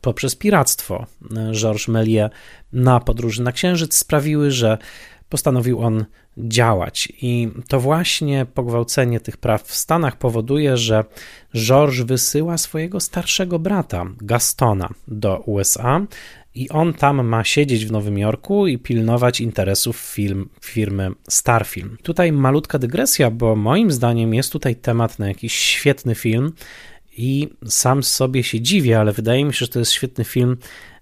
poprzez 0.00 0.36
piractwo 0.36 1.06
e, 1.36 1.52
Georges 1.52 1.88
Méliès 1.88 2.30
na 2.72 3.00
podróży 3.00 3.42
na 3.42 3.52
Księżyc 3.52 3.96
sprawiły, 3.96 4.50
że 4.50 4.78
postanowił 5.28 5.80
on 5.80 6.04
działać. 6.36 7.08
I 7.22 7.48
to 7.68 7.80
właśnie 7.80 8.46
pogwałcenie 8.54 9.20
tych 9.20 9.36
praw 9.36 9.62
w 9.62 9.74
Stanach 9.74 10.16
powoduje, 10.16 10.76
że 10.76 11.04
George 11.56 12.02
wysyła 12.02 12.58
swojego 12.58 13.00
starszego 13.00 13.58
brata, 13.58 14.04
Gastona, 14.20 14.88
do 15.08 15.38
USA 15.38 16.06
i 16.54 16.68
on 16.68 16.92
tam 16.92 17.26
ma 17.26 17.44
siedzieć 17.44 17.86
w 17.86 17.92
Nowym 17.92 18.18
Jorku 18.18 18.66
i 18.66 18.78
pilnować 18.78 19.40
interesów 19.40 19.96
film, 19.96 20.48
firmy 20.60 21.10
Starfilm. 21.28 21.96
Tutaj 22.02 22.32
malutka 22.32 22.78
dygresja, 22.78 23.30
bo 23.30 23.56
moim 23.56 23.90
zdaniem 23.90 24.34
jest 24.34 24.52
tutaj 24.52 24.76
temat 24.76 25.18
na 25.18 25.28
jakiś 25.28 25.54
świetny 25.54 26.14
film 26.14 26.52
i 27.16 27.48
sam 27.68 28.02
sobie 28.02 28.42
się 28.42 28.60
dziwię, 28.60 29.00
ale 29.00 29.12
wydaje 29.12 29.44
mi 29.44 29.54
się, 29.54 29.58
że 29.58 29.68
to 29.68 29.78
jest 29.78 29.92
świetny 29.92 30.24
film 30.24 30.56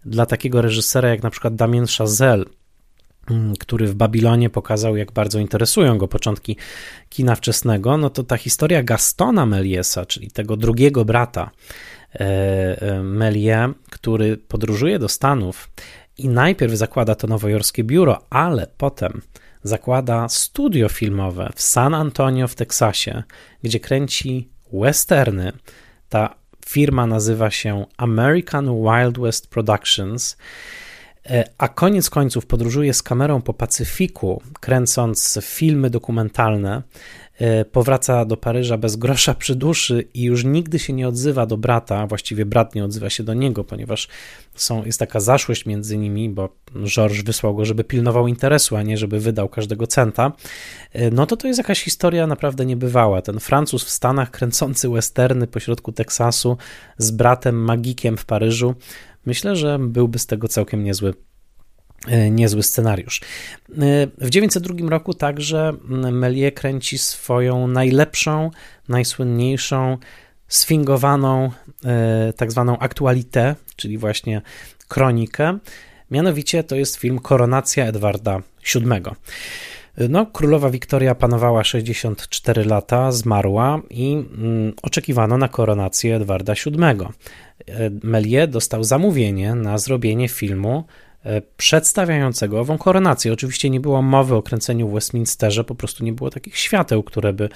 dla 0.04 0.26
takiego 0.26 0.62
reżysera 0.62 1.08
jak 1.08 1.22
na 1.22 1.30
przykład 1.30 1.54
Damien 1.54 1.86
Chazelle, 1.98 2.44
który 3.58 3.86
w 3.86 3.94
Babilonie 3.94 4.50
pokazał, 4.50 4.96
jak 4.96 5.12
bardzo 5.12 5.38
interesują 5.38 5.98
go 5.98 6.08
początki 6.08 6.56
kina 7.08 7.34
wczesnego, 7.34 7.96
no 7.96 8.10
to 8.10 8.24
ta 8.24 8.36
historia 8.36 8.82
Gastona 8.82 9.46
Meliesa, 9.46 10.06
czyli 10.06 10.30
tego 10.30 10.56
drugiego 10.56 11.04
brata 11.04 11.50
e, 12.14 12.18
e, 12.18 13.02
Melie, 13.02 13.72
który 13.90 14.36
podróżuje 14.36 14.98
do 14.98 15.08
Stanów 15.08 15.70
i 16.18 16.28
najpierw 16.28 16.72
zakłada 16.72 17.14
to 17.14 17.26
nowojorskie 17.26 17.84
biuro, 17.84 18.24
ale 18.30 18.66
potem 18.76 19.22
zakłada 19.62 20.28
studio 20.28 20.88
filmowe 20.88 21.50
w 21.54 21.62
San 21.62 21.94
Antonio 21.94 22.48
w 22.48 22.54
Teksasie, 22.54 23.22
gdzie 23.62 23.80
kręci 23.80 24.48
westerny. 24.72 25.52
Ta 26.08 26.34
firma 26.66 27.06
nazywa 27.06 27.50
się 27.50 27.86
American 27.96 28.82
Wild 28.82 29.18
West 29.18 29.50
Productions. 29.50 30.36
E, 31.30 31.44
a 31.58 31.68
koniec 31.68 32.10
końców 32.10 32.46
podróżuje 32.46 32.94
z 32.94 33.02
kamerą 33.02 33.42
po 33.42 33.54
Pacyfiku, 33.54 34.42
kręcąc 34.60 35.38
filmy 35.42 35.90
dokumentalne. 35.90 36.82
E, 37.38 37.64
powraca 37.64 38.24
do 38.24 38.36
Paryża 38.36 38.78
bez 38.78 38.96
grosza 38.96 39.34
przy 39.34 39.54
duszy 39.54 40.08
i 40.14 40.22
już 40.22 40.44
nigdy 40.44 40.78
się 40.78 40.92
nie 40.92 41.08
odzywa 41.08 41.46
do 41.46 41.56
brata, 41.56 42.06
właściwie 42.06 42.46
brat 42.46 42.74
nie 42.74 42.84
odzywa 42.84 43.10
się 43.10 43.22
do 43.22 43.34
niego, 43.34 43.64
ponieważ 43.64 44.08
są, 44.54 44.84
jest 44.84 44.98
taka 44.98 45.20
zaszłość 45.20 45.66
między 45.66 45.98
nimi, 45.98 46.28
bo 46.28 46.48
Georges 46.84 47.24
wysłał 47.24 47.54
go, 47.54 47.64
żeby 47.64 47.84
pilnował 47.84 48.28
interesu, 48.28 48.76
a 48.76 48.82
nie 48.82 48.96
żeby 48.96 49.20
wydał 49.20 49.48
każdego 49.48 49.86
centa. 49.86 50.32
E, 50.92 51.10
no 51.10 51.26
to 51.26 51.36
to 51.36 51.48
jest 51.48 51.58
jakaś 51.58 51.82
historia 51.82 52.26
naprawdę 52.26 52.66
niebywała. 52.66 53.22
Ten 53.22 53.40
Francuz 53.40 53.84
w 53.84 53.90
Stanach 53.90 54.30
kręcący 54.30 54.88
westerny 54.88 55.46
pośrodku 55.46 55.92
Teksasu 55.92 56.56
z 56.98 57.10
bratem 57.10 57.64
magikiem 57.64 58.16
w 58.16 58.24
Paryżu 58.24 58.74
Myślę, 59.26 59.56
że 59.56 59.78
byłby 59.78 60.18
z 60.18 60.26
tego 60.26 60.48
całkiem 60.48 60.84
niezły 60.84 61.14
e, 62.06 62.30
niezły 62.30 62.62
scenariusz. 62.62 63.20
E, 63.20 64.06
w 64.06 64.30
1902 64.30 64.90
roku 64.90 65.14
także 65.14 65.72
Melie 66.12 66.52
kręci 66.52 66.98
swoją 66.98 67.66
najlepszą, 67.66 68.50
najsłynniejszą, 68.88 69.98
sfingowaną, 70.48 71.50
e, 71.84 72.32
tak 72.36 72.52
zwaną 72.52 72.78
aktualité, 72.78 73.54
czyli 73.76 73.98
właśnie 73.98 74.42
kronikę. 74.88 75.58
Mianowicie 76.10 76.64
to 76.64 76.76
jest 76.76 76.96
film 76.96 77.18
Koronacja 77.18 77.86
Edwarda 77.86 78.42
VII. 78.74 79.02
No, 80.08 80.26
królowa 80.26 80.70
Wiktoria 80.70 81.14
panowała 81.14 81.64
64 81.64 82.64
lata, 82.64 83.12
zmarła 83.12 83.80
i 83.90 84.12
mm, 84.12 84.72
oczekiwano 84.82 85.38
na 85.38 85.48
koronację 85.48 86.16
Edwarda 86.16 86.54
VII. 86.66 86.76
Melie 88.02 88.46
dostał 88.46 88.84
zamówienie 88.84 89.54
na 89.54 89.78
zrobienie 89.78 90.28
filmu 90.28 90.84
e, 91.24 91.42
przedstawiającego 91.56 92.60
ową 92.60 92.78
koronację. 92.78 93.32
Oczywiście 93.32 93.70
nie 93.70 93.80
było 93.80 94.02
mowy 94.02 94.34
o 94.34 94.42
kręceniu 94.42 94.88
w 94.88 94.92
Westminsterze, 94.92 95.64
po 95.64 95.74
prostu 95.74 96.04
nie 96.04 96.12
było 96.12 96.30
takich 96.30 96.58
świateł, 96.58 97.02
które 97.02 97.32
by 97.32 97.48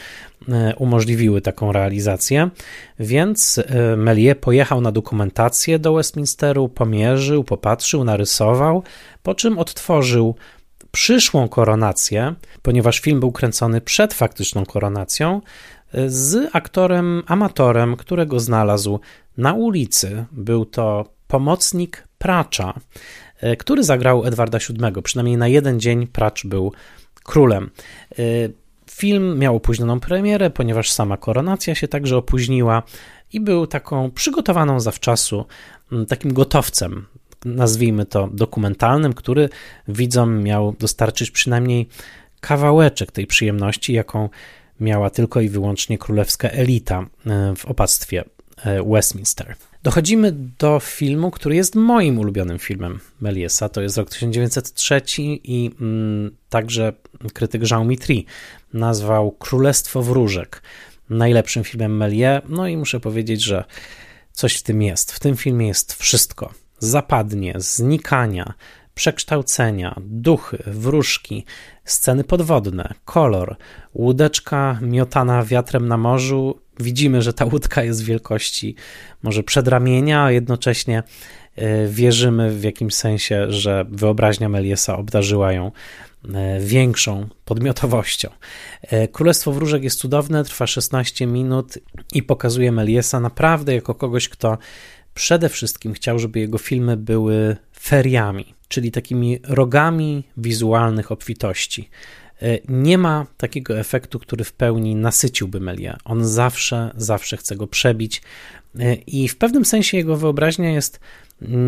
e, 0.49 0.75
umożliwiły 0.77 1.41
taką 1.41 1.73
realizację, 1.73 2.51
więc 3.01 3.59
e, 3.59 3.97
Melie 3.97 4.35
pojechał 4.35 4.81
na 4.81 4.93
dokumentację 4.93 5.79
do 5.79 5.95
Westminsteru, 5.95 6.69
pomierzył, 6.69 7.45
popatrzył, 7.45 8.05
narysował, 8.05 8.83
po 9.23 9.35
czym 9.35 9.59
odtworzył 9.59 10.35
przyszłą 10.91 11.49
koronację, 11.49 12.35
ponieważ 12.63 13.01
film 13.01 13.21
był 13.21 13.33
kręcony 13.33 13.81
przed 13.81 14.15
faktyczną 14.15 14.67
koronacją, 14.67 15.41
z 16.07 16.51
aktorem 16.53 17.23
amatorem, 17.27 17.97
którego 17.97 18.41
znalazł 18.41 19.01
na 19.37 19.53
ulicy. 19.55 20.25
Był 20.33 20.65
to 20.65 21.05
pomocnik 21.29 22.09
Pracza, 22.19 22.75
e, 23.41 23.57
który 23.57 23.85
zagrał 23.85 24.25
Edwarda 24.25 24.59
VII. 24.59 25.03
Przynajmniej 25.03 25.37
na 25.37 25.49
jeden 25.49 25.81
dzień 25.81 26.07
Pracz 26.07 26.47
był 26.47 26.73
królem. 27.23 27.71
E, 28.19 28.23
film 28.91 29.39
miał 29.39 29.57
opóźnioną 29.57 30.01
premierę, 30.01 30.51
ponieważ 30.51 30.91
sama 30.91 31.17
koronacja 31.17 31.75
się 31.75 31.89
także 31.89 32.17
opóźniła 32.17 32.83
i 33.33 33.41
był 33.41 33.67
taką 33.67 34.11
przygotowaną 34.11 34.81
zawczasu, 34.81 35.45
takim 36.09 36.33
gotowcem, 36.33 37.07
nazwijmy 37.45 38.07
to 38.07 38.29
dokumentalnym, 38.33 39.13
który 39.13 39.49
widzom 39.89 40.43
miał 40.43 40.73
dostarczyć 40.81 41.31
przynajmniej 41.31 41.89
kawałeczek 42.41 43.13
tej 43.13 43.27
przyjemności, 43.27 43.93
jaką 43.93 44.29
miała 44.81 45.11
tylko 45.11 45.41
i 45.41 45.49
wyłącznie 45.49 45.99
królewska 45.99 46.49
elita 46.49 47.07
e, 47.27 47.55
w 47.57 47.65
opactwie 47.65 48.25
e, 48.65 48.83
Westminster. 48.83 49.55
Dochodzimy 49.83 50.33
do 50.59 50.81
filmu, 50.81 51.31
który 51.31 51.57
jest 51.57 51.75
moim 51.75 52.19
ulubionym 52.19 52.59
filmem 52.59 53.01
Meliesa. 53.21 53.69
To 53.69 53.81
jest 53.81 53.97
rok 53.97 54.11
1903 54.11 55.03
i 55.45 55.71
mm, 55.81 56.37
także 56.49 56.93
krytyk 57.33 57.71
Jean 57.71 57.89
Mitry 57.89 58.23
nazwał 58.73 59.33
Królestwo 59.33 60.03
Wróżek 60.03 60.63
najlepszym 61.11 61.65
filmem 61.65 61.97
Melie. 61.97 62.43
No 62.49 62.69
i 62.69 62.77
muszę 62.77 63.01
powiedzieć, 63.01 63.43
że 63.45 63.65
coś 64.33 64.57
w 64.57 64.63
tym 64.63 64.83
jest. 64.83 65.13
W 65.13 65.21
tym 65.21 65.37
filmie 65.37 65.67
jest 65.67 65.95
wszystko. 65.95 66.55
Zapadnie, 66.79 67.55
znikania, 67.57 68.55
przekształcenia, 68.97 70.01
duchy, 70.01 70.63
wróżki, 70.67 71.45
sceny 71.85 72.25
podwodne, 72.25 72.95
kolor, 73.05 73.57
łódeczka 73.95 74.79
miotana 74.83 75.45
wiatrem 75.45 75.89
na 75.89 75.97
morzu. 75.97 76.61
Widzimy, 76.81 77.23
że 77.23 77.33
ta 77.33 77.45
łódka 77.45 77.83
jest 77.83 78.05
wielkości 78.05 78.75
może 79.23 79.43
przedramienia, 79.43 80.25
a 80.25 80.31
jednocześnie 80.31 81.03
e, 81.57 81.87
wierzymy 81.89 82.51
w 82.51 82.63
jakimś 82.63 82.95
sensie, 82.95 83.53
że 83.53 83.87
wyobraźnia 83.89 84.49
Meliesa 84.49 84.97
obdarzyła 84.97 85.53
ją 85.53 85.73
e, 86.35 86.61
większą 86.61 87.29
podmiotowością. 87.45 88.29
E, 88.83 89.09
Królestwo 89.09 89.53
Wróżek 89.53 89.85
jest 89.85 89.99
cudowne, 89.99 90.45
trwa 90.45 90.67
16 90.67 91.27
minut 91.27 91.79
i 92.13 92.23
pokazuje 92.23 92.73
Meliesa 92.73 93.21
naprawdę 93.21 93.75
jako 93.75 93.95
kogoś, 93.95 94.29
kto 94.29 94.59
przede 95.15 95.49
wszystkim 95.49 95.93
chciał, 95.93 96.19
żeby 96.19 96.41
jego 96.41 96.59
filmy 96.59 96.97
były 96.97 97.57
feriami, 97.81 98.56
czyli 98.69 98.91
takimi 98.91 99.39
rogami 99.43 100.25
wizualnych 100.37 101.13
obfitości. 101.13 101.91
E, 102.43 102.59
nie 102.69 102.99
ma 102.99 103.27
takiego 103.37 103.79
efektu, 103.79 104.19
który 104.19 104.45
w 104.45 104.53
pełni 104.53 104.95
nasyciłby 104.95 105.61
Melia. 105.61 105.99
On 106.05 106.25
zawsze, 106.25 106.91
zawsze 106.97 107.37
chce 107.37 107.57
go 107.57 107.67
przebić 107.67 108.23
e, 108.79 108.95
i 108.95 109.29
w 109.29 109.37
pewnym 109.37 109.65
sensie 109.65 109.97
jego 109.97 110.17
wyobraźnia 110.17 110.71
jest 110.71 111.01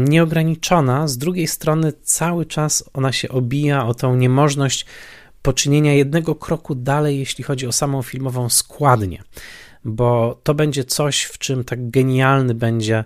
nieograniczona. 0.09 1.09
Z 1.09 1.19
drugiej 1.19 1.47
strony, 1.47 1.93
cały 2.03 2.47
czas 2.47 2.85
ona 2.95 3.13
się 3.13 3.29
obija 3.29 3.87
o 3.87 3.95
tą 3.95 4.17
niemożność 4.17 4.87
poczynienia 5.43 5.95
jednego 5.95 6.35
kroku 6.35 6.75
dalej, 6.75 7.19
jeśli 7.19 7.45
chodzi 7.45 7.67
o 7.67 7.73
samą 7.73 8.03
filmową 8.03 8.49
składnię, 8.49 9.23
bo 9.85 10.41
to 10.43 10.55
będzie 10.55 10.85
coś, 10.85 11.23
w 11.23 11.39
czym 11.39 11.65
tak 11.65 11.91
genialny 11.91 12.55
będzie 12.55 13.05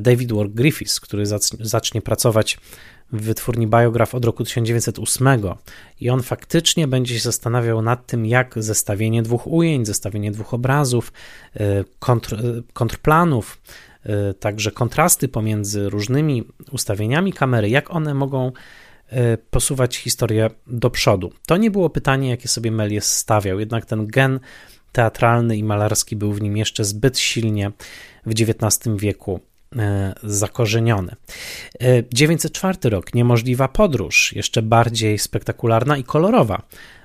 David 0.00 0.32
Ward 0.32 0.52
Griffiths, 0.52 1.00
który 1.00 1.24
zacznie 1.60 2.02
pracować 2.02 2.58
w 3.12 3.22
wytwórni 3.22 3.66
Biograph 3.66 4.14
od 4.14 4.24
roku 4.24 4.44
1908 4.44 5.28
i 6.00 6.10
on 6.10 6.22
faktycznie 6.22 6.88
będzie 6.88 7.14
się 7.14 7.20
zastanawiał 7.20 7.82
nad 7.82 8.06
tym, 8.06 8.26
jak 8.26 8.54
zestawienie 8.56 9.22
dwóch 9.22 9.46
ujęć, 9.46 9.86
zestawienie 9.86 10.30
dwóch 10.30 10.54
obrazów, 10.54 11.12
e, 11.54 11.84
kontr, 11.98 12.34
e, 12.34 12.38
kontrplanów, 12.72 13.62
e, 14.02 14.34
także 14.34 14.70
kontrasty 14.70 15.28
pomiędzy 15.28 15.90
różnymi 15.90 16.44
ustawieniami 16.70 17.32
kamery, 17.32 17.68
jak 17.68 17.94
one 17.94 18.14
mogą 18.14 18.52
posuwać 19.50 19.96
historię 19.96 20.50
do 20.66 20.90
przodu. 20.90 21.32
To 21.46 21.56
nie 21.56 21.70
było 21.70 21.90
pytanie, 21.90 22.30
jakie 22.30 22.48
sobie 22.48 22.70
Melies 22.70 23.16
stawiał, 23.16 23.60
jednak 23.60 23.86
ten 23.86 24.06
gen 24.06 24.40
teatralny 24.92 25.56
i 25.56 25.64
malarski 25.64 26.16
był 26.16 26.32
w 26.32 26.42
nim 26.42 26.56
jeszcze 26.56 26.84
zbyt 26.84 27.18
silnie 27.18 27.72
w 28.26 28.30
XIX 28.30 28.96
wieku 28.96 29.40
E, 29.76 30.14
zakorzeniony. 30.22 31.16
904 32.12 32.78
e, 32.84 32.88
rok, 32.90 33.14
niemożliwa 33.14 33.68
podróż, 33.68 34.32
jeszcze 34.32 34.62
bardziej 34.62 35.18
spektakularna 35.18 35.96
i 35.96 36.04
kolorowa 36.04 36.62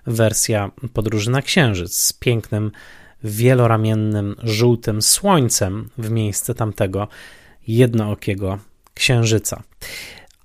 wersja 0.07 0.71
podróży 0.93 1.31
na 1.31 1.41
Księżyc 1.41 1.97
z 1.97 2.13
pięknym, 2.13 2.71
wieloramiennym, 3.23 4.35
żółtym 4.43 5.01
słońcem 5.01 5.89
w 5.97 6.09
miejsce 6.09 6.55
tamtego 6.55 7.07
jednookiego 7.67 8.59
księżyca. 8.93 9.63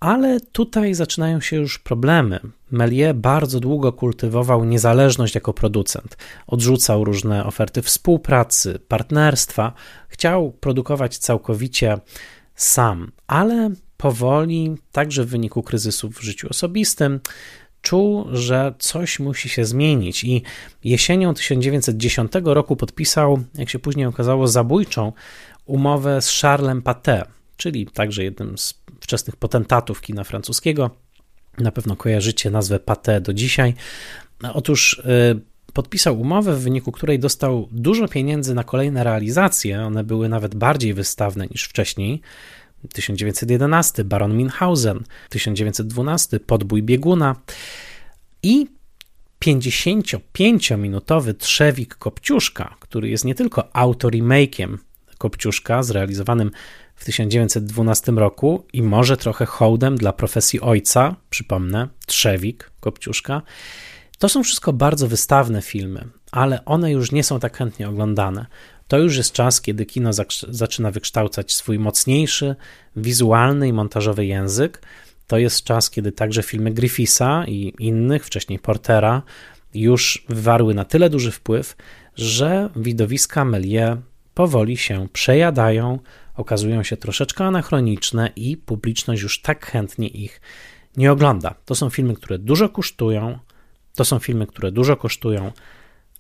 Ale 0.01 0.41
tutaj 0.41 0.95
zaczynają 0.95 1.41
się 1.41 1.57
już 1.57 1.79
problemy. 1.79 2.41
Melie 2.71 3.15
bardzo 3.15 3.61
długo 3.61 3.93
kultywował 3.93 4.65
niezależność 4.65 5.35
jako 5.35 5.53
producent. 5.53 6.17
Odrzucał 6.47 7.05
różne 7.05 7.45
oferty 7.45 7.83
współpracy, 7.83 8.79
partnerstwa. 8.89 9.73
Chciał 10.09 10.53
produkować 10.53 11.19
całkowicie 11.19 11.99
sam, 12.55 13.13
ale 13.27 13.71
powoli, 13.97 14.75
także 14.93 15.25
w 15.25 15.29
wyniku 15.29 15.63
kryzysów 15.63 16.15
w 16.17 16.23
życiu 16.23 16.49
osobistym, 16.51 17.21
czuł, 17.83 18.27
że 18.33 18.75
coś 18.79 19.19
musi 19.19 19.49
się 19.49 19.65
zmienić 19.65 20.25
i 20.25 20.43
jesienią 20.85 21.35
1910 21.35 22.33
roku 22.45 22.77
podpisał, 22.77 23.45
jak 23.55 23.71
się 23.71 23.79
później 23.79 24.07
okazało, 24.07 24.49
zabójczą 24.49 25.13
umowę 25.67 26.23
z 26.23 26.41
Charlesem 26.41 26.83
Paté, 26.83 27.23
czyli 27.57 27.87
także 27.87 28.25
jednym 28.25 28.59
z 28.59 28.75
wczesnych 29.01 29.37
potentatów 29.37 30.01
kina 30.01 30.25
francuskiego. 30.25 30.91
Na 31.61 31.73
pewno 31.73 31.97
kojarzycie 31.97 32.51
nazwę 32.51 32.81
Paté 32.81 33.21
do 33.21 33.33
dzisiaj. 33.33 33.75
Otóż 34.55 34.99
y, 34.99 35.73
podpisał 35.73 36.21
umowę, 36.21 36.57
w 36.57 36.61
wyniku 36.61 36.93
której 36.93 37.19
dostał 37.19 37.69
dużo 37.73 38.09
pieniędzy 38.09 38.55
na 38.55 38.65
kolejne 38.65 39.05
realizacje. 39.05 39.83
One 39.83 40.05
były 40.05 40.29
nawet 40.29 40.55
bardziej 40.55 40.95
wystawne 40.95 41.47
niż 41.47 41.65
wcześniej. 41.65 42.21
1911 42.93 44.05
Baron 44.05 44.37
Minhausen, 44.37 45.05
1912 45.29 46.41
Podbój 46.41 46.83
bieguna 46.83 47.37
i 48.43 48.67
55-minutowy 49.45 51.35
Trzewik 51.35 51.95
Kopciuszka, 51.95 52.77
który 52.81 53.09
jest 53.09 53.25
nie 53.25 53.35
tylko 53.35 53.63
autoremake'iem 53.73 54.77
Kopciuszka 55.19 55.83
zrealizowanym 55.83 56.51
w 56.99 57.05
1912 57.05 58.13
roku 58.13 58.65
i 58.73 58.83
może 58.83 59.17
trochę 59.17 59.47
hołdem 59.47 59.97
dla 59.97 60.13
profesji 60.13 60.61
ojca, 60.61 61.17
przypomnę, 61.31 61.89
Trzewik 62.07 62.71
Kopciuszka, 62.81 63.43
to 64.19 64.29
są 64.29 64.43
wszystko 64.43 64.73
bardzo 64.73 65.09
wystawne 65.09 65.63
filmy, 65.63 66.05
ale 66.33 66.65
one 66.65 66.93
już 66.93 67.13
nie 67.13 67.25
są 67.25 67.41
tak 67.41 67.57
chętnie 67.57 67.89
oglądane. 67.89 68.47
To 68.89 68.99
już 68.99 69.17
jest 69.17 69.33
czas, 69.33 69.61
kiedy 69.61 69.87
kino 69.87 70.11
zaczyna 70.49 70.91
wykształcać 70.91 71.53
swój 71.53 71.79
mocniejszy, 71.79 72.57
wizualny 72.97 73.69
i 73.69 73.73
montażowy 73.73 74.27
język. 74.27 74.83
To 75.27 75.39
jest 75.39 75.65
czas, 75.65 75.91
kiedy 75.91 76.13
także 76.13 76.43
filmy 76.43 76.71
Griffisa 76.71 77.45
i 77.47 77.75
innych, 77.79 78.27
wcześniej 78.27 78.59
Portera, 78.59 79.23
już 79.75 80.25
wywarły 80.29 80.75
na 80.75 80.85
tyle 80.85 81.11
duży 81.11 81.31
wpływ, 81.31 81.77
że 82.17 82.71
widowiska 82.77 83.45
Melie 83.45 83.97
powoli 84.35 84.77
się 84.77 85.09
przejadają, 85.13 85.99
okazują 86.39 86.83
się 86.83 86.97
troszeczkę 86.97 87.45
anachroniczne 87.45 88.31
i 88.37 88.57
publiczność 88.57 89.23
już 89.23 89.43
tak 89.43 89.67
chętnie 89.67 90.09
ich 90.09 90.41
nie 90.97 91.13
ogląda. 91.13 91.55
To 91.65 91.75
są 91.75 91.91
filmy, 91.91 92.15
które 92.15 92.39
dużo 92.39 92.69
kosztują, 92.69 93.39
to 93.95 94.05
są 94.05 94.19
filmy, 94.19 94.47
które 94.47 94.73
dużo 94.73 94.97
kosztują, 94.97 95.53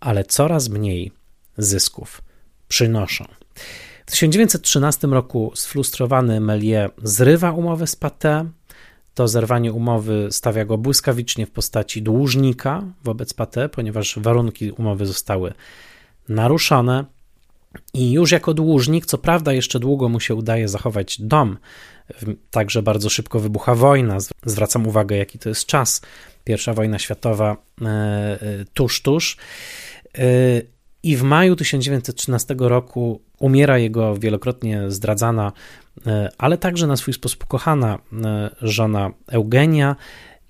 ale 0.01 0.25
coraz 0.25 0.69
mniej 0.69 1.12
zysków 1.59 2.23
przynoszą. 2.69 3.25
W 4.07 4.11
1913 4.11 5.07
roku 5.07 5.53
sfrustrowany 5.55 6.41
Melie 6.41 6.89
zrywa 7.03 7.53
umowę 7.53 7.87
z 7.87 7.97
Pathé. 7.97 8.49
To 9.14 9.29
zerwanie 9.29 9.73
umowy 9.73 10.29
stawia 10.31 10.64
go 10.64 10.79
błyskawicznie 10.79 11.47
w 11.47 11.51
postaci 11.51 12.03
dłużnika 12.03 12.83
wobec 13.05 13.35
Pathé, 13.35 13.69
ponieważ 13.69 14.19
warunki 14.19 14.71
umowy 14.71 15.07
zostały 15.07 15.53
naruszone. 16.29 17.05
I 17.95 18.12
już 18.12 18.33
jako 18.33 18.55
dłużnik, 18.55 19.07
co 19.07 19.18
prawda, 19.18 19.53
jeszcze 19.53 19.81
długo 19.81 20.09
mu 20.09 20.20
się 20.20 20.35
udaje 20.35 20.68
zachować 20.68 21.20
dom, 21.20 21.59
także 22.51 22.83
bardzo 22.83 23.11
szybko 23.11 23.41
wybucha 23.41 23.74
wojna. 23.74 24.18
Zwracam 24.45 24.87
uwagę, 24.87 25.16
jaki 25.16 25.39
to 25.39 25.49
jest 25.49 25.66
czas. 25.66 26.01
Pierwsza 26.45 26.74
wojna 26.74 26.99
światowa 26.99 27.57
e, 27.83 27.87
e, 27.87 28.39
tuż, 28.74 29.03
tuż. 29.03 29.37
E, 30.18 30.22
I 31.03 31.16
w 31.16 31.22
maju 31.22 31.57
1913 31.57 32.55
roku 32.59 33.22
umiera 33.39 33.79
jego 33.79 34.16
wielokrotnie 34.16 34.91
zdradzana, 34.91 35.53
ale 36.39 36.59
także 36.59 36.87
na 36.87 36.97
swój 36.97 37.14
sposób 37.14 37.47
kochana 37.47 37.99
żona 38.62 39.11
Eugenia, 39.26 39.97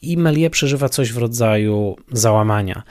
i 0.02 0.16
Melie 0.16 0.50
przeżywa 0.50 0.88
coś 0.88 1.12
w 1.12 1.18
rodzaju 1.18 1.96
załamania. 2.12 2.82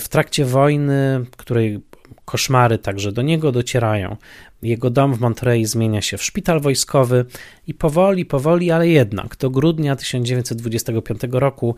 W 0.00 0.08
trakcie 0.08 0.44
wojny, 0.44 1.24
której 1.36 1.80
koszmary 2.24 2.78
także 2.78 3.12
do 3.12 3.22
niego 3.22 3.52
docierają. 3.52 4.16
Jego 4.62 4.90
dom 4.90 5.14
w 5.14 5.20
Monterey 5.20 5.64
zmienia 5.64 6.02
się 6.02 6.16
w 6.16 6.22
szpital 6.22 6.60
wojskowy 6.60 7.24
i 7.66 7.74
powoli, 7.74 8.24
powoli, 8.24 8.70
ale 8.70 8.88
jednak 8.88 9.36
do 9.36 9.50
grudnia 9.50 9.96
1925 9.96 11.20
roku 11.30 11.74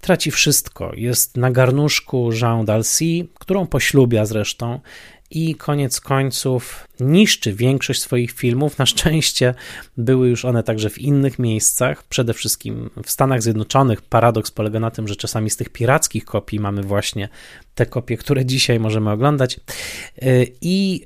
traci 0.00 0.30
wszystko. 0.30 0.92
Jest 0.94 1.36
na 1.36 1.50
garnuszku 1.50 2.30
Jean 2.42 2.64
Dalcy, 2.64 3.26
którą 3.34 3.66
poślubia 3.66 4.26
zresztą 4.26 4.80
i 5.30 5.54
koniec 5.54 6.00
końców 6.00 6.88
niszczy 7.00 7.52
większość 7.52 8.00
swoich 8.02 8.30
filmów. 8.30 8.78
Na 8.78 8.86
szczęście 8.86 9.54
były 9.96 10.28
już 10.28 10.44
one 10.44 10.62
także 10.62 10.90
w 10.90 10.98
innych 10.98 11.38
miejscach, 11.38 12.04
przede 12.04 12.34
wszystkim 12.34 12.90
w 13.04 13.10
Stanach 13.10 13.42
Zjednoczonych. 13.42 14.02
Paradoks 14.02 14.50
polega 14.50 14.80
na 14.80 14.90
tym, 14.90 15.08
że 15.08 15.16
czasami 15.16 15.50
z 15.50 15.56
tych 15.56 15.68
pirackich 15.68 16.24
kopii 16.24 16.60
mamy 16.60 16.82
właśnie 16.82 17.28
te 17.74 17.86
kopie, 17.86 18.16
które 18.16 18.44
dzisiaj 18.44 18.80
możemy 18.80 19.10
oglądać. 19.10 19.60
I 20.60 21.04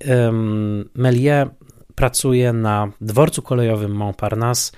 Melie 0.95 1.47
pracuje 1.95 2.53
na 2.53 2.93
dworcu 3.01 3.43
kolejowym 3.43 3.93
Montparnasse 3.93 4.73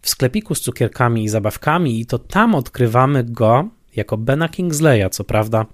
w 0.00 0.08
sklepiku 0.08 0.54
z 0.54 0.60
cukierkami 0.60 1.24
i 1.24 1.28
zabawkami, 1.28 2.00
i 2.00 2.06
to 2.06 2.18
tam 2.18 2.54
odkrywamy 2.54 3.24
go 3.24 3.68
jako 3.96 4.16
Bena 4.16 4.48
Kingsleya, 4.48 5.10
co 5.10 5.24
prawda, 5.24 5.66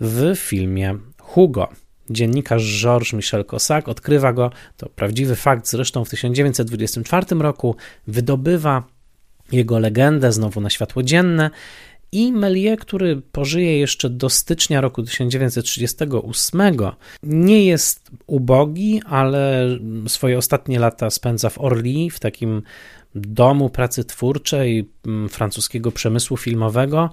w 0.00 0.36
filmie 0.36 0.98
Hugo. 1.20 1.68
Dziennikarz 2.10 2.82
Georges 2.82 3.12
Michel 3.12 3.44
Cossack 3.44 3.88
odkrywa 3.88 4.32
go, 4.32 4.50
to 4.76 4.88
prawdziwy 4.88 5.36
fakt, 5.36 5.68
zresztą 5.68 6.04
w 6.04 6.10
1924 6.10 7.26
roku 7.38 7.76
wydobywa 8.06 8.84
jego 9.52 9.78
legendę 9.78 10.32
znowu 10.32 10.60
na 10.60 10.70
światło 10.70 11.02
dzienne 11.02 11.50
i 12.14 12.32
Melie, 12.32 12.76
który 12.76 13.22
pożyje 13.32 13.78
jeszcze 13.78 14.10
do 14.10 14.30
stycznia 14.30 14.80
roku 14.80 15.02
1938, 15.02 16.60
nie 17.22 17.66
jest 17.66 18.10
ubogi, 18.26 19.02
ale 19.06 19.68
swoje 20.08 20.38
ostatnie 20.38 20.78
lata 20.78 21.10
spędza 21.10 21.50
w 21.50 21.58
Orly, 21.58 22.10
w 22.10 22.20
takim 22.20 22.62
domu 23.14 23.70
pracy 23.70 24.04
twórczej 24.04 24.90
mm, 25.06 25.28
francuskiego 25.28 25.92
przemysłu 25.92 26.36
filmowego. 26.36 27.10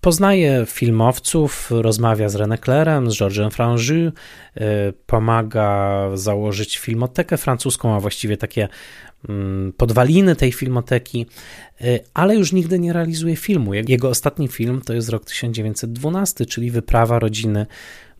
Poznaje 0.00 0.64
filmowców, 0.66 1.70
rozmawia 1.70 2.28
z 2.28 2.34
René 2.34 2.64
Clairem, 2.64 3.10
z 3.10 3.18
Georgesem 3.18 3.50
Franju, 3.50 3.94
y, 3.96 4.10
pomaga 5.06 6.02
założyć 6.14 6.78
filmotekę 6.78 7.36
francuską, 7.36 7.94
a 7.94 8.00
właściwie 8.00 8.36
takie 8.36 8.68
mm, 9.28 9.72
podwaliny 9.72 10.36
tej 10.36 10.52
filmoteki, 10.52 11.26
y, 11.80 12.00
ale 12.14 12.36
już 12.36 12.52
nigdy 12.52 12.78
nie 12.78 12.92
realizuje 12.92 13.36
filmu. 13.36 13.74
Jego 13.74 14.08
ostatni 14.08 14.48
film 14.48 14.80
to 14.80 14.94
jest 14.94 15.08
rok 15.08 15.24
1912, 15.24 16.46
czyli 16.46 16.70
Wyprawa 16.70 17.18
rodziny 17.18 17.66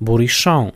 Bourichon. 0.00 0.72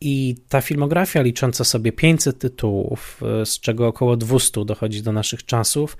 I 0.00 0.34
ta 0.48 0.60
filmografia 0.60 1.22
licząca 1.22 1.64
sobie 1.64 1.92
500 1.92 2.38
tytułów, 2.38 3.20
e, 3.42 3.46
z 3.46 3.60
czego 3.60 3.86
około 3.86 4.16
200 4.16 4.64
dochodzi 4.64 5.02
do 5.02 5.12
naszych 5.12 5.44
czasów, 5.44 5.96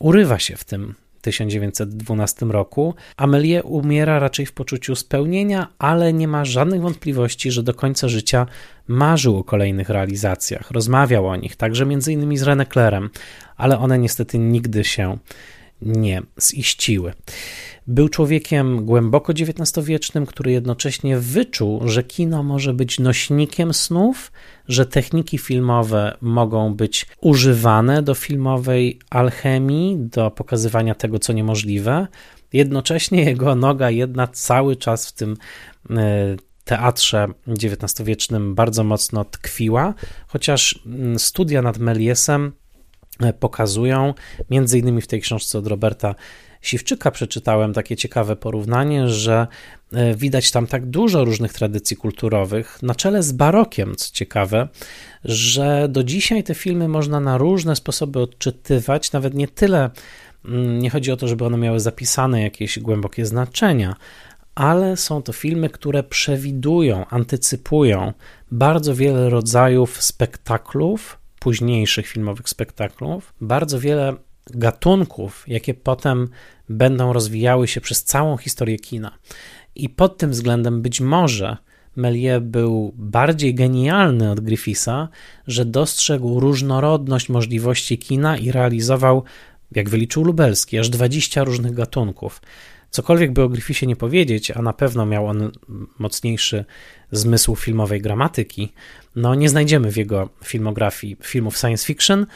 urywa 0.00 0.38
się 0.38 0.56
w 0.56 0.64
tym 0.64 0.94
1912 1.22 2.46
roku. 2.46 2.94
Amelie 3.16 3.62
umiera 3.62 4.18
raczej 4.18 4.46
w 4.46 4.52
poczuciu 4.52 4.96
spełnienia, 4.96 5.68
ale 5.78 6.12
nie 6.12 6.28
ma 6.28 6.44
żadnych 6.44 6.80
wątpliwości, 6.80 7.50
że 7.50 7.62
do 7.62 7.74
końca 7.74 8.08
życia 8.08 8.46
marzył 8.88 9.36
o 9.38 9.44
kolejnych 9.44 9.88
realizacjach, 9.88 10.70
rozmawiał 10.70 11.26
o 11.28 11.36
nich, 11.36 11.56
także 11.56 11.86
między 11.86 12.12
innymi 12.12 12.38
z 12.38 12.42
René 12.42 12.72
Clairem, 12.72 13.10
ale 13.56 13.78
one 13.78 13.98
niestety 13.98 14.38
nigdy 14.38 14.84
się 14.84 15.18
nie 15.82 16.22
ziściły. 16.40 17.12
Był 17.86 18.08
człowiekiem 18.08 18.84
głęboko 18.84 19.32
XIX-wiecznym, 19.32 20.26
który 20.26 20.52
jednocześnie 20.52 21.18
wyczuł, 21.18 21.88
że 21.88 22.02
kino 22.02 22.42
może 22.42 22.74
być 22.74 22.98
nośnikiem 22.98 23.74
snów, 23.74 24.32
że 24.68 24.86
techniki 24.86 25.38
filmowe 25.38 26.16
mogą 26.20 26.74
być 26.74 27.06
używane 27.20 28.02
do 28.02 28.14
filmowej 28.14 28.98
alchemii, 29.10 29.96
do 29.98 30.30
pokazywania 30.30 30.94
tego, 30.94 31.18
co 31.18 31.32
niemożliwe. 31.32 32.06
Jednocześnie 32.52 33.24
jego 33.24 33.54
noga 33.54 33.90
jedna 33.90 34.26
cały 34.26 34.76
czas 34.76 35.08
w 35.08 35.12
tym 35.12 35.36
e, 35.90 36.36
teatrze 36.64 37.28
XIX-wiecznym 37.46 38.54
bardzo 38.54 38.84
mocno 38.84 39.24
tkwiła, 39.24 39.94
chociaż 40.26 40.80
mm, 40.86 41.18
studia 41.18 41.62
nad 41.62 41.78
Meliesem 41.78 42.52
pokazują, 43.40 44.14
między 44.50 44.78
innymi 44.78 45.02
w 45.02 45.06
tej 45.06 45.20
książce 45.20 45.58
od 45.58 45.66
Roberta 45.66 46.14
Siwczyka 46.62 47.10
przeczytałem 47.10 47.72
takie 47.72 47.96
ciekawe 47.96 48.36
porównanie, 48.36 49.08
że 49.08 49.46
e, 49.92 50.14
widać 50.14 50.50
tam 50.50 50.66
tak 50.66 50.86
dużo 50.86 51.24
różnych 51.24 51.52
tradycji 51.52 51.96
kulturowych, 51.96 52.78
na 52.82 52.94
czele 52.94 53.22
z 53.22 53.32
barokiem, 53.32 53.96
co 53.96 54.14
ciekawe, 54.14 54.68
że 55.24 55.88
do 55.88 56.04
dzisiaj 56.04 56.44
te 56.44 56.54
filmy 56.54 56.88
można 56.88 57.20
na 57.20 57.38
różne 57.38 57.76
sposoby 57.76 58.20
odczytywać, 58.20 59.12
nawet 59.12 59.34
nie 59.34 59.48
tyle, 59.48 59.90
mm, 60.44 60.78
nie 60.78 60.90
chodzi 60.90 61.12
o 61.12 61.16
to, 61.16 61.28
żeby 61.28 61.44
one 61.44 61.58
miały 61.58 61.80
zapisane 61.80 62.42
jakieś 62.42 62.78
głębokie 62.78 63.26
znaczenia, 63.26 63.96
ale 64.54 64.96
są 64.96 65.22
to 65.22 65.32
filmy, 65.32 65.70
które 65.70 66.02
przewidują, 66.02 67.06
antycypują 67.06 68.12
bardzo 68.50 68.94
wiele 68.94 69.30
rodzajów 69.30 70.02
spektaklów, 70.02 71.21
późniejszych 71.42 72.06
filmowych 72.06 72.48
spektaklów, 72.48 73.34
bardzo 73.40 73.80
wiele 73.80 74.14
gatunków, 74.46 75.44
jakie 75.46 75.74
potem 75.74 76.28
będą 76.68 77.12
rozwijały 77.12 77.68
się 77.68 77.80
przez 77.80 78.04
całą 78.04 78.36
historię 78.36 78.78
kina. 78.78 79.18
I 79.74 79.88
pod 79.88 80.18
tym 80.18 80.30
względem 80.30 80.82
być 80.82 81.00
może 81.00 81.56
Melie 81.96 82.40
był 82.40 82.92
bardziej 82.96 83.54
genialny 83.54 84.30
od 84.30 84.40
Griffisa, 84.40 85.08
że 85.46 85.64
dostrzegł 85.64 86.40
różnorodność 86.40 87.28
możliwości 87.28 87.98
kina 87.98 88.36
i 88.36 88.52
realizował, 88.52 89.24
jak 89.72 89.90
wyliczył 89.90 90.24
Lubelski, 90.24 90.78
aż 90.78 90.88
20 90.88 91.44
różnych 91.44 91.74
gatunków. 91.74 92.40
Cokolwiek 92.92 93.32
by 93.32 93.42
o 93.42 93.48
Griffisie 93.48 93.86
nie 93.86 93.96
powiedzieć, 93.96 94.50
a 94.50 94.62
na 94.62 94.72
pewno 94.72 95.06
miał 95.06 95.26
on 95.26 95.50
mocniejszy 95.98 96.64
zmysł 97.12 97.56
filmowej 97.56 98.00
gramatyki, 98.00 98.72
no 99.16 99.34
nie 99.34 99.48
znajdziemy 99.48 99.92
w 99.92 99.96
jego 99.96 100.28
filmografii 100.44 101.16
filmów 101.22 101.58
science 101.58 101.86
fiction, 101.86 102.26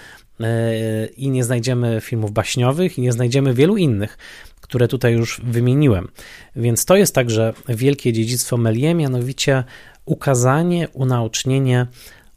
E, 0.40 1.06
i 1.06 1.30
nie 1.30 1.44
znajdziemy 1.44 2.00
filmów 2.00 2.32
baśniowych 2.32 2.98
i 2.98 3.00
nie 3.00 3.12
znajdziemy 3.12 3.54
wielu 3.54 3.76
innych, 3.76 4.18
które 4.60 4.88
tutaj 4.88 5.12
już 5.12 5.40
wymieniłem. 5.44 6.08
Więc 6.56 6.84
to 6.84 6.96
jest 6.96 7.14
także 7.14 7.52
wielkie 7.68 8.12
dziedzictwo 8.12 8.56
Melie, 8.56 8.94
mianowicie 8.94 9.64
ukazanie, 10.04 10.88
unaocznienie 10.88 11.86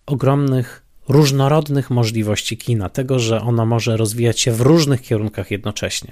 ogromnych, 0.06 0.84
różnorodnych 1.10 1.90
możliwości 1.90 2.58
kina, 2.58 2.90
tego, 2.90 3.20
że 3.20 3.42
ono 3.42 3.66
może 3.66 3.98
rozwijać 3.98 4.40
się 4.40 4.52
w 4.52 4.62
różnych 4.62 5.02
kierunkach 5.02 5.52
jednocześnie. 5.52 6.12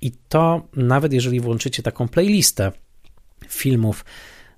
I 0.00 0.12
to 0.28 0.68
nawet 0.76 1.12
jeżeli 1.12 1.40
włączycie 1.40 1.82
taką 1.82 2.08
playlistę 2.08 2.72
filmów 3.48 4.04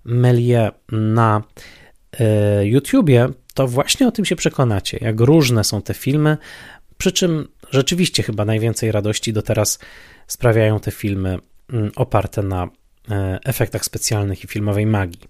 Melie 0.04 0.70
na 0.92 1.42
y, 2.60 2.66
YouTubie, 2.66 3.28
to 3.54 3.68
właśnie 3.68 4.08
o 4.08 4.12
tym 4.12 4.24
się 4.24 4.36
przekonacie, 4.36 4.98
jak 5.00 5.20
różne 5.20 5.64
są 5.64 5.82
te 5.82 5.94
filmy, 5.94 6.36
przy 6.98 7.12
czym 7.12 7.48
rzeczywiście 7.70 8.22
chyba 8.22 8.44
najwięcej 8.44 8.92
radości 8.92 9.32
do 9.32 9.42
teraz 9.42 9.78
sprawiają 10.26 10.80
te 10.80 10.90
filmy 10.90 11.38
mm, 11.72 11.90
oparte 11.96 12.42
na 12.42 12.68
e, 13.10 13.38
efektach 13.44 13.84
specjalnych 13.84 14.44
i 14.44 14.46
filmowej 14.46 14.86
magii. 14.86 15.20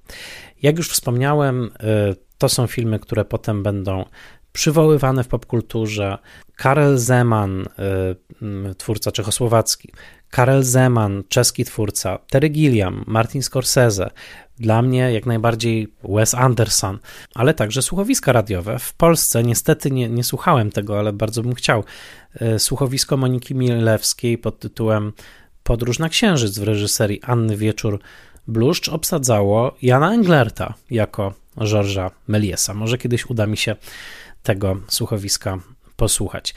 Jak 0.62 0.76
już 0.76 0.90
wspomniałem, 0.90 1.70
e, 1.80 2.14
to 2.38 2.48
są 2.48 2.66
filmy, 2.66 2.98
które 2.98 3.24
potem 3.24 3.62
będą 3.62 4.04
przywoływane 4.52 5.24
w 5.24 5.28
popkulturze. 5.28 6.18
Karel 6.56 6.98
Zeman, 6.98 7.66
e, 7.78 8.74
twórca 8.74 9.12
czechosłowacki, 9.12 9.92
Karel 10.30 10.62
Zeman, 10.62 11.22
czeski 11.28 11.64
twórca, 11.64 12.18
Terry 12.30 12.48
Gilliam, 12.48 13.04
Martin 13.06 13.42
Scorsese, 13.42 14.10
dla 14.58 14.82
mnie 14.82 15.12
jak 15.12 15.26
najbardziej 15.26 15.88
Wes 16.04 16.34
Anderson, 16.34 16.98
ale 17.34 17.54
także 17.54 17.82
słuchowiska 17.82 18.32
radiowe. 18.32 18.78
W 18.78 18.94
Polsce 18.94 19.42
niestety 19.42 19.90
nie, 19.90 20.08
nie 20.08 20.24
słuchałem 20.24 20.70
tego, 20.70 20.98
ale 20.98 21.12
bardzo 21.12 21.42
bym 21.42 21.54
chciał. 21.54 21.84
E, 22.34 22.58
słuchowisko 22.58 23.16
Moniki 23.16 23.54
Milewskiej 23.54 24.38
pod 24.38 24.58
tytułem 24.58 25.12
Podróż 25.62 25.98
na 25.98 26.08
Księżyc 26.08 26.58
w 26.58 26.62
reżyserii 26.62 27.22
Anny 27.22 27.56
Wieczór 27.56 28.00
Bluszcz 28.46 28.88
obsadzało 28.88 29.76
Jana 29.82 30.14
Englerta 30.14 30.74
jako 30.90 31.34
Georgesa 31.64 32.10
Meliesa. 32.28 32.74
Może 32.74 32.98
kiedyś 32.98 33.26
uda 33.26 33.46
mi 33.46 33.56
się 33.56 33.76
tego 34.42 34.76
słuchowiska 34.88 35.58
posłuchać. 35.96 36.54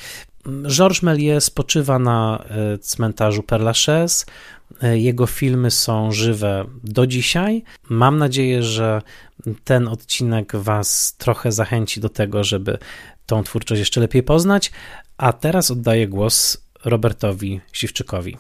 Georges 0.68 1.04
Méliès 1.04 1.40
spoczywa 1.40 2.00
na 2.00 2.46
e, 2.50 2.78
cmentarzu 2.78 3.42
Père 3.42 3.64
Lachaise. 3.64 4.26
E, 4.82 5.00
jego 5.00 5.28
filmy 5.28 5.72
są 5.72 6.12
żywe 6.12 6.66
do 6.84 7.08
dzisiaj. 7.08 7.64
Mam 7.90 8.18
nadzieję, 8.18 8.64
że 8.64 9.02
ten 9.64 9.88
odcinek 9.88 10.56
Was 10.56 11.16
trochę 11.18 11.52
zachęci 11.52 12.02
do 12.02 12.10
tego, 12.10 12.44
żeby 12.44 12.78
tą 13.26 13.44
twórczość 13.44 13.80
jeszcze 13.80 14.02
lepiej 14.02 14.24
poznać. 14.24 14.72
A 15.18 15.34
teraz 15.34 15.72
oddaję 15.72 16.08
głos 16.08 16.58
Robertowi 16.86 17.62
Siwczykowi. 17.72 18.38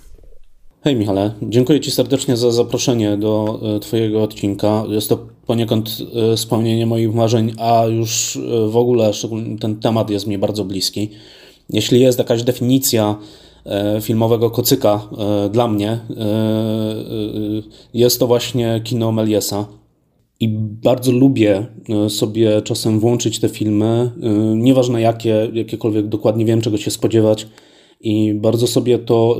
Hej 0.83 0.95
Michale, 0.95 1.33
dziękuję 1.41 1.79
Ci 1.79 1.91
serdecznie 1.91 2.37
za 2.37 2.51
zaproszenie 2.51 3.17
do 3.17 3.61
e, 3.75 3.79
Twojego 3.79 4.23
odcinka. 4.23 4.83
Jest 4.87 5.09
to 5.09 5.27
poniekąd 5.47 5.97
spełnienie 6.35 6.85
moich 6.85 7.13
marzeń, 7.13 7.53
a 7.57 7.85
już 7.85 8.39
w 8.67 8.77
ogóle 8.77 9.11
ten 9.59 9.75
temat 9.75 10.09
jest 10.09 10.27
mi 10.27 10.37
bardzo 10.37 10.65
bliski. 10.65 11.09
Jeśli 11.69 11.99
jest 11.99 12.19
jakaś 12.19 12.43
definicja 12.43 13.15
e, 13.65 14.01
filmowego 14.01 14.49
kocyka 14.49 15.07
e, 15.45 15.49
dla 15.49 15.67
mnie, 15.67 15.89
e, 15.91 15.99
jest 17.93 18.19
to 18.19 18.27
właśnie 18.27 18.81
kino 18.83 19.11
Meliesa. 19.11 19.65
I 20.39 20.49
bardzo 20.83 21.11
lubię 21.11 21.65
sobie 22.09 22.61
czasem 22.61 22.99
włączyć 22.99 23.39
te 23.39 23.49
filmy, 23.49 24.11
nieważne 24.55 25.01
jakie, 25.01 25.49
jakiekolwiek 25.53 26.07
dokładnie 26.07 26.45
wiem, 26.45 26.61
czego 26.61 26.77
się 26.77 26.91
spodziewać. 26.91 27.47
I 28.01 28.33
bardzo 28.33 28.67
sobie 28.67 28.99
to, 28.99 29.37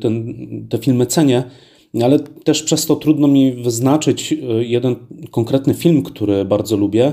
ten, 0.00 0.34
te 0.68 0.78
filmy 0.78 1.06
cenię, 1.06 1.42
ale 2.02 2.18
też 2.20 2.62
przez 2.62 2.86
to 2.86 2.96
trudno 2.96 3.28
mi 3.28 3.52
wyznaczyć 3.52 4.34
jeden 4.60 4.96
konkretny 5.30 5.74
film, 5.74 6.02
który 6.02 6.44
bardzo 6.44 6.76
lubię 6.76 7.12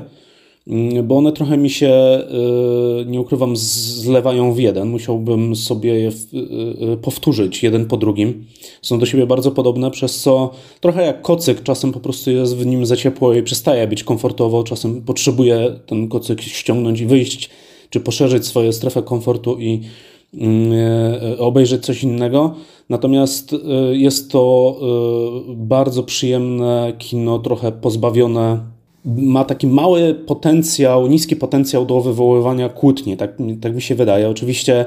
Mm, 0.70 1.08
bo 1.08 1.18
one 1.18 1.32
trochę 1.32 1.58
mi 1.58 1.70
się, 1.70 2.22
y, 3.02 3.06
nie 3.06 3.22
ukrywam, 3.22 3.58
zlewają 3.58 4.54
w 4.54 4.60
jeden. 4.60 4.90
Musiałbym 4.90 5.56
sobie 5.56 5.94
je 6.00 6.10
y, 6.10 6.94
y, 6.94 6.98
powtórzyć 6.98 7.64
jeden 7.64 7.86
po 7.86 7.98
drugim. 7.98 8.46
Są 8.82 9.00
do 9.00 9.06
siebie 9.06 9.28
bardzo 9.28 9.52
podobne, 9.52 9.92
przez 9.92 10.20
co 10.20 10.52
trochę 10.82 11.06
jak 11.06 11.22
kocyk, 11.22 11.64
czasem 11.64 11.92
po 11.92 12.00
prostu 12.00 12.32
jest 12.32 12.58
w 12.58 12.66
nim 12.66 12.86
za 12.86 12.96
ciepło 12.96 13.34
i 13.34 13.44
przestaje 13.44 13.88
być 13.88 14.04
komfortowo, 14.04 14.64
czasem 14.64 15.02
potrzebuję 15.02 15.80
ten 15.86 16.08
kocyk 16.08 16.42
ściągnąć 16.42 17.00
i 17.00 17.06
wyjść, 17.06 17.50
czy 17.90 18.00
poszerzyć 18.00 18.46
swoją 18.46 18.72
strefę 18.72 19.04
komfortu 19.04 19.60
i 19.60 19.82
obejrzeć 21.38 21.86
coś 21.86 22.04
innego. 22.04 22.56
Natomiast 22.90 23.56
jest 23.92 24.32
to 24.32 24.76
bardzo 25.56 26.04
przyjemne 26.04 26.94
kino, 26.98 27.40
trochę 27.40 27.72
pozbawione 27.72 28.60
ma 29.06 29.46
taki 29.46 29.68
mały 29.68 30.16
potencjał, 30.16 31.08
niski 31.08 31.36
potencjał 31.36 31.86
do 31.86 32.02
wywoływania 32.02 32.70
kłótni, 32.70 33.18
tak, 33.18 33.38
tak 33.62 33.76
mi 33.76 33.82
się 33.82 33.96
wydaje. 33.96 34.30
Oczywiście 34.30 34.86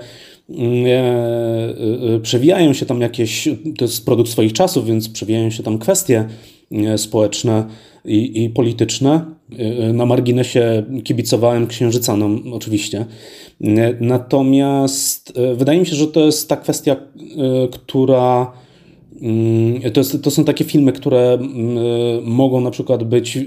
mm, 0.49 0.87
e, 0.87 2.15
e, 2.15 2.21
przewijają 2.21 2.73
się 2.73 2.87
tam 2.87 3.01
jakieś, 3.01 3.49
to 3.79 3.85
jest 3.85 4.07
produkt 4.07 4.31
swoich 4.31 4.53
czasów, 4.53 4.87
więc 4.87 5.09
przewijają 5.09 5.51
się 5.51 5.63
tam 5.63 5.79
kwestie 5.79 6.29
e, 6.73 6.99
społeczne 6.99 7.65
i, 8.05 8.45
i 8.45 8.51
polityczne. 8.51 9.25
E, 9.59 9.93
na 9.93 10.07
marginesie 10.07 10.83
kibicowałem 11.05 11.67
księżycanom 11.67 12.53
oczywiście. 12.53 13.07
Natomiast 14.01 15.33
wydaje 15.55 15.81
mi 15.81 15.87
się, 15.87 15.97
że 15.97 16.07
to 16.07 16.21
jest 16.21 16.49
ta 16.49 16.57
kwestia, 16.57 16.97
która 17.73 18.53
to, 19.93 20.01
jest, 20.01 20.23
to, 20.23 20.31
są 20.31 20.45
takie 20.45 20.65
filmy, 20.65 20.93
które 20.93 21.39
mogą 22.23 22.61
na 22.61 22.71
przykład 22.71 23.05
być 23.05 23.37
y, 23.37 23.43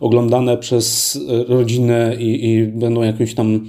oglądane 0.00 0.56
przez 0.56 1.18
rodzinę 1.48 2.16
i, 2.18 2.48
i 2.48 2.66
będą 2.66 3.02
jakąś 3.02 3.34
tam 3.34 3.60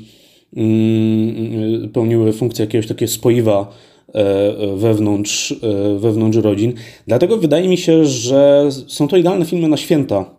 pełniły 1.93 2.33
funkcję 2.33 2.65
jakiegoś 2.65 2.87
takiego 2.87 3.11
spoiwa 3.11 3.71
e, 4.13 4.77
wewnątrz, 4.77 5.51
e, 5.51 5.99
wewnątrz 5.99 6.37
rodzin. 6.37 6.73
Dlatego 7.07 7.37
wydaje 7.37 7.69
mi 7.69 7.77
się, 7.77 8.05
że 8.05 8.69
są 8.87 9.07
to 9.07 9.17
idealne 9.17 9.45
filmy 9.45 9.67
na 9.67 9.77
święta. 9.77 10.36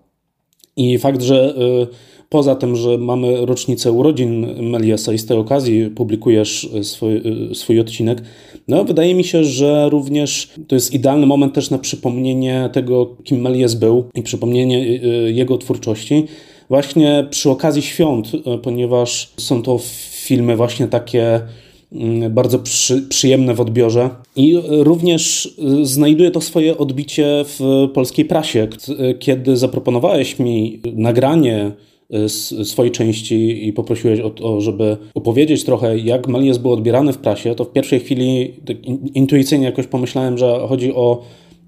I 0.79 0.99
fakt, 0.99 1.23
że 1.23 1.55
y, 1.93 2.09
Poza 2.29 2.55
tym, 2.55 2.77
że 2.77 2.99
mamy 2.99 3.47
rocznicę 3.47 3.93
urodzin 3.93 4.63
Meliesa 4.63 5.13
i 5.13 5.19
z 5.19 5.27
tej 5.27 5.37
okazji 5.37 5.91
publikujesz 5.91 6.69
e, 6.75 6.85
swój, 6.85 7.17
e, 7.17 7.55
swój 7.55 7.81
odcinek, 7.81 8.23
no 8.69 8.85
wydaje 8.85 9.15
mi 9.15 9.25
się, 9.25 9.45
że 9.45 9.89
również 9.91 10.51
to 10.69 10.75
jest 10.75 10.95
idealny 10.95 11.27
moment 11.27 11.55
też 11.55 11.71
na 11.71 11.79
przypomnienie 11.79 12.71
tego, 12.73 13.17
kim 13.25 13.41
Melies 13.41 13.75
był 13.75 14.05
i 14.15 14.23
przypomnienie 14.23 14.87
jego 15.27 15.59
twórczości 15.59 16.25
właśnie 16.69 17.27
przy 17.31 17.51
okazji 17.51 17.83
świąt, 17.83 18.33
ponieważ 18.63 19.31
są 19.37 19.63
to 19.63 19.79
filmy 20.11 20.57
właśnie 20.57 20.87
takie 20.87 21.41
bardzo 22.31 22.59
przy, 22.59 23.03
przyjemne 23.03 23.55
w 23.55 23.61
odbiorze 23.61 24.11
i 24.37 24.57
również 24.69 25.55
znajduje 25.83 26.31
to 26.31 26.41
swoje 26.41 26.79
odbicie 26.79 27.45
w 27.45 27.89
polskiej 27.95 28.25
prasie. 28.25 28.69
Kiedy 29.19 29.57
zaproponowałeś 29.57 30.39
mi 30.39 30.81
nagranie 30.95 31.73
swojej 32.65 32.93
części 32.93 33.69
i 33.69 33.73
poprosiłeś 33.73 34.21
o 34.21 34.31
to, 34.31 34.61
żeby 34.61 34.97
opowiedzieć 35.15 35.65
trochę, 35.65 35.99
jak 35.99 36.29
Melies 36.29 36.59
był 36.59 36.73
odbierany 36.73 37.13
w 37.13 37.19
prasie, 37.19 37.55
to 37.55 37.65
w 37.65 37.73
pierwszej 37.73 38.01
chwili 38.01 38.55
tak 38.67 38.77
intuicyjnie 39.15 39.67
jakoś 39.67 39.87
pomyślałem, 39.87 40.39
że 40.39 40.61
chodzi 40.69 40.95
o 40.95 41.23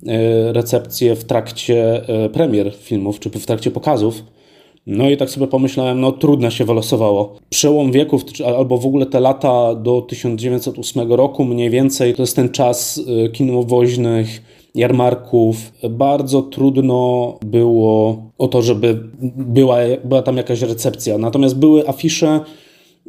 e, 0.07 0.53
recepcję 0.53 1.17
w 1.17 1.25
trakcie 1.25 2.09
e, 2.09 2.29
premier 2.29 2.75
filmów, 2.75 3.21
czy 3.21 3.31
w 3.31 3.47
trakcie 3.47 3.71
pokazów. 3.71 4.23
No 4.91 5.11
i 5.11 5.17
tak 5.17 5.31
sobie 5.31 5.47
pomyślałem, 5.47 6.01
no 6.01 6.13
trudno 6.13 6.51
się 6.51 6.65
wylosowało. 6.65 7.37
Przełom 7.51 7.93
wieków, 7.93 8.25
albo 8.57 8.79
w 8.79 8.87
ogóle 8.87 9.07
te 9.07 9.21
lata 9.21 9.75
do 9.75 10.01
1908 10.01 11.13
roku 11.13 11.45
mniej 11.45 11.71
więcej, 11.71 12.15
to 12.15 12.23
jest 12.23 12.37
ten 12.37 12.49
czas 12.49 13.01
e, 13.27 13.29
kin 13.29 13.67
woźnych, 13.67 14.43
jarmarków. 14.75 15.73
Bardzo 15.91 16.43
trudno 16.43 17.39
było 17.47 18.23
o 18.39 18.49
to, 18.49 18.63
żeby 18.63 18.99
była, 19.37 19.77
była 20.05 20.23
tam 20.23 20.37
jakaś 20.37 20.63
recepcja. 20.63 21.19
Natomiast 21.19 21.59
były 21.59 21.89
afisze, 21.89 22.41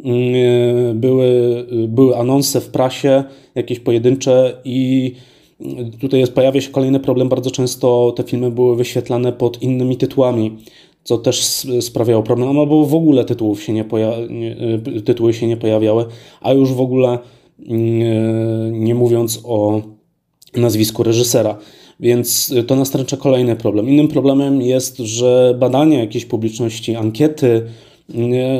mm, 0.04 1.00
były, 1.00 1.66
były 1.88 2.18
anonse 2.18 2.62
w 2.62 2.70
prasie, 2.70 3.24
jakieś 3.56 3.80
pojedyncze 3.80 4.62
i 4.66 5.12
tutaj 6.02 6.20
jest, 6.20 6.34
pojawia 6.34 6.62
się 6.62 6.70
kolejny 6.70 7.00
problem. 7.00 7.30
Bardzo 7.30 7.52
często 7.52 8.14
te 8.16 8.24
filmy 8.24 8.52
były 8.52 8.76
wyświetlane 8.76 9.34
pod 9.34 9.62
innymi 9.62 9.98
tytułami, 9.98 10.58
co 11.04 11.18
też 11.18 11.45
sprawiało 11.82 12.24
problem, 12.24 12.60
albo 12.60 12.86
w 12.86 12.95
ogóle 12.95 13.26
tytułów 13.26 13.64
się 13.64 13.74
nie 13.74 13.86
tytuły 15.06 15.34
się 15.34 15.47
nie 15.47 15.58
pojawiały, 15.58 16.06
a 16.41 16.54
już 16.54 16.74
w 16.74 16.82
ogóle 16.82 17.20
mm, 17.68 18.84
nie 18.84 18.95
mówiąc 18.95 19.41
o 19.43 19.82
nazwisku 20.58 21.04
reżysera. 21.04 21.58
Więc 21.99 22.54
to 22.68 22.76
nastręcza 22.76 23.18
kolejny 23.18 23.56
problem. 23.56 23.89
Innym 23.89 24.08
problemem 24.08 24.62
jest, 24.62 24.97
że 24.97 25.56
badania 25.60 25.99
jakiejś 25.99 26.26
publiczności, 26.26 26.95
ankiety 26.95 27.62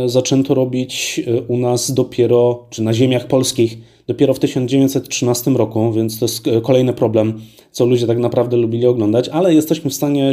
zaczęto 0.06 0.54
robić 0.54 1.22
e, 1.28 1.42
u 1.42 1.58
nas 1.58 1.94
dopiero, 1.94 2.66
czy 2.70 2.84
na 2.84 2.94
ziemiach 2.94 3.28
polskich 3.28 3.78
dopiero 4.08 4.34
w 4.34 4.40
1913 4.40 5.52
roku, 5.52 5.94
więc 5.94 6.20
to 6.20 6.26
jest 6.26 6.46
kolejny 6.64 6.94
problem, 6.94 7.42
co 7.72 7.86
ludzie 7.86 8.08
tak 8.08 8.18
naprawdę 8.18 8.58
lubili 8.58 8.86
oglądać, 8.86 9.30
ale 9.30 9.54
jesteśmy 9.54 9.90
w 9.90 9.94
stanie 9.94 10.32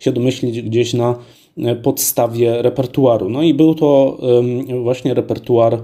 się 0.00 0.12
domyślić 0.12 0.62
gdzieś 0.62 0.94
na 0.94 1.18
podstawie 1.82 2.62
repertuaru. 2.62 3.28
No 3.28 3.42
i 3.42 3.54
był 3.54 3.74
to 3.74 4.18
właśnie 4.82 5.14
repertuar 5.14 5.82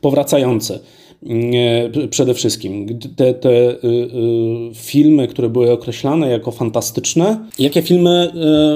powracający. 0.00 0.78
Przede 2.10 2.34
wszystkim 2.34 2.98
te, 3.16 3.34
te 3.34 3.50
y, 3.50 3.76
y, 3.84 4.74
filmy, 4.74 5.28
które 5.28 5.48
były 5.48 5.72
określane 5.72 6.28
jako 6.28 6.50
fantastyczne. 6.50 7.48
Jakie 7.58 7.82
filmy 7.82 8.32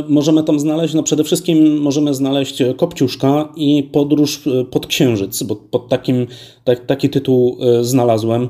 y, 0.08 0.12
możemy 0.12 0.44
tam 0.44 0.60
znaleźć? 0.60 0.94
No 0.94 1.02
przede 1.02 1.24
wszystkim 1.24 1.78
możemy 1.78 2.14
znaleźć 2.14 2.62
Kopciuszka 2.76 3.48
i 3.56 3.82
Podróż 3.92 4.42
pod 4.70 4.86
Księżyc, 4.86 5.42
bo 5.42 5.56
pod 5.56 5.88
takim, 5.88 6.26
tak, 6.64 6.86
taki 6.86 7.10
tytuł 7.10 7.56
znalazłem. 7.80 8.48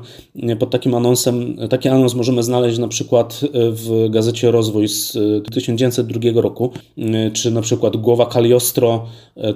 Pod 0.59 0.69
takim 0.69 0.95
anonsem, 0.95 1.57
taki 1.69 1.89
anons 1.89 2.15
możemy 2.15 2.43
znaleźć 2.43 2.77
na 2.77 2.87
przykład 2.87 3.41
w 3.53 4.07
gazecie 4.09 4.51
Rozwój 4.51 4.87
z 4.87 5.17
1902 5.53 6.41
roku, 6.41 6.71
czy 7.33 7.51
na 7.51 7.61
przykład 7.61 7.97
Głowa 7.97 8.25
Kaliostro, 8.25 9.05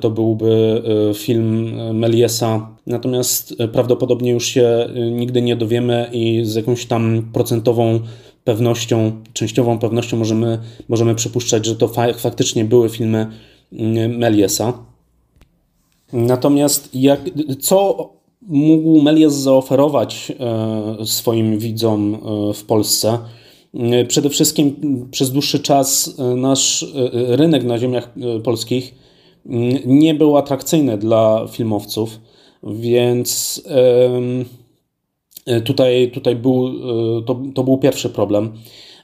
to 0.01 0.09
byłby 0.09 0.81
film 1.15 1.75
Meliesa. 1.93 2.67
Natomiast 2.87 3.55
prawdopodobnie 3.71 4.32
już 4.33 4.45
się 4.45 4.87
y, 4.95 5.11
nigdy 5.11 5.41
nie 5.41 5.55
dowiemy 5.55 6.09
i 6.11 6.45
z 6.45 6.55
jakąś 6.55 6.85
tam 6.85 7.29
procentową 7.33 7.99
pewnością, 8.43 9.11
częściową 9.33 9.79
pewnością 9.79 10.17
możemy, 10.17 10.59
możemy 10.89 11.15
przypuszczać, 11.15 11.65
że 11.65 11.75
to 11.75 11.87
fa 11.87 12.13
faktycznie 12.13 12.65
były 12.65 12.89
filmy 12.89 13.27
y, 13.73 13.77
Meliesa. 14.09 14.73
Natomiast 16.13 16.89
jak, 16.93 17.21
co 17.59 18.09
mógł 18.47 19.01
Melies 19.01 19.33
zaoferować 19.33 20.31
e, 20.39 21.05
swoim 21.05 21.59
widzom 21.59 22.15
e, 22.15 22.53
w 22.53 22.63
Polsce? 22.63 23.19
E, 23.73 24.05
przede 24.05 24.29
wszystkim 24.29 24.75
przez 25.11 25.31
dłuższy 25.31 25.59
czas 25.59 26.17
nasz 26.35 26.85
rynek 27.11 27.63
na 27.63 27.77
ziemiach 27.77 28.13
polskich 28.43 28.95
nie 29.85 30.15
był 30.15 30.37
atrakcyjny 30.37 30.97
dla 30.97 31.47
filmowców. 31.51 32.19
Więc 32.63 33.61
tutaj, 35.65 36.11
tutaj 36.13 36.35
był, 36.35 36.67
e, 36.67 36.71
to, 37.25 37.41
to 37.55 37.63
był 37.63 37.77
pierwszy 37.77 38.09
problem. 38.09 38.51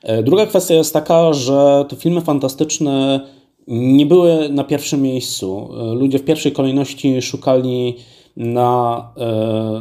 E, 0.04 0.24
druga 0.24 0.46
kwestia 0.46 0.74
jest 0.74 0.94
taka, 0.94 1.34
że 1.34 1.86
te 1.90 1.96
filmy 1.96 2.22
fantastyczne 2.22 3.20
nie 3.68 4.06
były 4.06 4.50
na 4.50 4.64
pierwszym 4.64 5.02
miejscu. 5.02 5.70
E, 5.80 5.94
ludzie 5.94 6.20
w 6.20 6.26
pierwszej 6.26 6.52
kolejności 6.52 7.22
szukali 7.22 7.96
na, 8.38 9.14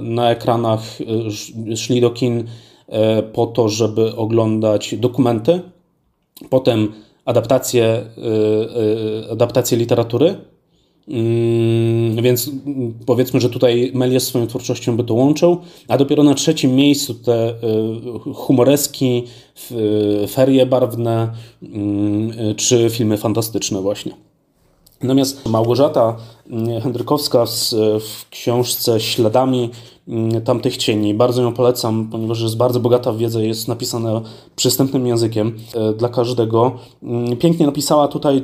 na 0.02 0.30
ekranach, 0.30 0.80
szli 1.76 2.00
do 2.00 2.10
kin 2.10 2.44
po 3.32 3.46
to, 3.46 3.68
żeby 3.68 4.16
oglądać 4.16 4.94
dokumenty, 4.96 5.60
potem 6.50 6.92
adaptacje, 7.24 8.02
adaptacje 9.30 9.78
literatury, 9.78 10.36
więc 12.22 12.50
powiedzmy, 13.06 13.40
że 13.40 13.50
tutaj 13.50 13.90
Melies 13.94 14.26
swoją 14.26 14.46
twórczością 14.46 14.96
by 14.96 15.04
to 15.04 15.14
łączył, 15.14 15.56
a 15.88 15.98
dopiero 15.98 16.22
na 16.22 16.34
trzecim 16.34 16.74
miejscu 16.74 17.14
te 17.14 17.50
y, 17.50 18.34
humoreski, 18.34 19.24
ferie 20.28 20.66
barwne 20.66 21.32
mm, 21.62 22.54
czy 22.56 22.90
filmy 22.90 23.16
fantastyczne 23.16 23.80
właśnie. 23.80 24.27
Natomiast 25.02 25.48
Małgorzata 25.48 26.16
mm, 26.50 26.80
Hendrykowska 26.80 27.46
w, 27.46 27.50
w 28.00 28.28
książce 28.30 29.00
Śladami 29.00 29.70
mm, 30.08 30.42
tamtych 30.42 30.76
cieni. 30.76 31.14
Bardzo 31.14 31.42
ją 31.42 31.54
polecam, 31.54 32.08
ponieważ 32.10 32.40
jest 32.40 32.56
bardzo 32.56 32.80
bogata 32.80 33.12
w 33.12 33.18
wiedzę, 33.18 33.46
jest 33.46 33.68
napisana 33.68 34.20
przystępnym 34.56 35.06
językiem 35.06 35.56
e, 35.74 35.92
dla 35.92 36.08
każdego. 36.08 36.72
Mm, 37.02 37.36
pięknie 37.36 37.66
napisała 37.66 38.08
tutaj 38.08 38.42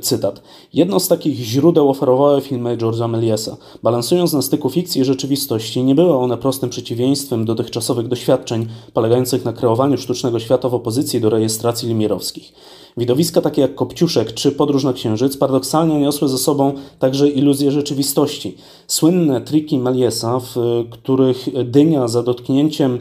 cytat. 0.00 0.42
Jedno 0.72 1.00
z 1.00 1.08
takich 1.08 1.34
źródeł 1.34 1.90
oferowały 1.90 2.40
filmy 2.40 2.76
George'a 2.76 3.08
Meliesa. 3.08 3.56
Balansując 3.82 4.32
na 4.32 4.42
styku 4.42 4.70
fikcji 4.70 5.00
i 5.00 5.04
rzeczywistości, 5.04 5.84
nie 5.84 5.94
były 5.94 6.16
one 6.16 6.36
prostym 6.36 6.70
przeciwieństwem 6.70 7.44
dotychczasowych 7.44 8.08
doświadczeń 8.08 8.66
polegających 8.92 9.44
na 9.44 9.52
kreowaniu 9.52 9.98
sztucznego 9.98 10.38
świata 10.40 10.68
w 10.68 10.74
opozycji 10.74 11.20
do 11.20 11.30
rejestracji 11.30 11.88
limirowskich. 11.88 12.52
Widowiska 12.98 13.40
takie 13.40 13.62
jak 13.62 13.74
Kopciuszek 13.74 14.34
czy 14.34 14.52
Podróż 14.52 14.84
na 14.84 14.92
Księżyc 14.92 15.36
paradoksalnie 15.36 16.00
niosły 16.00 16.28
ze 16.28 16.38
sobą 16.38 16.72
także 16.98 17.28
iluzję 17.28 17.70
rzeczywistości. 17.70 18.56
Słynne 18.86 19.40
triki 19.40 19.78
Meliesa, 19.78 20.40
w 20.40 20.84
których 20.90 21.48
dynia 21.64 22.08
za 22.08 22.22
dotknięciem 22.22 22.98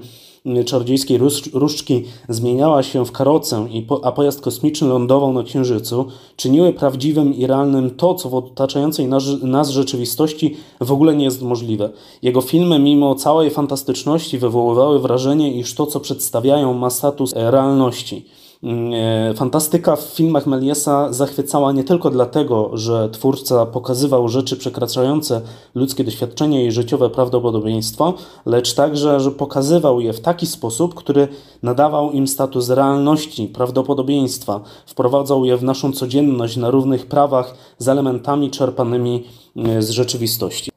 czarodziejskiej 0.65 1.19
różdżki 1.53 2.03
zmieniała 2.29 2.83
się 2.83 3.05
w 3.05 3.11
karocę, 3.11 3.67
a 4.03 4.11
pojazd 4.11 4.41
kosmiczny 4.41 4.87
lądował 4.87 5.33
na 5.33 5.43
Księżycu, 5.43 6.05
czyniły 6.35 6.73
prawdziwym 6.73 7.33
i 7.33 7.47
realnym 7.47 7.89
to, 7.89 8.15
co 8.15 8.29
w 8.29 8.35
otaczającej 8.35 9.07
nas 9.41 9.69
rzeczywistości 9.69 10.55
w 10.81 10.91
ogóle 10.91 11.15
nie 11.15 11.25
jest 11.25 11.41
możliwe. 11.41 11.89
Jego 12.21 12.41
filmy, 12.41 12.79
mimo 12.79 13.15
całej 13.15 13.49
fantastyczności, 13.49 14.37
wywoływały 14.37 14.99
wrażenie, 14.99 15.53
iż 15.53 15.75
to, 15.75 15.85
co 15.85 15.99
przedstawiają, 15.99 16.73
ma 16.73 16.89
status 16.89 17.33
realności. 17.35 18.25
Mm, 18.66 18.93
e, 18.93 19.34
fantastyka 19.34 19.95
w 19.95 20.01
filmach 20.01 20.47
Meliesa 20.47 21.13
zachwycała 21.13 21.72
nie 21.72 21.84
tylko 21.84 22.09
dlatego, 22.09 22.70
że 22.74 23.09
twórca 23.09 23.66
pokazywał 23.66 24.30
rzeczy 24.30 24.57
przekraczające 24.57 25.41
ludzkie 25.76 26.03
doświadczenie 26.03 26.66
i 26.66 26.72
życiowe 26.72 27.09
prawdopodobieństwo, 27.09 28.13
lecz 28.45 28.74
także, 28.74 29.20
że 29.20 29.32
pokazywał 29.32 29.99
je 29.99 30.13
w 30.13 30.20
taki 30.20 30.45
sposób, 30.45 30.93
który 30.93 31.28
nadawał 31.63 32.11
im 32.11 32.28
status 32.28 32.70
realności, 32.70 33.47
prawdopodobieństwa, 33.47 34.61
wprowadzał 34.86 35.45
je 35.45 35.57
w 35.57 35.63
naszą 35.63 35.91
codzienność 35.91 36.57
na 36.57 36.70
równych 36.70 37.05
prawach 37.05 37.55
z 37.78 37.88
elementami 37.88 38.51
czerpanymi 38.51 39.24
e, 39.55 39.82
z 39.82 39.89
rzeczywistości. 39.89 40.74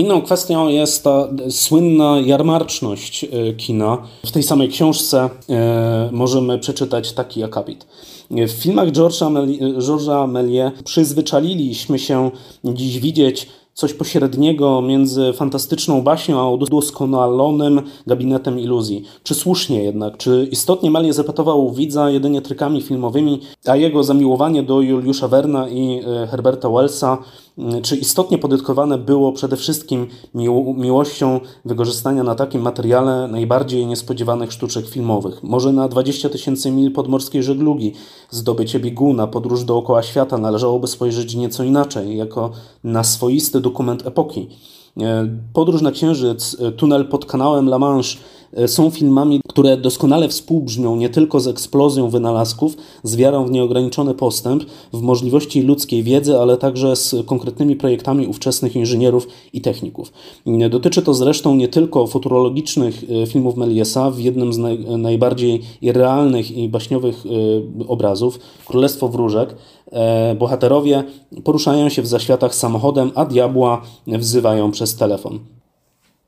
Inną 0.00 0.22
kwestią 0.22 0.68
jest 0.68 1.04
ta 1.04 1.28
słynna 1.50 2.20
jarmarczność 2.20 3.24
e, 3.24 3.52
kina. 3.52 3.98
W 4.26 4.30
tej 4.30 4.42
samej 4.42 4.68
książce 4.68 5.30
e, 5.48 6.08
możemy 6.12 6.58
przeczytać 6.58 7.12
taki 7.12 7.44
akapit. 7.44 7.86
W 8.30 8.50
filmach 8.50 8.90
Georgesa 8.90 10.26
Melie 10.26 10.72
przyzwyczaliliśmy 10.84 11.98
się 11.98 12.30
dziś 12.64 12.98
widzieć 12.98 13.48
coś 13.74 13.94
pośredniego 13.94 14.82
między 14.82 15.32
fantastyczną 15.32 16.02
baśnią 16.02 16.40
a 16.40 16.50
udoskonalonym 16.50 17.82
gabinetem 18.06 18.60
iluzji. 18.60 19.04
Czy 19.22 19.34
słusznie 19.34 19.84
jednak, 19.84 20.16
czy 20.16 20.48
istotnie 20.50 20.90
Melie 20.90 21.12
zapetował 21.12 21.72
widza 21.72 22.10
jedynie 22.10 22.42
trykami 22.42 22.82
filmowymi, 22.82 23.40
a 23.66 23.76
jego 23.76 24.04
zamiłowanie 24.04 24.62
do 24.62 24.80
Juliusza 24.80 25.28
Werna 25.28 25.68
i 25.68 26.00
e, 26.00 26.26
Herberta 26.26 26.70
Wellsa 26.70 27.18
czy 27.82 27.96
istotnie 27.96 28.38
podyktowane 28.38 28.98
było 28.98 29.32
przede 29.32 29.56
wszystkim 29.56 30.06
miło 30.34 30.74
miłością 30.74 31.40
wykorzystania 31.64 32.22
na 32.22 32.34
takim 32.34 32.62
materiale 32.62 33.28
najbardziej 33.28 33.86
niespodziewanych 33.86 34.52
sztuczek 34.52 34.88
filmowych. 34.88 35.42
Może 35.42 35.72
na 35.72 35.88
20 35.88 36.28
tysięcy 36.28 36.70
mil 36.70 36.92
podmorskiej 36.92 37.42
żeglugi, 37.42 37.92
zdobycie 38.30 38.80
bieguna, 38.80 39.26
podróż 39.26 39.64
dookoła 39.64 40.02
świata 40.02 40.38
należałoby 40.38 40.86
spojrzeć 40.86 41.34
nieco 41.34 41.64
inaczej, 41.64 42.16
jako 42.16 42.50
na 42.84 43.04
swoisty 43.04 43.60
dokument 43.60 44.06
epoki. 44.06 44.48
E, 45.00 45.28
podróż 45.52 45.82
na 45.82 45.90
Księżyc, 45.90 46.56
e, 46.60 46.72
tunel 46.72 47.08
pod 47.08 47.26
kanałem 47.26 47.68
La 47.68 47.78
Manche, 47.78 48.18
są 48.66 48.90
filmami, 48.90 49.40
które 49.48 49.76
doskonale 49.76 50.28
współbrzmią 50.28 50.96
nie 50.96 51.08
tylko 51.08 51.40
z 51.40 51.46
eksplozją 51.46 52.10
wynalazków, 52.10 52.76
z 53.02 53.16
wiarą 53.16 53.46
w 53.46 53.50
nieograniczony 53.50 54.14
postęp, 54.14 54.64
w 54.92 55.00
możliwości 55.00 55.62
ludzkiej 55.62 56.02
wiedzy, 56.02 56.38
ale 56.38 56.56
także 56.56 56.96
z 56.96 57.14
konkretnymi 57.26 57.76
projektami 57.76 58.26
ówczesnych 58.26 58.76
inżynierów 58.76 59.28
i 59.52 59.60
techników. 59.60 60.12
E, 60.46 60.68
dotyczy 60.68 61.02
to 61.02 61.14
zresztą 61.14 61.54
nie 61.54 61.68
tylko 61.68 62.06
futurologicznych 62.06 63.04
e, 63.22 63.26
filmów 63.26 63.56
Meliesa, 63.56 64.10
w 64.10 64.18
jednym 64.18 64.52
z 64.52 64.58
naj, 64.58 64.78
najbardziej 64.98 65.60
irrealnych 65.82 66.50
i 66.50 66.68
baśniowych 66.68 67.24
obrazów, 67.88 68.38
Królestwo 68.66 69.08
Wróżek, 69.08 69.56
bohaterowie 70.38 71.04
poruszają 71.44 71.88
się 71.88 72.02
w 72.02 72.06
zaświatach 72.06 72.54
samochodem, 72.54 73.10
a 73.14 73.24
diabła 73.24 73.82
wzywają 74.06 74.70
przez 74.70 74.96
telefon. 74.96 75.38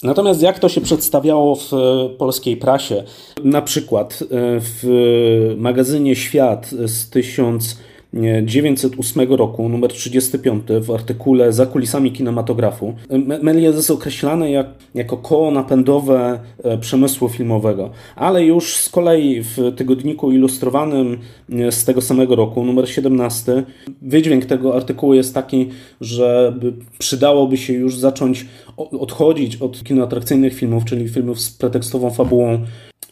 Natomiast 0.03 0.43
jak 0.43 0.59
to 0.59 0.69
się 0.69 0.81
przedstawiało 0.81 1.57
w 1.57 1.73
e, 1.73 2.09
polskiej 2.09 2.57
prasie? 2.57 3.05
Na 3.45 3.63
przykład 3.63 4.23
e, 4.23 4.27
w 4.61 5.55
magazynie 5.57 6.17
Świat 6.17 6.71
z 6.85 7.11
1000 7.11 7.77
1908 8.13 9.33
roku, 9.33 9.69
numer 9.69 9.91
35, 9.91 10.63
w 10.81 10.91
artykule 10.91 11.53
Za 11.53 11.67
kulisami 11.67 12.13
kinematografu. 12.13 12.95
Méliès 13.43 13.77
jest 13.77 13.91
określany 13.91 14.51
jak, 14.51 14.67
jako 14.95 15.17
koło 15.17 15.51
napędowe 15.51 16.41
e, 16.65 16.79
przemysłu 16.79 17.29
filmowego, 17.29 17.91
ale 18.17 18.45
już 18.45 18.77
z 18.77 18.89
kolei 18.89 19.43
w 19.43 19.57
tygodniku 19.77 20.33
ilustrowanym 20.33 21.19
e, 21.53 21.73
z 21.73 21.85
tego 21.85 22.01
samego 22.01 22.37
roku, 22.37 22.65
numer 22.65 22.89
17, 22.89 23.63
wydźwięk 24.03 24.45
tego 24.45 24.77
artykułu 24.77 25.15
jest 25.15 25.35
taki, 25.35 25.69
że 26.01 26.55
przydałoby 26.99 27.57
się 27.57 27.73
już 27.73 27.99
zacząć 27.99 28.47
odchodzić 28.77 29.57
od 29.57 29.85
kinoatrakcyjnych 29.85 30.55
filmów, 30.55 30.85
czyli 30.85 31.09
filmów 31.09 31.41
z 31.41 31.51
pretekstową 31.51 32.11
fabułą, 32.11 32.59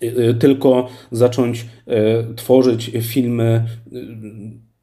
e, 0.01 0.35
tylko 0.35 0.89
zacząć 1.11 1.67
tworzyć 2.37 2.91
filmy 3.01 3.65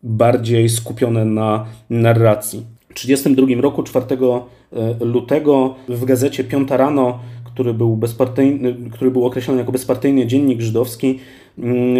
bardziej 0.08 0.70
skupione 0.70 1.26
na 1.26 1.66
narracji. 1.90 2.66
W 2.90 2.94
1932 2.94 3.62
roku, 3.62 3.84
4 3.84 4.06
e, 4.06 5.06
lutego, 5.06 5.76
w 5.90 6.06
gazecie 6.06 6.44
Piąta 6.44 6.78
Rano, 6.78 7.20
który 7.46 7.74
był, 7.74 7.98
bezpartyjny, 7.98 8.76
który 8.92 9.12
był 9.12 9.26
określony 9.26 9.60
jako 9.60 9.72
bezpartyjny 9.72 10.28
dziennik 10.28 10.62
żydowski, 10.62 11.20
mm, 11.58 11.98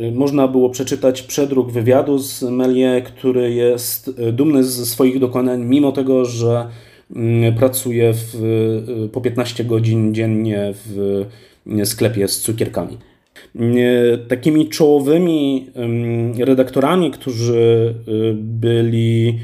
e, 0.00 0.12
można 0.12 0.48
było 0.48 0.70
przeczytać 0.70 1.22
przedruk 1.22 1.70
wywiadu 1.70 2.18
z 2.18 2.42
Melie, 2.42 3.02
który 3.02 3.54
jest 3.54 4.10
e, 4.18 4.32
dumny 4.32 4.64
ze 4.64 4.86
swoich 4.86 5.18
dokonań, 5.18 5.64
mimo 5.64 5.92
tego, 5.92 6.24
że 6.24 6.66
mm, 7.16 7.54
pracuje 7.54 8.12
w, 8.14 9.08
po 9.12 9.20
15 9.20 9.64
godzin 9.64 10.14
dziennie 10.14 10.74
w 10.74 11.24
sklepie 11.84 12.28
z 12.28 12.40
cukierkami. 12.40 12.98
Takimi 14.28 14.68
czołowymi 14.68 15.66
redaktorami, 16.38 17.10
którzy 17.10 17.94
y, 18.08 18.34
byli 18.34 19.38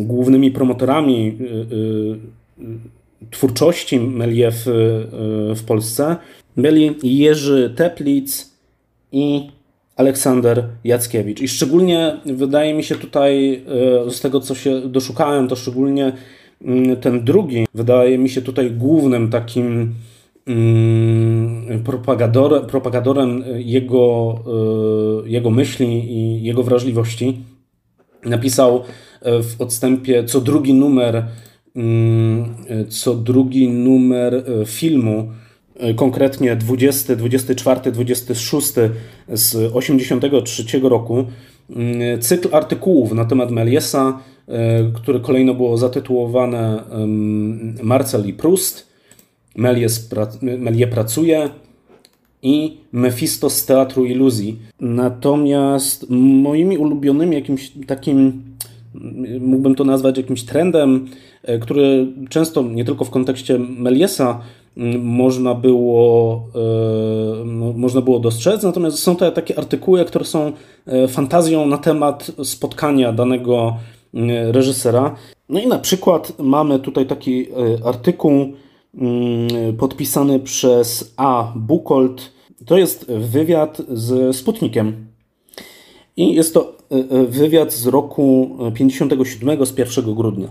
głównymi 0.00 0.50
promotorami 0.50 1.38
y, 1.40 1.44
y, 2.64 3.28
twórczości 3.30 4.00
Melie 4.00 4.50
w, 5.54 5.62
Polsce, 5.66 6.16
byli 6.56 6.94
Jerzy 7.02 7.72
Teplic 7.76 8.52
i 9.12 9.48
Aleksander 9.96 10.64
Jackiewicz. 10.84 11.40
I 11.40 11.48
szczególnie 11.48 12.16
wydaje 12.26 12.74
mi 12.74 12.84
się 12.84 12.94
tutaj, 12.94 13.62
z 14.10 14.20
tego 14.20 14.40
co 14.40 14.54
się 14.54 14.80
doszukałem, 14.80 15.48
to 15.48 15.56
szczególnie 15.56 16.12
ten 17.00 17.24
drugi 17.24 17.66
wydaje 17.74 18.18
mi 18.18 18.28
się 18.28 18.42
tutaj 18.42 18.70
głównym 18.70 19.30
takim 19.30 19.64
Mm, 19.64 19.94
propagador, 21.84 22.66
propagadorem 22.66 23.44
jego, 23.56 24.34
e, 25.24 25.28
jego 25.28 25.50
myśli 25.50 25.86
i 25.86 26.42
jego 26.42 26.62
wrażliwości. 26.62 27.38
Napisał 28.24 28.82
e, 29.22 29.42
w 29.42 29.60
odstępie 29.60 30.24
co 30.24 30.40
drugi 30.40 30.74
numer, 30.74 31.26
mm, 31.76 32.54
co 32.88 33.14
drugi 33.14 33.68
numer 33.68 34.44
filmu, 34.66 35.28
konkretnie 35.96 36.56
20, 36.56 37.16
24, 37.16 37.92
26 37.92 38.72
z 39.28 39.72
83 39.74 40.88
roku, 40.88 41.24
mm, 41.70 42.20
cykl 42.20 42.48
artykułów 42.52 43.12
na 43.12 43.24
temat 43.24 43.50
Meliesa, 43.50 44.18
które 44.94 45.20
kolejno 45.20 45.54
było 45.54 45.76
zatytułowane 45.78 46.82
Marcel 47.82 48.28
i 48.28 48.32
Proust 48.32 48.91
Melie 49.56 50.86
pracuje 50.86 51.50
i 52.42 52.76
Mephisto 52.92 53.50
z 53.50 53.66
Teatru 53.66 54.04
Iluzji. 54.04 54.58
Natomiast 54.80 56.06
moimi 56.10 56.78
ulubionymi 56.78 57.36
jakimś 57.36 57.72
takim, 57.86 58.42
mógłbym 59.40 59.74
to 59.74 59.84
nazwać 59.84 60.16
jakimś 60.16 60.42
trendem, 60.42 61.08
e, 61.42 61.58
który 61.58 62.06
często 62.28 62.62
nie 62.62 62.84
tylko 62.84 63.04
w 63.04 63.10
kontekście 63.10 63.58
Meliesa 63.58 64.40
można 64.98 65.54
było, 65.54 66.42
e, 67.42 67.44
można 67.74 68.00
było 68.00 68.20
dostrzec, 68.20 68.62
natomiast 68.62 68.98
są 68.98 69.16
to 69.16 69.30
takie 69.30 69.58
artykuły, 69.58 70.04
które 70.04 70.24
są 70.24 70.52
e, 70.86 71.08
fantazją 71.08 71.66
na 71.66 71.78
temat 71.78 72.32
spotkania 72.44 73.12
danego 73.12 73.76
reżysera. 74.50 75.14
No 75.48 75.60
i 75.60 75.66
na 75.66 75.78
przykład 75.78 76.32
mamy 76.38 76.78
tutaj 76.78 77.06
taki 77.06 77.46
artykuł 77.84 78.52
podpisany 79.78 80.40
przez 80.40 81.14
A. 81.16 81.52
Bukold. 81.56 82.32
To 82.66 82.78
jest 82.78 83.06
wywiad 83.06 83.82
z 83.88 84.36
Sputnikiem. 84.36 85.06
I 86.16 86.34
jest 86.34 86.54
to 86.54 86.78
e, 86.90 86.94
e, 86.94 87.26
wywiad 87.26 87.72
z 87.72 87.86
roku 87.86 88.58
57, 88.74 89.66
z 89.66 89.78
1 89.78 90.14
grudnia. 90.14 90.48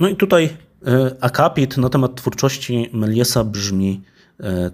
No 0.00 0.08
i 0.08 0.16
tutaj 0.16 0.48
e, 0.86 1.16
akapit 1.20 1.76
na 1.76 1.88
temat 1.88 2.14
twórczości 2.14 2.90
Meliesa 2.92 3.44
brzmi 3.44 4.00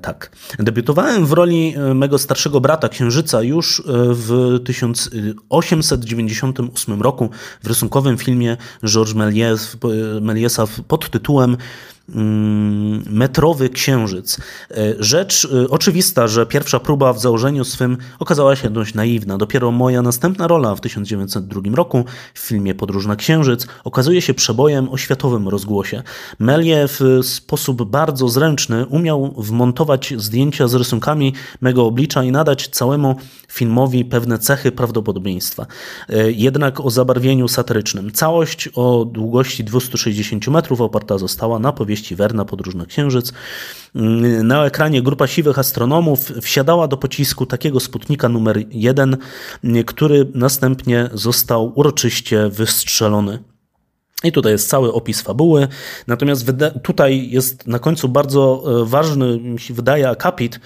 tak. 0.01 0.37
Debiutowałem 0.59 1.27
w 1.27 1.33
roli 1.33 1.75
mego 1.95 2.19
starszego 2.19 2.61
brata 2.61 2.89
Księżyca 2.89 3.43
już 3.43 3.83
w 3.87 4.59
1898 4.65 7.03
roku 7.03 7.31
w 7.63 7.67
rysunkowym 7.67 8.19
filmie 8.19 8.57
Georges 8.85 9.77
Meliesa 10.21 10.65
pod 10.89 11.11
tytułem 11.11 11.57
Mm, 12.02 12.02
metrowy 12.09 13.69
księżyc. 13.71 14.39
E, 14.71 14.95
rzecz 14.99 15.49
e, 15.65 15.71
oczywista, 15.71 16.29
że 16.29 16.47
pierwsza 16.47 16.81
próba 16.81 17.13
w 17.13 17.21
założeniu 17.21 17.65
swym 17.65 17.97
okazała 18.19 18.57
się 18.57 18.71
dość 18.71 18.95
naiwna. 18.95 19.39
Dopiero 19.39 19.71
moja 19.71 20.03
następna 20.03 20.47
rola 20.47 20.75
w 20.75 20.81
1902 20.81 21.61
roku 21.75 22.05
w 22.35 22.39
filmie 22.39 22.75
Podróż 22.75 23.07
na 23.07 23.17
Księżyc 23.17 23.67
okazuje 23.85 24.23
się 24.23 24.35
przebojem 24.35 24.89
o 24.89 24.97
światowym 24.97 25.49
rozgłosie. 25.49 26.03
Melie 26.39 26.89
w 26.89 27.01
sposób 27.23 27.91
bardzo 27.91 28.29
zręczny 28.29 28.87
umiał 28.87 29.35
wmontować 29.37 30.15
zdjęcia 30.17 30.69
z 30.69 30.75
rysunkami 30.75 31.33
mego 31.61 31.87
oblicza 31.87 32.25
i 32.25 32.33
nadać 32.33 32.69
całemu 32.69 33.17
filmowi 33.49 34.05
pewne 34.05 34.39
cechy 34.39 34.73
prawdopodobieństwa. 34.73 35.67
E, 36.09 36.33
jednak 36.33 36.81
o 36.81 36.91
zabarwieniu 36.91 37.49
satyrycznym. 37.49 38.13
Całość 38.13 38.69
o 38.75 39.05
długości 39.05 39.65
260 39.65 40.49
metrów 40.49 40.81
oparta 40.81 41.19
została 41.19 41.59
na 41.59 41.73
powieści 41.73 41.92
opowieści 41.93 42.17
Werna 42.17 42.45
Podróż 42.45 42.75
na 42.75 42.87
Księżyc. 42.87 43.33
Mm, 43.95 44.47
na 44.47 44.65
ekranie 44.65 45.03
grupa 45.03 45.27
siwych 45.27 45.59
astronomów 45.59 46.33
wsiadała 46.43 46.89
do 46.89 46.97
pocisku 46.97 47.47
takiego 47.47 47.81
Sputnika 47.81 48.29
numer 48.29 48.65
jeden, 48.71 49.17
który 49.87 50.27
następnie 50.35 51.11
został 51.13 51.73
uroczyście 51.75 52.49
wystrzelony. 52.49 53.39
I 54.25 54.33
tutaj 54.33 54.53
jest 54.53 54.69
cały 54.69 54.93
opis 54.93 55.21
fabuły. 55.21 55.69
Natomiast 56.07 56.47
tutaj 56.83 57.31
jest 57.31 57.67
na 57.67 57.79
końcu 57.79 58.09
bardzo 58.09 58.65
e, 58.83 58.85
ważny, 58.85 59.39
mi 59.39 59.61
się 59.61 59.75
wydaje, 59.75 60.09
akapit, 60.09 60.61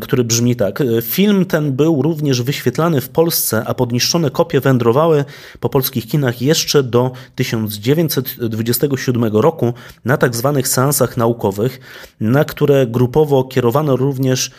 który 0.00 0.24
brzmi 0.24 0.56
tak. 0.56 0.82
Film 1.02 1.44
ten 1.44 1.72
był 1.72 2.02
również 2.02 2.42
wyświetlany 2.42 3.00
w 3.00 3.08
Polsce, 3.08 3.62
a 3.66 3.74
podniszczone 3.74 4.30
kopie 4.30 4.60
wędrowały 4.60 5.24
po 5.60 5.68
polskich 5.68 6.06
kinach 6.06 6.42
jeszcze 6.42 6.82
do 6.82 7.12
1927 7.34 9.24
roku 9.36 9.72
na 10.04 10.16
tak 10.16 10.36
zwanych 10.36 10.68
seansach 10.68 11.16
naukowych, 11.16 11.80
na 12.20 12.44
które 12.44 12.86
grupowo 12.86 13.44
kierowano 13.44 13.96
również 13.96 14.50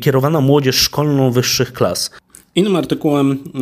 kierowano 0.00 0.40
młodzież 0.40 0.76
szkolną 0.76 1.30
wyższych 1.30 1.72
klas. 1.72 2.10
Innym 2.54 2.76
artykułem 2.76 3.38
e, 3.54 3.58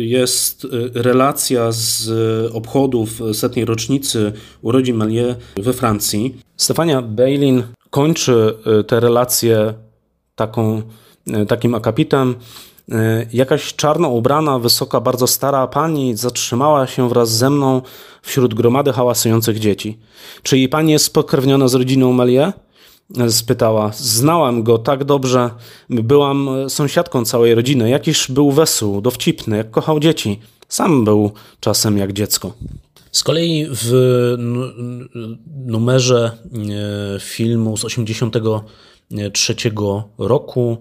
jest 0.00 0.64
e, 0.64 0.68
relacja 1.02 1.72
z 1.72 2.10
obchodów 2.52 3.20
setnej 3.32 3.64
rocznicy 3.64 4.32
urodzin 4.62 4.96
Malie 4.96 5.34
we 5.56 5.72
Francji. 5.72 6.34
Stefania 6.56 7.02
Bailin 7.02 7.62
kończy 7.90 8.54
y, 8.80 8.84
te 8.84 9.00
relacje 9.00 9.74
taką, 10.34 10.82
y, 11.42 11.46
takim 11.46 11.74
akapitem. 11.74 12.34
Y, 12.88 13.28
jakaś 13.32 13.74
czarno 13.74 14.08
ubrana, 14.08 14.58
wysoka, 14.58 15.00
bardzo 15.00 15.26
stara 15.26 15.66
pani 15.66 16.16
zatrzymała 16.16 16.86
się 16.86 17.08
wraz 17.08 17.30
ze 17.30 17.50
mną 17.50 17.82
wśród 18.22 18.54
gromady 18.54 18.92
hałasujących 18.92 19.58
dzieci. 19.58 19.98
Czy 20.42 20.58
jej 20.58 20.68
pani 20.68 20.92
jest 20.92 21.04
spokrewniona 21.04 21.68
z 21.68 21.74
rodziną 21.74 22.12
Melie? 22.12 22.52
spytała. 23.28 23.90
Znałam 23.94 24.62
go 24.62 24.78
tak 24.78 25.04
dobrze, 25.04 25.50
byłam 25.90 26.50
sąsiadką 26.68 27.24
całej 27.24 27.54
rodziny. 27.54 27.90
Jakiż 27.90 28.30
był 28.30 28.50
wesół, 28.50 29.00
dowcipny, 29.00 29.56
jak 29.56 29.70
kochał 29.70 30.00
dzieci. 30.00 30.40
Sam 30.68 31.04
był 31.04 31.30
czasem 31.60 31.98
jak 31.98 32.12
dziecko. 32.12 32.52
Z 33.12 33.24
kolei 33.24 33.66
w 33.70 33.92
numerze 35.66 36.30
e, 37.16 37.20
filmu 37.20 37.76
z 37.76 37.84
80 37.84 38.38
2023 39.10 39.54
roku 40.18 40.78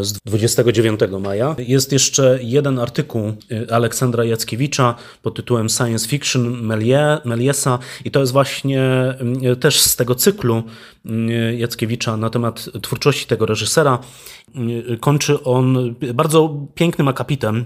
z 0.00 0.12
29 0.12 1.00
maja. 1.20 1.56
Jest 1.58 1.92
jeszcze 1.92 2.38
jeden 2.42 2.78
artykuł 2.78 3.32
Aleksandra 3.70 4.24
Jackiewicza 4.24 4.94
pod 5.22 5.36
tytułem 5.36 5.68
Science 5.68 6.08
Fiction 6.08 6.62
Meliesa 7.24 7.78
i 8.04 8.10
to 8.10 8.20
jest 8.20 8.32
właśnie 8.32 8.82
też 9.60 9.80
z 9.80 9.96
tego 9.96 10.14
cyklu 10.14 10.62
Jackiewicza 11.56 12.16
na 12.16 12.30
temat 12.30 12.68
twórczości 12.82 13.26
tego 13.26 13.46
reżysera. 13.46 13.98
Kończy 15.00 15.42
on 15.42 15.94
bardzo 16.14 16.66
pięknym 16.74 17.08
akapitem 17.08 17.64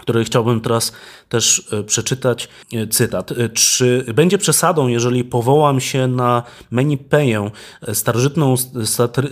który 0.00 0.24
chciałbym 0.24 0.60
teraz 0.60 0.92
też 1.28 1.68
e, 1.72 1.82
przeczytać. 1.82 2.48
E, 2.72 2.86
cytat. 2.86 3.32
E, 3.32 3.48
czy 3.48 4.04
będzie 4.14 4.38
przesadą, 4.38 4.88
jeżeli 4.88 5.24
powołam 5.24 5.80
się 5.80 6.06
na 6.06 6.42
Menipeję, 6.70 7.50
starożytną 7.92 8.54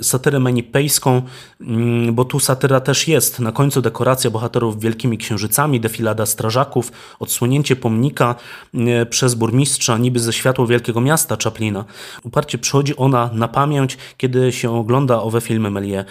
satyrę 0.02 0.40
menipejską, 0.40 1.22
mm, 1.60 2.14
bo 2.14 2.24
tu 2.24 2.40
satyra 2.40 2.80
też 2.80 3.08
jest. 3.08 3.40
Na 3.40 3.52
końcu 3.52 3.82
dekoracja 3.82 4.30
bohaterów 4.30 4.80
wielkimi 4.80 5.18
księżycami, 5.18 5.80
defilada 5.80 6.26
strażaków, 6.26 6.92
odsłonięcie 7.18 7.76
pomnika 7.76 8.34
przez 9.10 9.34
burmistrza 9.34 9.98
niby 9.98 10.20
ze 10.20 10.32
światło 10.32 10.66
wielkiego 10.66 11.00
miasta 11.00 11.36
Chaplina. 11.44 11.84
Uparcie 12.24 12.58
przychodzi 12.58 12.96
ona 12.96 13.30
na 13.32 13.48
pamięć, 13.48 13.98
kiedy 14.16 14.52
się 14.52 14.76
ogląda 14.78 15.22
owe 15.22 15.40
filmy 15.40 15.70
Melie, 15.70 16.04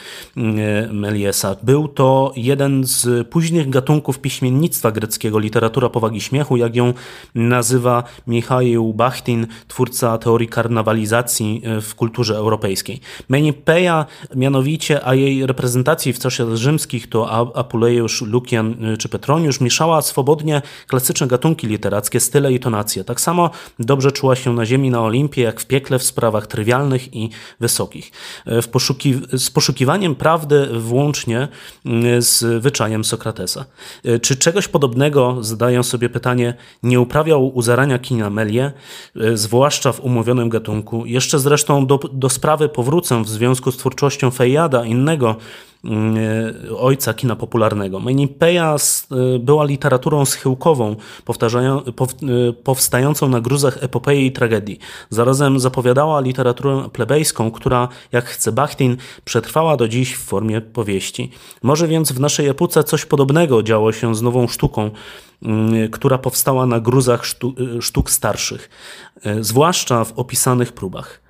Meliesa. 0.91 1.55
Był 1.63 1.87
to 1.87 2.33
jeden 2.35 2.83
z 2.83 3.27
późnych 3.27 3.69
gatunków 3.69 4.19
piśmie 4.19 4.44
piśmiennictwa 4.45 4.91
greckiego, 4.91 5.39
literatura 5.39 5.89
powagi 5.89 6.21
śmiechu, 6.21 6.57
jak 6.57 6.75
ją 6.75 6.93
nazywa 7.35 8.03
Michał 8.27 8.93
Bachtin, 8.93 9.47
twórca 9.67 10.17
teorii 10.17 10.47
karnawalizacji 10.47 11.61
e, 11.63 11.81
w 11.81 11.95
kulturze 11.95 12.35
europejskiej. 12.35 12.99
Menipeja 13.29 14.05
mianowicie, 14.35 15.05
a 15.05 15.15
jej 15.15 15.45
reprezentacji 15.45 16.13
w 16.13 16.19
czasie 16.19 16.57
rzymskich 16.57 17.09
to 17.09 17.51
Apuleiusz, 17.55 18.21
Lukian 18.21 18.85
e, 18.85 18.97
czy 18.97 19.09
Petroniusz 19.09 19.61
mieszała 19.61 20.01
swobodnie 20.01 20.61
klasyczne 20.87 21.27
gatunki 21.27 21.67
literackie, 21.67 22.19
style 22.19 22.53
i 22.53 22.59
tonacje. 22.59 23.03
Tak 23.03 23.21
samo 23.21 23.49
dobrze 23.79 24.11
czuła 24.11 24.35
się 24.35 24.53
na 24.53 24.65
ziemi 24.65 24.89
na 24.89 25.01
Olimpie, 25.01 25.41
jak 25.41 25.61
w 25.61 25.65
piekle 25.65 25.99
w 25.99 26.03
sprawach 26.03 26.47
trywialnych 26.47 27.15
i 27.15 27.29
wysokich. 27.59 28.11
E, 28.45 28.61
w 28.61 28.67
poszuki 28.67 29.21
z 29.33 29.49
poszukiwaniem 29.49 30.15
prawdy 30.15 30.67
włącznie 30.79 31.47
z 32.19 32.63
wyczajem 32.63 33.03
Sokratesa. 33.03 33.65
Czy 34.21 34.34
czegoś 34.37 34.67
podobnego 34.67 35.37
zadają 35.41 35.83
sobie 35.83 36.09
pytanie, 36.09 36.53
nie 36.83 36.99
uprawiał 36.99 37.57
u 37.57 37.61
zarania 37.61 37.99
kina 37.99 38.29
Melie, 38.29 38.71
e, 39.15 39.37
zwłaszcza 39.37 39.91
w 39.91 39.99
umówionym 39.99 40.49
gatunku. 40.49 41.05
Jeszcze 41.05 41.39
zresztą 41.39 41.85
do, 41.85 41.97
do 41.97 42.29
sprawy 42.29 42.69
powrócę 42.69 43.23
w 43.23 43.29
związku 43.29 43.71
z 43.71 43.77
twórczością 43.77 44.31
Fejada, 44.31 44.85
innego 44.85 45.35
ojca 46.77 47.13
kina 47.13 47.35
popularnego. 47.35 47.99
Menipeja 47.99 48.75
e, 48.75 49.39
była 49.39 49.65
literaturą 49.65 50.25
schyłkową, 50.25 50.95
e, 50.95 52.53
powstającą 52.53 53.29
na 53.29 53.41
gruzach 53.41 53.83
epopei 53.83 54.25
i 54.25 54.31
tragedii. 54.31 54.79
Zarazem 55.09 55.59
zapowiadała 55.59 56.19
literaturę 56.21 56.89
plebejską, 56.93 57.51
która, 57.51 57.87
jak 58.11 58.25
chce 58.25 58.51
Bachtin, 58.51 58.97
przetrwała 59.25 59.77
do 59.77 59.87
dziś 59.87 60.15
w 60.15 60.23
formie 60.23 60.61
powieści. 60.61 61.31
Może 61.63 61.87
więc 61.87 62.11
w 62.11 62.19
naszej 62.19 62.47
epoce 62.47 62.83
coś 62.83 63.05
podobnego 63.05 63.63
działo 63.63 63.91
się 63.91 64.15
z 64.15 64.21
nową 64.21 64.47
sztuką, 64.47 64.91
która 65.91 66.17
powstała 66.17 66.65
na 66.65 66.79
gruzach 66.79 67.23
sztuk 67.81 68.11
starszych, 68.11 68.69
zwłaszcza 69.41 70.03
w 70.03 70.19
opisanych 70.19 70.71
próbach. 70.73 71.21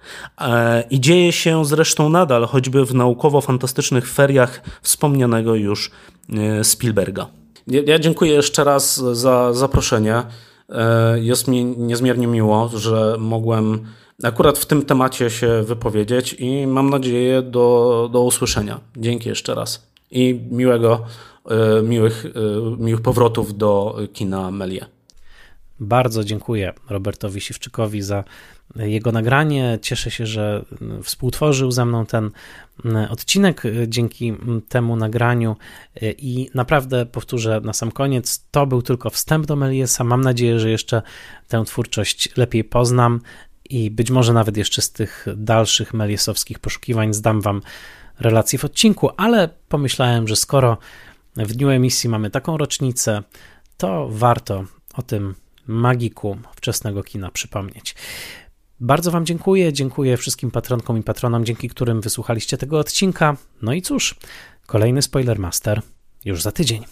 E, 0.42 0.84
I 0.90 1.00
dzieje 1.00 1.32
się 1.32 1.66
zresztą 1.66 2.10
nadal, 2.10 2.46
choćby 2.46 2.86
w 2.86 2.94
naukowo-fantastycznych 2.94 4.08
feriach 4.08 4.62
wspomnianego 4.82 5.56
już 5.56 5.92
e, 6.30 6.64
Spielberga. 6.64 7.28
Ja 7.68 8.00
dziękuję 8.00 8.34
jeszcze 8.34 8.64
raz 8.64 8.96
za 8.98 9.54
zaproszenie. 9.54 10.24
E, 10.70 11.20
jest 11.20 11.48
mi 11.48 11.66
niezmiernie 11.66 12.28
miło, 12.28 12.70
że 12.76 13.16
mogłem 13.20 13.86
akurat 14.24 14.58
w 14.58 14.66
tym 14.66 14.86
temacie 14.86 15.30
się 15.30 15.64
wypowiedzieć 15.64 16.36
i 16.40 16.68
mam 16.68 16.90
nadzieję 16.90 17.42
do, 17.42 18.10
do 18.14 18.22
usłyszenia. 18.22 18.80
Dzięki 18.98 19.30
jeszcze 19.30 19.56
raz 19.56 19.88
i 20.12 20.40
miłego, 20.52 21.02
miłych, 21.84 22.26
miłych 22.78 23.02
powrotów 23.02 23.58
do 23.58 23.98
kina 24.14 24.52
Melie. 24.52 24.86
Bardzo 25.80 26.24
dziękuję 26.24 26.74
Robertowi 26.90 27.42
Siwczykowi 27.42 28.02
za 28.02 28.24
jego 28.76 29.12
nagranie. 29.12 29.80
Cieszę 29.82 30.12
się, 30.12 30.26
że 30.26 30.66
współtworzył 31.04 31.72
ze 31.72 31.86
mną 31.86 32.06
ten 32.06 32.32
odcinek 33.10 33.64
dzięki 33.88 34.34
temu 34.70 34.96
nagraniu 34.96 35.56
i 36.02 36.50
naprawdę 36.54 37.06
powtórzę 37.06 37.62
na 37.64 37.74
sam 37.74 37.92
koniec, 37.92 38.46
to 38.52 38.68
był 38.68 38.82
tylko 38.82 39.10
wstęp 39.10 39.46
do 39.46 39.56
Meliesa. 39.56 40.04
Mam 40.04 40.22
nadzieję, 40.22 40.60
że 40.60 40.70
jeszcze 40.70 41.02
tę 41.48 41.64
twórczość 41.66 42.38
lepiej 42.38 42.64
poznam 42.64 43.22
i 43.70 43.92
być 43.92 44.12
może 44.12 44.34
nawet 44.34 44.58
jeszcze 44.58 44.82
z 44.82 44.92
tych 44.92 45.26
dalszych 45.36 45.94
meliesowskich 45.94 46.60
poszukiwań 46.60 47.14
zdam 47.14 47.42
wam 47.42 47.62
relacje 48.20 48.60
w 48.60 48.66
odcinku, 48.66 49.10
ale 49.18 49.50
pomyślałem, 49.70 50.28
że 50.28 50.36
skoro 50.36 50.78
w 51.36 51.54
dniu 51.54 51.70
emisji 51.70 52.10
mamy 52.10 52.30
taką 52.30 52.58
rocznicę, 52.58 53.24
to 53.78 54.08
warto 54.12 54.66
o 54.94 55.02
tym 55.02 55.36
magiku 55.68 56.38
wczesnego 56.56 57.04
kina 57.04 57.32
przypomnieć. 57.32 57.96
Bardzo 58.80 59.12
Wam 59.12 59.26
dziękuję. 59.26 59.74
Dziękuję 59.74 60.18
wszystkim 60.18 60.52
patronkom 60.52 60.98
i 60.98 61.04
patronom, 61.04 61.46
dzięki 61.46 61.70
którym 61.70 62.02
wysłuchaliście 62.02 62.58
tego 62.58 62.80
odcinka. 62.80 63.38
No 63.62 63.74
i 63.74 63.82
cóż, 63.82 64.16
kolejny 64.66 65.02
Spoiler 65.02 65.40
Master 65.40 65.82
już 66.26 66.42
za 66.42 66.52
tydzień. 66.52 66.84